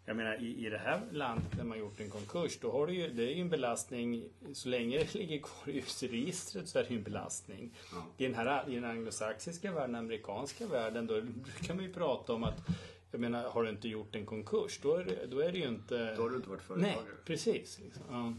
Jag 0.07 0.15
menar 0.15 0.43
i, 0.43 0.65
i 0.65 0.69
det 0.69 0.77
här 0.77 1.01
landet 1.11 1.51
där 1.57 1.63
man 1.63 1.79
gjort 1.79 1.99
en 1.99 2.09
konkurs, 2.09 2.57
då 2.61 2.71
har 2.71 2.87
du 2.87 2.93
ju, 2.93 3.13
det 3.13 3.23
är 3.23 3.35
ju 3.35 3.41
en 3.41 3.49
belastning, 3.49 4.29
så 4.53 4.69
länge 4.69 4.97
det 4.97 5.13
ligger 5.19 5.39
kvar 5.39 5.73
i 5.73 6.07
registret 6.07 6.69
så 6.69 6.79
är 6.79 6.83
det 6.83 6.89
ju 6.89 6.97
en 6.97 7.03
belastning. 7.03 7.73
Ja. 7.91 8.05
I 8.17 8.23
den 8.23 8.35
här 8.35 8.69
i 8.69 8.75
den 8.75 8.85
anglosaxiska 8.85 9.71
världen, 9.71 9.95
amerikanska 9.95 10.67
världen, 10.67 11.07
då 11.07 11.21
brukar 11.21 11.73
man 11.73 11.83
ju 11.83 11.93
prata 11.93 12.33
om 12.33 12.43
att 12.43 12.67
jag 13.11 13.21
menar, 13.21 13.43
har 13.43 13.63
du 13.63 13.69
inte 13.69 13.87
gjort 13.87 14.15
en 14.15 14.25
konkurs, 14.25 14.79
då 14.81 14.95
är 14.95 15.05
det, 15.05 15.25
då 15.25 15.39
är 15.39 15.51
det 15.51 15.57
ju 15.57 15.67
inte... 15.67 16.15
Då 16.15 16.21
har 16.21 16.29
du 16.29 16.35
inte 16.35 16.49
varit 16.49 16.61
företagare. 16.61 16.95
Nej, 16.95 17.13
precis. 17.25 17.79
Liksom. 17.79 18.03
Ja. 18.11 18.33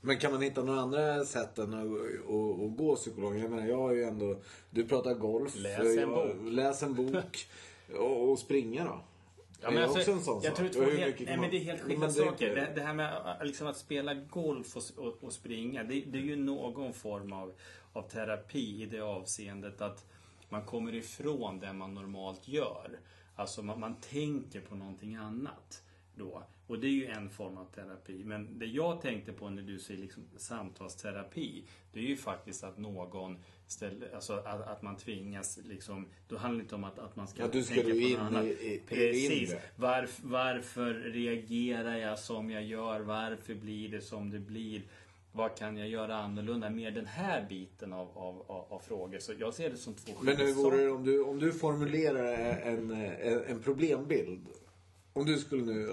Men 0.00 0.18
kan 0.18 0.32
man 0.32 0.42
hitta 0.42 0.62
några 0.62 0.80
andra 0.80 1.24
sätt 1.24 1.58
än 1.58 1.74
att, 1.74 1.86
att, 1.86 2.62
att 2.62 2.76
gå 2.76 2.96
psykolog? 2.96 3.38
Jag 3.38 3.50
menar, 3.50 3.66
jag 3.66 3.78
har 3.78 3.92
ju 3.92 4.04
ändå... 4.04 4.36
Du 4.70 4.84
pratar 4.84 5.14
golf. 5.14 5.54
Läs 5.56 5.98
en 5.98 6.10
bok. 6.10 6.36
Läs 6.44 6.82
en 6.82 6.94
bok. 6.94 7.46
Och, 7.98 8.30
och 8.30 8.38
springa 8.38 8.84
då? 8.84 9.00
Ja, 9.64 9.70
Det 9.70 9.74
men 9.74 9.82
är 9.82 9.86
alltså, 9.86 9.98
också 9.98 10.12
en 10.12 10.20
sån 10.20 10.40
jag 10.42 10.56
sak. 10.56 10.72
tror 10.72 10.84
hur 10.84 10.98
helt, 10.98 11.20
nej, 11.20 11.36
men 11.36 11.50
det 11.50 11.56
är 11.56 11.60
helt 11.60 11.80
skilda 11.80 12.06
det- 12.06 12.12
saker. 12.12 12.54
Det, 12.54 12.72
det 12.74 12.80
här 12.80 12.94
med 12.94 13.36
äh, 13.40 13.46
liksom, 13.46 13.66
att 13.66 13.76
spela 13.76 14.14
golf 14.14 14.76
och, 14.76 15.06
och, 15.06 15.24
och 15.24 15.32
springa, 15.32 15.84
det, 15.84 16.00
det 16.00 16.18
är 16.18 16.22
ju 16.22 16.36
någon 16.36 16.92
form 16.92 17.32
av, 17.32 17.52
av 17.92 18.02
terapi 18.02 18.82
i 18.82 18.86
det 18.86 19.00
avseendet 19.00 19.80
att 19.80 20.06
man 20.48 20.64
kommer 20.64 20.94
ifrån 20.94 21.58
det 21.60 21.72
man 21.72 21.94
normalt 21.94 22.48
gör. 22.48 22.98
Alltså 23.36 23.62
man, 23.62 23.80
man 23.80 23.94
tänker 24.00 24.60
på 24.60 24.74
någonting 24.74 25.14
annat 25.16 25.82
då. 26.16 26.42
Och 26.66 26.78
det 26.78 26.86
är 26.86 26.90
ju 26.90 27.06
en 27.06 27.30
form 27.30 27.56
av 27.58 27.64
terapi. 27.64 28.22
Men 28.24 28.58
det 28.58 28.66
jag 28.66 29.00
tänkte 29.00 29.32
på 29.32 29.50
när 29.50 29.62
du 29.62 29.78
säger 29.78 30.00
liksom 30.00 30.22
samtalsterapi, 30.36 31.64
det 31.92 31.98
är 32.00 32.04
ju 32.04 32.16
faktiskt 32.16 32.64
att 32.64 32.78
någon 32.78 33.38
ställer, 33.66 34.14
alltså 34.14 34.32
att, 34.32 34.66
att 34.68 34.82
man 34.82 34.96
tvingas 34.96 35.58
liksom, 35.68 36.06
då 36.28 36.36
handlar 36.36 36.58
det 36.58 36.62
inte 36.62 36.74
om 36.74 36.84
att, 36.84 36.98
att 36.98 37.16
man 37.16 37.28
ska 37.28 37.42
Ja, 37.42 37.48
du 37.52 37.62
ska 37.62 37.74
tänka 37.74 37.88
du 37.88 37.94
på 38.00 38.06
in 38.06 38.12
något 38.18 38.20
annat. 38.26 38.44
i- 38.44 38.48
i- 38.74 38.82
Precis. 38.88 39.50
inre. 39.50 39.60
Varf, 39.76 40.20
varför 40.22 40.94
reagerar 40.94 41.96
jag 41.96 42.18
som 42.18 42.50
jag 42.50 42.64
gör? 42.64 43.00
Varför 43.00 43.54
blir 43.54 43.88
det 43.88 44.00
som 44.00 44.30
det 44.30 44.38
blir? 44.40 44.82
Vad 45.32 45.56
kan 45.58 45.76
jag 45.76 45.88
göra 45.88 46.16
annorlunda? 46.16 46.70
Mer 46.70 46.90
den 46.90 47.06
här 47.06 47.46
biten 47.48 47.92
av, 47.92 48.08
av, 48.18 48.44
av, 48.46 48.66
av 48.72 48.78
frågor. 48.78 49.18
Så 49.18 49.32
jag 49.38 49.54
ser 49.54 49.70
det 49.70 49.76
som 49.76 49.94
två 49.94 50.12
Men 50.20 50.36
hur 50.36 50.44
skilda 50.44 50.60
vore 50.62 50.76
det 50.76 50.90
om 50.90 51.04
du, 51.04 51.22
om 51.22 51.38
du 51.38 51.52
formulerar 51.52 52.32
en, 52.62 52.90
en, 52.90 53.44
en 53.44 53.60
problembild? 53.62 54.46
Om 55.12 55.26
du 55.26 55.38
skulle 55.38 55.62
nu, 55.64 55.88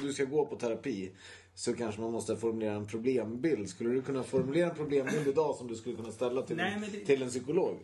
du 0.00 0.12
ska 0.12 0.24
gå 0.24 0.46
på 0.46 0.56
terapi. 0.56 1.10
Så 1.54 1.72
kanske 1.76 2.00
man 2.00 2.12
måste 2.12 2.36
formulera 2.36 2.74
en 2.74 2.86
problembild. 2.86 3.68
Skulle 3.68 3.90
du 3.90 4.02
kunna 4.02 4.22
formulera 4.22 4.70
en 4.70 4.76
problembild 4.76 5.26
idag 5.28 5.56
som 5.56 5.66
du 5.66 5.76
skulle 5.76 5.96
kunna 5.96 6.12
ställa 6.12 6.42
till, 6.42 6.56
Nej, 6.56 6.88
det- 6.92 7.04
till 7.04 7.22
en 7.22 7.28
psykolog? 7.28 7.76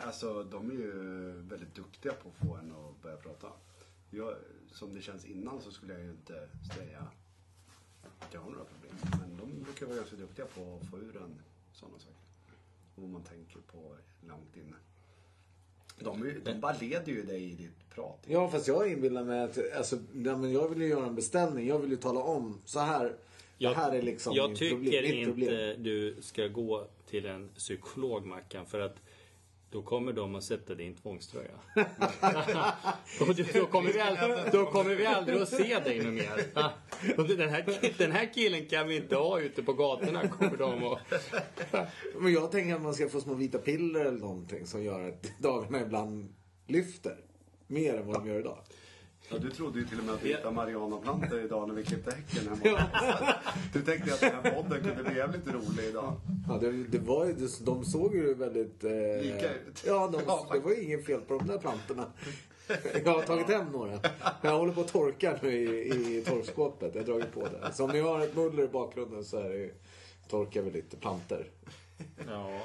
Alltså 0.00 0.42
de 0.44 0.70
är 0.70 0.74
ju 0.74 1.32
väldigt 1.32 1.74
duktiga 1.74 2.12
på 2.12 2.28
att 2.28 2.46
få 2.48 2.54
en 2.56 2.72
att 2.72 3.02
börja 3.02 3.16
prata. 3.16 3.48
Jag, 4.10 4.34
som 4.72 4.94
det 4.94 5.00
känns 5.02 5.24
innan 5.24 5.60
så 5.60 5.70
skulle 5.70 5.92
jag 5.92 6.02
ju 6.02 6.10
inte 6.10 6.48
säga 6.76 7.06
att 8.18 8.34
jag 8.34 8.40
har 8.40 8.50
några 8.50 8.64
problem. 8.64 8.94
Men 9.20 9.36
de 9.36 9.62
brukar 9.64 9.86
vara 9.86 9.96
ganska 9.96 10.16
duktiga 10.16 10.46
på 10.46 10.78
att 10.82 10.90
få 10.90 10.98
ur 10.98 11.16
en 11.16 11.34
sådana 11.72 11.98
saker. 11.98 12.18
Vad 12.94 13.08
man 13.10 13.22
tänker 13.22 13.58
på 13.72 13.96
långt 14.28 14.56
inne. 14.56 14.76
De, 16.00 16.34
de 16.44 16.60
bara 16.60 16.76
leder 16.80 17.12
ju 17.12 17.22
dig 17.22 17.42
i 17.44 17.54
ditt 17.54 17.90
prat. 17.94 18.24
Ja, 18.26 18.48
fast 18.48 18.68
jag 18.68 18.92
inbillar 18.92 19.24
mig 19.24 19.42
att 19.42 19.58
alltså, 19.76 19.96
ja, 20.24 20.36
men 20.36 20.52
jag 20.52 20.68
vill 20.68 20.82
ju 20.82 20.88
göra 20.88 21.06
en 21.06 21.14
beställning. 21.14 21.68
Jag 21.68 21.78
vill 21.78 21.90
ju 21.90 21.96
tala 21.96 22.20
om 22.20 22.60
så 22.64 22.80
här. 22.80 23.16
Jag, 23.58 23.72
det 23.72 23.76
här 23.76 23.94
är 23.94 24.02
liksom 24.02 24.34
jag 24.34 24.56
tycker 24.56 24.76
problem, 24.76 25.04
inte 25.04 25.24
problem. 25.24 25.82
du 25.82 26.16
ska 26.20 26.46
gå 26.46 26.86
till 27.10 27.26
en 27.26 27.48
psykolog 27.48 28.26
Mackan 28.26 28.66
för 28.66 28.80
att 28.80 28.96
Då 29.70 29.82
kommer 29.82 30.12
de 30.12 30.34
att 30.34 30.44
sätta 30.44 30.74
din 30.74 30.94
tvångströja. 30.94 31.50
och 33.20 33.34
du, 33.34 33.46
då, 33.54 33.66
kommer 33.66 33.92
vi 33.92 34.00
aldrig, 34.00 34.52
då 34.52 34.66
kommer 34.66 34.94
vi 34.94 35.06
aldrig 35.06 35.42
att 35.42 35.48
se 35.48 35.78
dig 35.78 35.98
något 35.98 36.14
mer. 36.14 37.36
Den, 37.36 37.48
här, 37.48 37.98
den 37.98 38.12
här 38.12 38.34
killen 38.34 38.66
kan 38.66 38.88
vi 38.88 38.96
inte 38.96 39.16
ha 39.16 39.40
ute 39.40 39.62
på 39.62 39.72
gatorna, 39.72 40.28
kommer 40.28 40.56
de 40.56 40.84
att... 40.84 40.98
Men 42.18 42.32
jag 42.32 42.52
tänker 42.52 42.74
att 42.74 42.82
man 42.82 42.94
ska 42.94 43.08
få 43.08 43.20
små 43.20 43.34
vita 43.34 43.58
piller 43.58 44.00
eller 44.00 44.18
någonting 44.18 44.66
som 44.66 44.82
gör 44.82 45.08
att 45.08 45.32
dagarna 45.38 45.80
ibland 45.80 46.34
lyfter. 46.66 47.16
Mer 47.66 47.94
än 47.94 48.06
vad 48.06 48.16
de 48.16 48.28
gör 48.28 48.40
idag. 48.40 48.58
Ja, 49.30 49.38
du 49.38 49.50
trodde 49.50 49.78
ju 49.78 49.84
till 49.86 49.98
och 49.98 50.04
med 50.04 50.14
att 50.14 50.24
vi 50.24 50.28
hittade 50.28 50.54
marijuanaplantor 50.54 51.40
idag 51.40 51.68
när 51.68 51.74
vi 51.74 51.84
klippte 51.84 52.10
häcken 52.14 52.58
hemma. 52.62 52.82
Du 53.72 53.82
tänkte 53.82 54.14
att 54.14 54.20
den 54.20 54.30
här 54.42 54.50
podden 54.62 54.80
kunde 54.84 55.04
bli 55.04 55.16
jävligt 55.16 55.46
rolig 55.48 55.84
idag. 55.88 56.14
Ja, 56.48 56.58
det, 56.60 56.72
det 56.72 56.98
var, 56.98 57.26
ju- 57.26 57.32
det, 57.32 57.64
de 57.64 57.84
såg 57.84 58.14
ju 58.14 58.34
väldigt... 58.34 58.84
Eh, 58.84 58.90
Lika 59.22 59.54
ut. 59.54 59.84
Ja, 59.86 60.08
de, 60.12 60.20
Ja, 60.26 60.46
det 60.52 60.58
var 60.60 60.70
ju 60.70 60.82
inget 60.82 61.06
fel 61.06 61.20
på 61.20 61.38
de 61.38 61.46
där 61.46 61.58
plantorna. 61.58 62.06
Jag 63.04 63.12
har 63.14 63.22
tagit 63.22 63.46
hem 63.48 63.66
några. 63.72 64.00
Jag 64.42 64.58
håller 64.58 64.72
på 64.72 64.80
att 64.80 64.88
torka 64.88 65.38
nu 65.42 65.50
i, 65.52 66.16
i 66.18 66.24
torkskåpet. 66.24 66.94
Jag 66.94 67.02
har 67.02 67.06
dragit 67.06 67.32
på 67.34 67.40
det. 67.40 67.72
Så 67.72 67.84
om 67.84 67.90
ni 67.90 68.00
har 68.00 68.20
ett 68.20 68.36
muller 68.36 68.62
i 68.62 68.68
bakgrunden 68.68 69.24
så 69.24 69.38
är 69.38 69.50
det, 69.50 69.70
torkar 70.28 70.62
vi 70.62 70.70
lite 70.70 70.96
plantor. 70.96 71.46
Ja. 72.28 72.60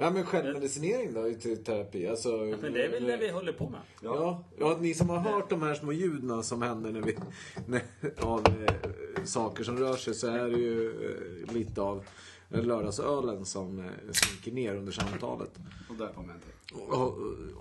Ja, 0.00 0.10
men 0.10 0.24
självmedicinering 0.26 1.14
då 1.14 1.28
i 1.28 1.34
te- 1.34 1.56
terapi? 1.56 2.08
Alltså, 2.08 2.28
Men 2.60 2.72
det 2.72 2.84
är 2.84 2.88
väl 2.90 3.04
det 3.04 3.16
vi 3.16 3.28
håller 3.28 3.52
på 3.52 3.68
med. 3.68 3.80
Ja, 4.02 4.44
ja, 4.58 4.76
ni 4.80 4.94
som 4.94 5.08
har 5.08 5.18
hört 5.18 5.50
de 5.50 5.62
här 5.62 5.74
små 5.74 5.92
ljuden 5.92 6.42
som 6.42 6.62
händer 6.62 6.90
när 6.92 7.00
vi, 7.00 7.16
när, 7.66 7.82
av 8.20 8.46
eh, 8.46 9.24
saker 9.24 9.64
som 9.64 9.78
rör 9.78 9.96
sig 9.96 10.14
så 10.14 10.26
är 10.28 10.48
det 10.50 10.58
ju 10.58 10.90
eh, 11.46 11.52
lite 11.54 11.80
av 11.80 12.04
lördagsölen 12.48 13.44
som 13.44 13.78
eh, 13.78 13.84
slinker 14.12 14.52
ner 14.52 14.76
under 14.76 14.92
samtalet. 14.92 15.50
Och 15.88 15.94
där 15.96 16.08
kom 16.08 16.30
en 16.30 16.40
till. 16.40 16.80
Och, 16.80 17.18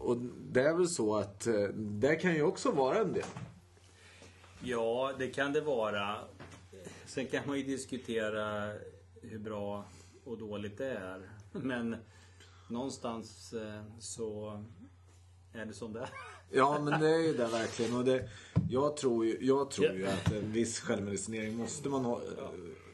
och 0.10 0.18
det 0.52 0.62
är 0.62 0.74
väl 0.74 0.88
så 0.88 1.16
att 1.16 1.48
eh, 1.48 1.64
det 1.76 2.16
kan 2.16 2.34
ju 2.36 2.44
också 2.44 2.72
vara 2.72 2.98
en 2.98 3.14
del. 3.14 3.24
Ja, 4.64 5.14
det 5.20 5.28
kan 5.28 5.54
det 5.54 5.62
vara. 5.62 6.16
Sen 7.06 7.26
kan 7.28 7.42
man 7.48 7.58
ju 7.58 7.64
diskutera 7.64 8.74
hur 9.22 9.40
bra 9.40 9.86
och 10.24 10.38
dåligt 10.38 10.78
det 10.78 10.90
är. 10.92 11.30
Men 11.62 11.96
någonstans 12.68 13.54
eh, 13.54 13.82
så 14.00 14.64
är 15.54 15.66
det 15.66 15.74
som 15.74 15.94
det 15.94 16.00
är. 16.00 16.10
Ja, 16.56 16.80
men 16.80 17.02
det 17.02 17.10
är 17.10 17.20
ju 17.20 17.34
det 17.34 17.48
verkligen. 17.48 17.96
Och 17.96 18.06
det, 18.06 18.30
jag 18.70 18.98
tror 18.98 19.26
ju, 19.26 19.38
jag 19.42 19.72
tror 19.72 19.94
ju 19.94 20.08
att 20.08 20.32
en 20.32 20.52
viss 20.52 20.80
självmedicinering 20.80 21.58
måste 21.58 21.90
man 21.90 22.06
ha, 22.06 22.16
eh, 22.16 22.50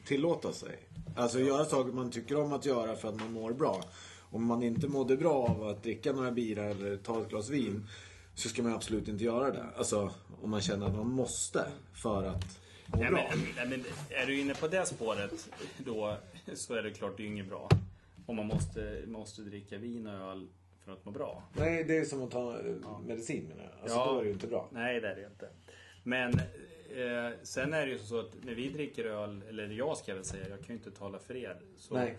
tillåta 0.06 0.54
sig. 0.54 0.80
Alltså 1.16 1.40
göra 1.40 1.66
saker 1.66 1.92
man 1.92 2.12
tycker 2.12 2.38
om 2.38 2.54
att 2.54 2.66
göra 2.66 2.96
för 2.96 3.08
att 3.08 3.20
man 3.20 3.34
mår 3.34 3.54
bra. 3.54 3.84
Om 4.32 4.46
man 4.46 4.64
inte 4.64 4.88
mådde 4.88 5.18
bra 5.18 5.34
av 5.34 5.64
att 5.64 5.84
dricka 5.84 6.14
några 6.14 6.32
bira 6.32 6.64
eller 6.64 6.98
ta 6.98 7.22
ett 7.22 7.30
glas 7.30 7.50
vin 7.50 7.88
så 8.36 8.50
ska 8.50 8.64
man 8.64 8.74
absolut 8.74 9.08
inte 9.08 9.24
göra 9.24 9.52
det. 9.52 9.66
Alltså 9.78 10.12
om 10.42 10.50
man 10.50 10.62
känner 10.62 10.86
att 10.86 10.96
man 10.96 11.12
måste 11.12 11.66
för 11.94 12.24
att 12.24 12.60
må 12.86 12.98
Nej, 12.98 13.12
bra. 13.12 13.30
men, 13.30 13.40
nej, 13.56 13.68
men 13.68 13.84
är 14.10 14.26
du 14.26 14.40
inne 14.40 14.54
på 14.54 14.68
det 14.68 14.86
spåret 14.86 15.50
då 15.78 16.18
så 16.54 16.74
är 16.74 16.84
det 16.84 16.92
klart 16.92 17.18
det 17.18 17.24
är 17.24 17.28
inget 17.28 17.50
bra. 17.50 17.70
Om 18.30 18.36
man 18.36 18.48
måste, 18.48 19.04
måste 19.08 19.42
dricka 19.42 19.78
vin 19.78 20.08
och 20.08 20.14
öl 20.32 20.48
för 20.86 20.92
att 20.94 21.06
må 21.06 21.12
bra. 21.12 21.44
Nej, 21.58 21.84
det 21.84 21.98
är 21.98 22.06
som 22.06 22.24
att 22.24 22.32
ta 22.32 22.60
eh, 22.60 23.00
medicin 23.08 23.48
menar 23.48 23.64
jag. 23.64 23.72
Alltså 23.82 23.98
Ja. 23.98 24.06
då 24.12 24.18
är 24.20 24.22
det 24.24 24.28
ju 24.28 24.34
inte 24.34 24.48
bra. 24.48 24.70
Nej, 24.72 25.00
det 25.02 25.08
är 25.10 25.16
det 25.16 25.26
inte. 25.26 25.50
Men 26.04 26.34
eh, 26.34 27.38
sen 27.44 27.74
är 27.74 27.86
det 27.86 27.92
ju 27.92 27.98
så 28.00 28.20
att 28.20 28.44
när 28.44 28.54
vi 28.56 28.70
dricker 28.70 29.06
öl, 29.06 29.44
eller 29.50 29.70
jag 29.70 29.98
ska 29.98 30.16
väl 30.16 30.24
säga, 30.26 30.50
jag 30.50 30.58
kan 30.60 30.68
ju 30.68 30.74
inte 30.74 30.92
tala 30.92 31.20
för 31.20 31.36
er. 31.36 31.62
Så, 31.78 31.94
Nej. 31.94 32.18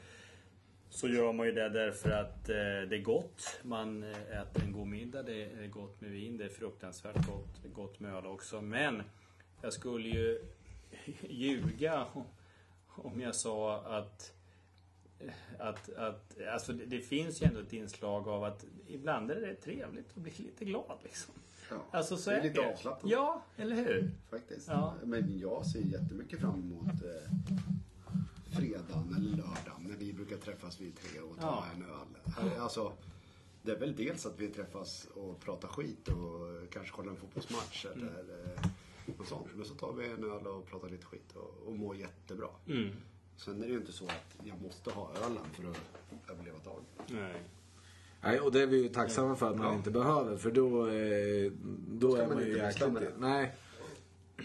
så 0.89 1.09
gör 1.09 1.33
man 1.33 1.47
ju 1.47 1.53
det 1.53 1.69
därför 1.69 2.11
att 2.11 2.49
eh, 2.49 2.55
det 2.89 2.97
är 2.97 3.03
gott. 3.03 3.61
Man 3.63 4.03
eh, 4.03 4.41
äter 4.41 4.63
en 4.65 4.73
god 4.73 4.87
middag, 4.87 5.23
det 5.23 5.45
är 5.45 5.67
gott 5.67 6.01
med 6.01 6.11
vin, 6.11 6.37
det 6.37 6.45
är 6.45 6.49
fruktansvärt 6.49 7.27
gott, 7.27 7.61
gott 7.75 8.01
med 8.01 8.15
öl 8.15 8.27
också. 8.27 8.61
Men 8.61 9.03
jag 9.63 9.73
skulle 9.73 10.09
ju 10.09 10.41
ljuga 11.29 12.05
om- 12.13 12.25
om 12.87 13.21
jag 13.21 13.35
sa 13.35 13.77
att 13.81 14.33
att, 15.59 15.93
att 15.93 16.37
alltså 16.53 16.73
det, 16.73 16.85
det 16.87 17.01
finns 17.01 17.43
ju 17.43 17.47
ändå 17.47 17.61
ett 17.61 17.73
inslag 17.73 18.29
av 18.29 18.45
att 18.45 18.65
ibland 18.87 19.31
är 19.31 19.41
det 19.41 19.55
trevligt 19.55 20.09
att 20.17 20.23
bli 20.23 20.33
lite 20.37 20.65
glad 20.65 20.99
liksom. 21.03 21.35
Ja. 21.71 21.77
Alltså 21.91 22.17
så 22.17 22.31
det 22.31 22.37
är 22.37 22.41
är 22.41 22.43
lite 22.43 22.61
det. 22.61 22.73
avslappnande 22.73 23.15
Ja, 23.17 23.43
eller 23.57 23.77
hur? 23.77 24.11
faktiskt. 24.31 24.69
Ja. 24.69 24.95
Men 25.05 25.39
jag 25.39 25.67
ser 25.67 25.81
jättemycket 25.81 26.41
fram 26.41 26.61
emot 26.61 26.87
eh, 27.05 27.33
fredagen 28.59 29.15
eller 29.19 29.31
lördagen 29.37 29.83
när 29.89 29.97
vi 29.97 30.13
brukar 30.13 30.37
träffas 30.37 30.81
vi 30.81 30.91
tre 30.93 31.21
och 31.21 31.37
ta 31.41 31.47
Ja. 31.47 31.65
en 31.77 31.85
öl. 31.85 32.59
Alltså, 32.59 32.93
det 33.63 33.73
är 33.73 33.77
väl 33.79 33.97
dels 33.97 34.27
att 34.27 34.39
vi 34.41 34.49
träffas 34.49 35.05
och 35.15 35.41
pratar 35.41 35.69
skit 35.69 36.09
och 36.09 36.71
kanske 36.73 36.93
kollar 36.97 37.11
en 37.11 37.17
fotbollsmatch 37.17 37.87
Mm. 37.87 38.09
eller 38.09 38.45
eh, 38.45 38.71
något 39.19 39.29
sånt. 39.29 39.47
Men 39.55 39.65
så 39.65 39.75
tar 39.75 39.93
vi 39.93 40.07
en 40.11 40.25
öl 40.25 40.47
och 40.47 40.67
pratar 40.67 40.89
lite 40.89 41.05
skit 41.07 41.33
och, 41.37 41.67
och 41.67 41.77
mår 41.77 41.97
jättebra. 41.97 42.49
Mm. 42.69 42.97
Sen 43.45 43.63
är 43.63 43.67
det 43.67 43.73
ju 43.73 43.79
inte 43.79 43.93
så 43.93 44.05
att 44.05 44.37
jag 44.45 44.63
måste 44.63 44.91
ha 44.91 45.11
ölen 45.27 45.45
för 45.53 45.71
att 45.71 46.31
överleva 46.31 46.59
dagen. 46.65 46.83
Nej. 47.07 47.35
Nej, 48.23 48.41
och 48.41 48.53
det 48.53 48.63
är 48.63 48.67
vi 48.67 48.83
ju 48.83 48.89
tacksamma 48.89 49.37
för 49.37 49.51
att 49.51 49.57
man 49.57 49.67
Ja. 49.67 49.75
inte 49.75 49.91
behöver. 49.91 50.37
För 50.37 50.51
då, 50.51 50.87
eh, 50.89 51.53
då 51.89 52.15
är 52.17 52.27
man 52.27 52.35
man 52.37 52.47
ju 52.47 52.57
jäkligt... 52.57 52.89
Nej. 53.19 53.55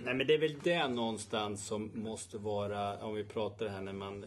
Nej 0.04 0.14
men 0.16 0.28
det 0.28 0.34
är 0.34 0.40
väl 0.40 0.60
det 0.64 0.88
någonstans 0.88 1.66
som 1.68 1.92
måste 1.94 2.38
vara, 2.38 2.98
om 3.06 3.16
vi 3.16 3.24
pratar 3.24 3.68
här 3.68 3.82
när 3.82 3.94
man 3.94 4.26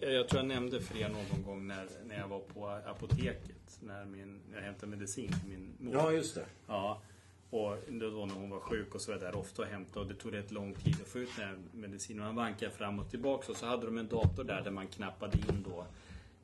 jag 0.00 0.28
tror 0.28 0.40
jag 0.40 0.46
nämnde 0.46 0.80
för 0.80 0.98
er 0.98 1.08
någon 1.08 1.42
gång 1.42 1.66
när, 1.66 1.88
när 2.04 2.18
jag 2.18 2.28
var 2.28 2.40
på 2.40 2.66
apoteket. 2.66 3.78
När 3.80 4.04
min, 4.04 4.40
jag 4.54 4.60
hämtade 4.60 4.86
medicin 4.86 5.28
till 5.32 5.48
min 5.50 5.74
mor. 5.78 5.94
Ja, 5.94 6.12
just 6.12 6.34
det. 6.34 6.44
Ja. 6.66 7.02
Och 7.50 7.76
det 7.88 8.10
var 8.10 8.26
när 8.26 8.34
hon 8.34 8.50
var 8.50 8.60
sjuk 8.60 8.94
och 8.94 9.00
så 9.00 9.12
var 9.12 9.18
jag 9.18 9.32
där 9.32 9.38
ofta 9.38 9.62
och 9.62 9.68
hämtade 9.68 10.00
och 10.00 10.06
det 10.06 10.14
tog 10.14 10.32
rätt 10.32 10.50
lång 10.50 10.74
tid 10.74 10.96
att 11.02 11.08
få 11.08 11.18
ut 11.18 11.28
den 11.36 11.48
här 11.48 11.56
medicinen. 11.72 12.24
Man 12.24 12.36
vankade 12.36 12.70
fram 12.70 12.98
och 12.98 13.10
tillbaka 13.10 13.52
och 13.52 13.58
så 13.58 13.66
hade 13.66 13.86
de 13.86 13.98
en 13.98 14.08
dator 14.08 14.44
där 14.44 14.62
där 14.62 14.70
man 14.70 14.86
knappade 14.86 15.38
in 15.38 15.64
då. 15.68 15.86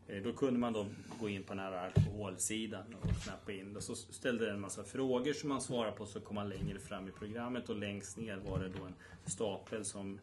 Eh, 0.09 0.23
Då 0.23 0.33
kunde 0.33 0.61
man 0.61 0.73
då 0.73 0.87
gå 1.21 1.29
in 1.29 1.43
på 1.43 1.55
den 1.55 1.59
här 1.63 1.73
alkoholsidan 1.73 2.95
och 3.03 3.23
knappa 3.25 3.53
in. 3.53 3.77
Och 3.77 3.83
så 3.83 3.95
ställde 3.97 4.45
den 4.47 4.55
en 4.55 4.61
massa 4.61 4.85
frågor 4.85 5.33
som 5.33 5.49
man 5.49 5.61
svarade 5.61 5.93
på 5.97 6.07
så 6.07 6.21
kom 6.21 6.35
man 6.35 6.49
längre 6.49 6.79
fram 6.79 7.09
i 7.09 7.11
programmet 7.11 7.69
och 7.69 7.77
längst 7.77 8.17
ner 8.17 8.37
var 8.37 8.59
det 8.59 8.69
då 8.69 8.85
en 8.85 8.95
stapel 9.27 9.85
som 9.85 10.19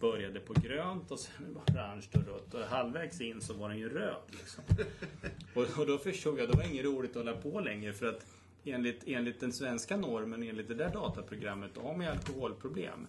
började 0.00 0.40
på 0.40 0.52
grönt 0.52 1.10
och 1.10 1.18
sen 1.18 1.56
orange 1.68 2.06
och 2.14 2.26
rött 2.26 2.54
och 2.54 2.60
halvvägs 2.60 3.20
in 3.20 3.40
så 3.40 3.54
var 3.54 3.68
den 3.68 3.78
ju 3.78 3.88
röd. 3.88 4.22
Liksom. 4.30 4.64
Och, 5.54 5.78
och 5.78 5.86
då 5.86 5.98
förstod 5.98 6.38
jag 6.38 6.44
att 6.44 6.50
det 6.50 6.56
var 6.56 6.64
inget 6.64 6.84
roligt 6.84 7.10
att 7.10 7.16
hålla 7.26 7.36
på 7.36 7.60
längre 7.60 7.92
för 7.92 8.06
att 8.06 8.26
enligt, 8.66 9.02
enligt 9.06 9.40
den 9.40 9.52
svenska 9.52 9.96
normen, 9.96 10.42
enligt 10.42 10.68
det 10.68 10.74
där 10.74 10.90
dataprogrammet, 10.90 11.70
då 11.74 11.80
har 11.80 11.92
man 11.92 12.06
ju 12.06 12.12
alkoholproblem. 12.12 13.06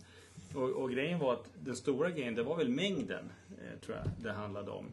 Och, 0.55 0.69
och 0.69 0.91
grejen 0.91 1.19
var 1.19 1.33
att 1.33 1.49
den 1.63 1.75
stora 1.75 2.11
grejen, 2.11 2.35
det 2.35 2.43
var 2.43 2.57
väl 2.57 2.69
mängden, 2.69 3.31
eh, 3.49 3.79
tror 3.79 3.97
jag 3.97 4.07
det 4.23 4.31
handlade 4.31 4.71
om. 4.71 4.85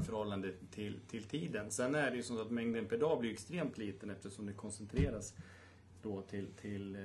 I 0.00 0.04
förhållande 0.04 0.52
till, 0.70 1.00
till 1.10 1.24
tiden. 1.24 1.70
Sen 1.70 1.94
är 1.94 2.10
det 2.10 2.16
ju 2.16 2.22
så 2.22 2.40
att 2.40 2.50
mängden 2.50 2.86
per 2.86 2.98
dag 2.98 3.20
blir 3.20 3.32
extremt 3.32 3.78
liten 3.78 4.10
eftersom 4.10 4.46
det 4.46 4.52
koncentreras 4.52 5.34
då 6.02 6.22
till, 6.22 6.46
till 6.60 6.96
eh, 6.96 7.00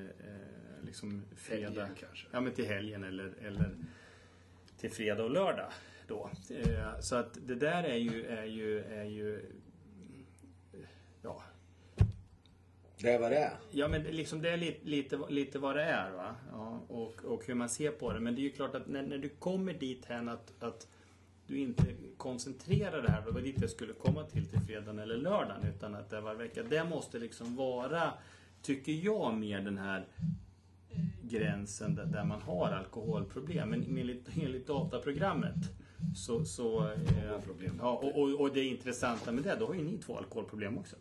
liksom 0.81 1.23
fredag. 1.35 1.67
Helgen 1.67 1.95
kanske. 1.99 2.27
Ja 2.31 2.41
men 2.41 2.53
till 2.53 2.65
helgen 2.65 3.03
eller, 3.03 3.33
eller 3.41 3.75
till 4.77 4.91
fredag 4.91 5.23
och 5.23 5.31
lördag. 5.31 5.71
Då. 6.07 6.31
Eh, 6.49 6.99
så 6.99 7.15
att 7.15 7.37
det 7.47 7.55
där 7.55 7.83
är 7.83 7.97
ju, 7.97 8.25
är 8.25 8.45
ju, 8.45 8.79
är 8.79 9.03
ju 9.03 9.51
ja, 11.21 11.43
Det 13.05 13.11
är 13.11 13.19
vad 13.19 13.31
det 13.31 13.37
är. 13.37 13.53
Ja 13.71 13.87
men 13.87 14.03
liksom 14.03 14.41
det 14.41 14.49
är 14.49 14.57
lite, 14.57 14.87
lite, 14.87 15.19
lite 15.29 15.59
vad 15.59 15.75
det 15.75 15.83
är 15.83 16.11
va. 16.11 16.35
Ja, 16.51 16.81
och, 16.87 17.25
och 17.25 17.45
hur 17.45 17.53
man 17.53 17.69
ser 17.69 17.91
på 17.91 18.13
det. 18.13 18.19
Men 18.19 18.35
det 18.35 18.41
är 18.41 18.43
ju 18.43 18.51
klart 18.51 18.75
att 18.75 18.87
när, 18.87 19.01
när 19.01 19.17
du 19.17 19.29
kommer 19.29 19.73
dit 19.73 20.05
hän 20.05 20.29
att, 20.29 20.63
att 20.63 20.87
du 21.47 21.57
inte 21.59 21.83
koncentrerar 22.17 23.01
det 23.01 23.11
här, 23.11 23.21
det 23.25 23.31
var 23.31 23.41
dit 23.41 23.61
jag 23.61 23.69
skulle 23.69 23.93
komma 23.93 24.23
till 24.23 24.45
till 24.45 24.59
fredagen 24.59 24.99
eller 24.99 25.17
lördagen. 25.17 25.63
Utan 25.75 25.95
att 25.95 26.09
det 26.09 26.21
var 26.21 26.35
vecka. 26.35 26.63
Det 26.63 26.83
måste 26.83 27.19
liksom 27.19 27.55
vara, 27.55 28.13
tycker 28.61 28.91
jag, 28.91 29.33
mer 29.33 29.61
den 29.61 29.77
här 29.77 30.05
gränsen 31.21 31.95
där, 31.95 32.05
där 32.05 32.23
man 32.23 32.41
har 32.41 32.71
alkoholproblem. 32.71 33.69
Men 33.69 33.97
enligt, 33.97 34.27
enligt 34.41 34.67
dataprogrammet 34.67 35.55
så... 36.15 36.45
så 36.45 36.83
eh, 36.83 37.39
ja, 37.79 37.91
och, 37.91 38.21
och, 38.21 38.41
och 38.41 38.53
det 38.53 38.63
intressanta 38.63 39.31
med 39.31 39.43
det, 39.43 39.55
då 39.59 39.67
har 39.67 39.73
ju 39.73 39.83
ni 39.83 39.97
två 39.97 40.17
alkoholproblem 40.17 40.77
också. 40.77 40.95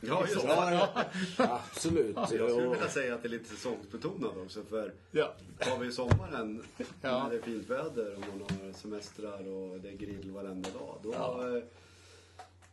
Ja, 0.00 0.26
just 0.28 0.42
det. 0.42 0.48
Ja, 0.48 0.90
ja. 1.38 1.60
Absolut. 1.70 2.16
Jag 2.16 2.28
skulle 2.28 2.68
vilja 2.68 2.88
säga 2.88 3.14
att 3.14 3.22
det 3.22 3.28
är 3.28 3.30
lite 3.30 3.48
säsongsbetonat 3.48 4.36
också 4.36 4.62
för 4.62 4.92
Ja. 5.10 5.34
Tar 5.58 5.78
vi 5.78 5.92
sommaren 5.92 6.62
Ja. 7.02 7.22
när 7.22 7.30
det 7.30 7.36
är 7.36 7.42
fint 7.42 7.70
väder 7.70 8.14
och 8.14 8.20
man 8.20 8.40
har 8.40 8.72
semestrar 8.72 9.48
och 9.48 9.80
det 9.80 9.88
är 9.88 9.92
grill 9.96 10.30
varenda 10.30 10.70
dag. 10.70 10.98
Då, 11.02 11.12
Ja. 11.14 11.56
eh, 11.56 11.62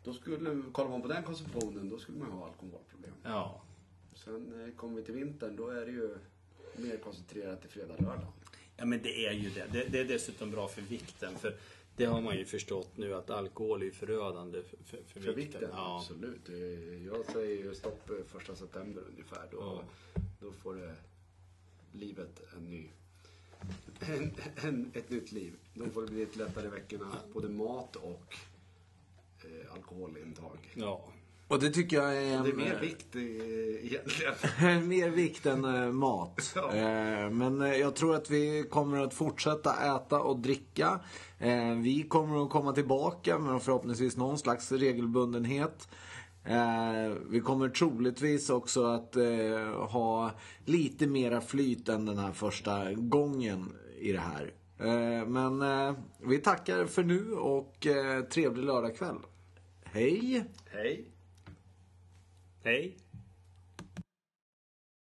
då 0.03 0.13
skulle, 0.13 0.61
kollar 0.71 0.89
man 0.89 1.01
på 1.01 1.07
den 1.07 1.23
konsumtionen, 1.23 1.89
då 1.89 1.97
skulle 1.97 2.17
man 2.17 2.31
ha 2.31 2.45
alkoholproblem. 2.47 3.13
Ja. 3.23 3.61
Sen 4.15 4.65
eh, 4.67 4.75
kommer 4.75 4.95
vi 4.95 5.03
till 5.03 5.13
vintern, 5.13 5.55
då 5.55 5.69
är 5.69 5.85
det 5.85 5.91
ju 5.91 6.15
mer 6.75 6.97
koncentrerat 6.97 7.61
till 7.61 7.69
fredag, 7.69 7.93
lördag. 7.99 8.27
Ja 8.77 8.85
men 8.85 9.01
det 9.01 9.25
är 9.27 9.31
ju 9.33 9.49
det. 9.49 9.65
det. 9.71 9.85
Det 9.89 9.99
är 9.99 10.05
dessutom 10.05 10.51
bra 10.51 10.67
för 10.67 10.81
vikten. 10.81 11.37
För 11.37 11.55
Det 11.97 12.05
har 12.05 12.21
man 12.21 12.37
ju 12.37 12.45
förstått 12.45 12.97
nu 12.97 13.13
att 13.13 13.29
alkohol 13.29 13.83
är 13.83 13.91
förödande 13.91 14.63
för, 14.63 14.77
för, 14.83 14.97
för, 15.07 15.19
För 15.19 15.33
vikten. 15.33 15.35
vikten, 15.35 15.69
Ja. 15.73 15.97
absolut. 15.99 16.49
Jag 17.05 17.25
säger 17.33 17.63
ju 17.63 17.75
stopp 17.75 18.09
första 18.27 18.55
september 18.55 19.03
ungefär. 19.09 19.47
Då, 19.51 19.57
Ja. 19.59 19.83
då 20.39 20.51
får 20.51 20.75
det 20.75 20.95
livet 21.91 22.41
en 22.57 22.69
ny... 22.69 22.89
En, 23.99 24.31
en, 24.55 24.91
ett 24.93 25.09
nytt 25.09 25.31
liv. 25.31 25.53
Då 25.73 25.85
får 25.89 26.01
det 26.01 26.07
bli 26.07 26.19
lite 26.19 26.37
lättare 26.39 26.67
i 26.67 26.69
veckorna. 26.69 27.15
Både 27.33 27.49
mat 27.49 27.95
och 27.95 28.35
eh, 29.45 29.73
alkoholintag. 29.73 30.73
ja. 30.75 31.11
Och 31.47 31.59
det 31.59 31.69
tycker 31.69 31.97
jag 31.97 32.17
är 32.17 32.37
en... 32.37 32.43
Det 32.43 32.49
är 32.49 32.55
mer 32.55 32.79
vikt 32.81 33.15
eh, 33.15 33.21
egentligen. 33.85 34.87
Mer 34.87 35.09
vikt 35.09 35.45
än 35.45 35.65
eh, 35.65 35.91
mat. 35.91 36.53
Ja. 36.55 36.75
Eh, 36.75 37.29
men 37.29 37.59
jag 37.59 37.95
tror 37.95 38.15
att 38.15 38.29
vi 38.29 38.65
kommer 38.69 39.03
att 39.03 39.13
fortsätta 39.13 39.95
äta 39.95 40.19
och 40.19 40.39
dricka. 40.39 40.99
Vi 41.83 42.05
kommer 42.09 42.43
att 42.43 42.49
komma 42.49 42.73
tillbaka 42.73 43.39
med 43.39 43.61
förhoppningsvis 43.61 44.17
någon 44.17 44.37
slags 44.37 44.71
regelbundenhet. 44.71 45.87
Vi 47.29 47.39
kommer 47.39 47.69
troligtvis 47.69 48.49
också 48.49 48.85
att 48.85 49.15
ha 49.89 50.31
lite 50.65 51.07
mera 51.07 51.41
flyt 51.41 51.89
än 51.89 52.05
den 52.05 52.17
här 52.17 52.31
första 52.31 52.93
gången 52.93 53.73
i 53.99 54.11
det 54.11 54.19
här. 54.19 54.53
Men 55.25 55.63
vi 56.29 56.37
tackar 56.37 56.85
för 56.85 57.03
nu 57.03 57.31
och 57.33 57.87
trevlig 58.33 58.63
lördagkväll. 58.63 59.17
Hej! 59.83 60.45
Hej. 60.65 61.14
Hej. 62.65 63.04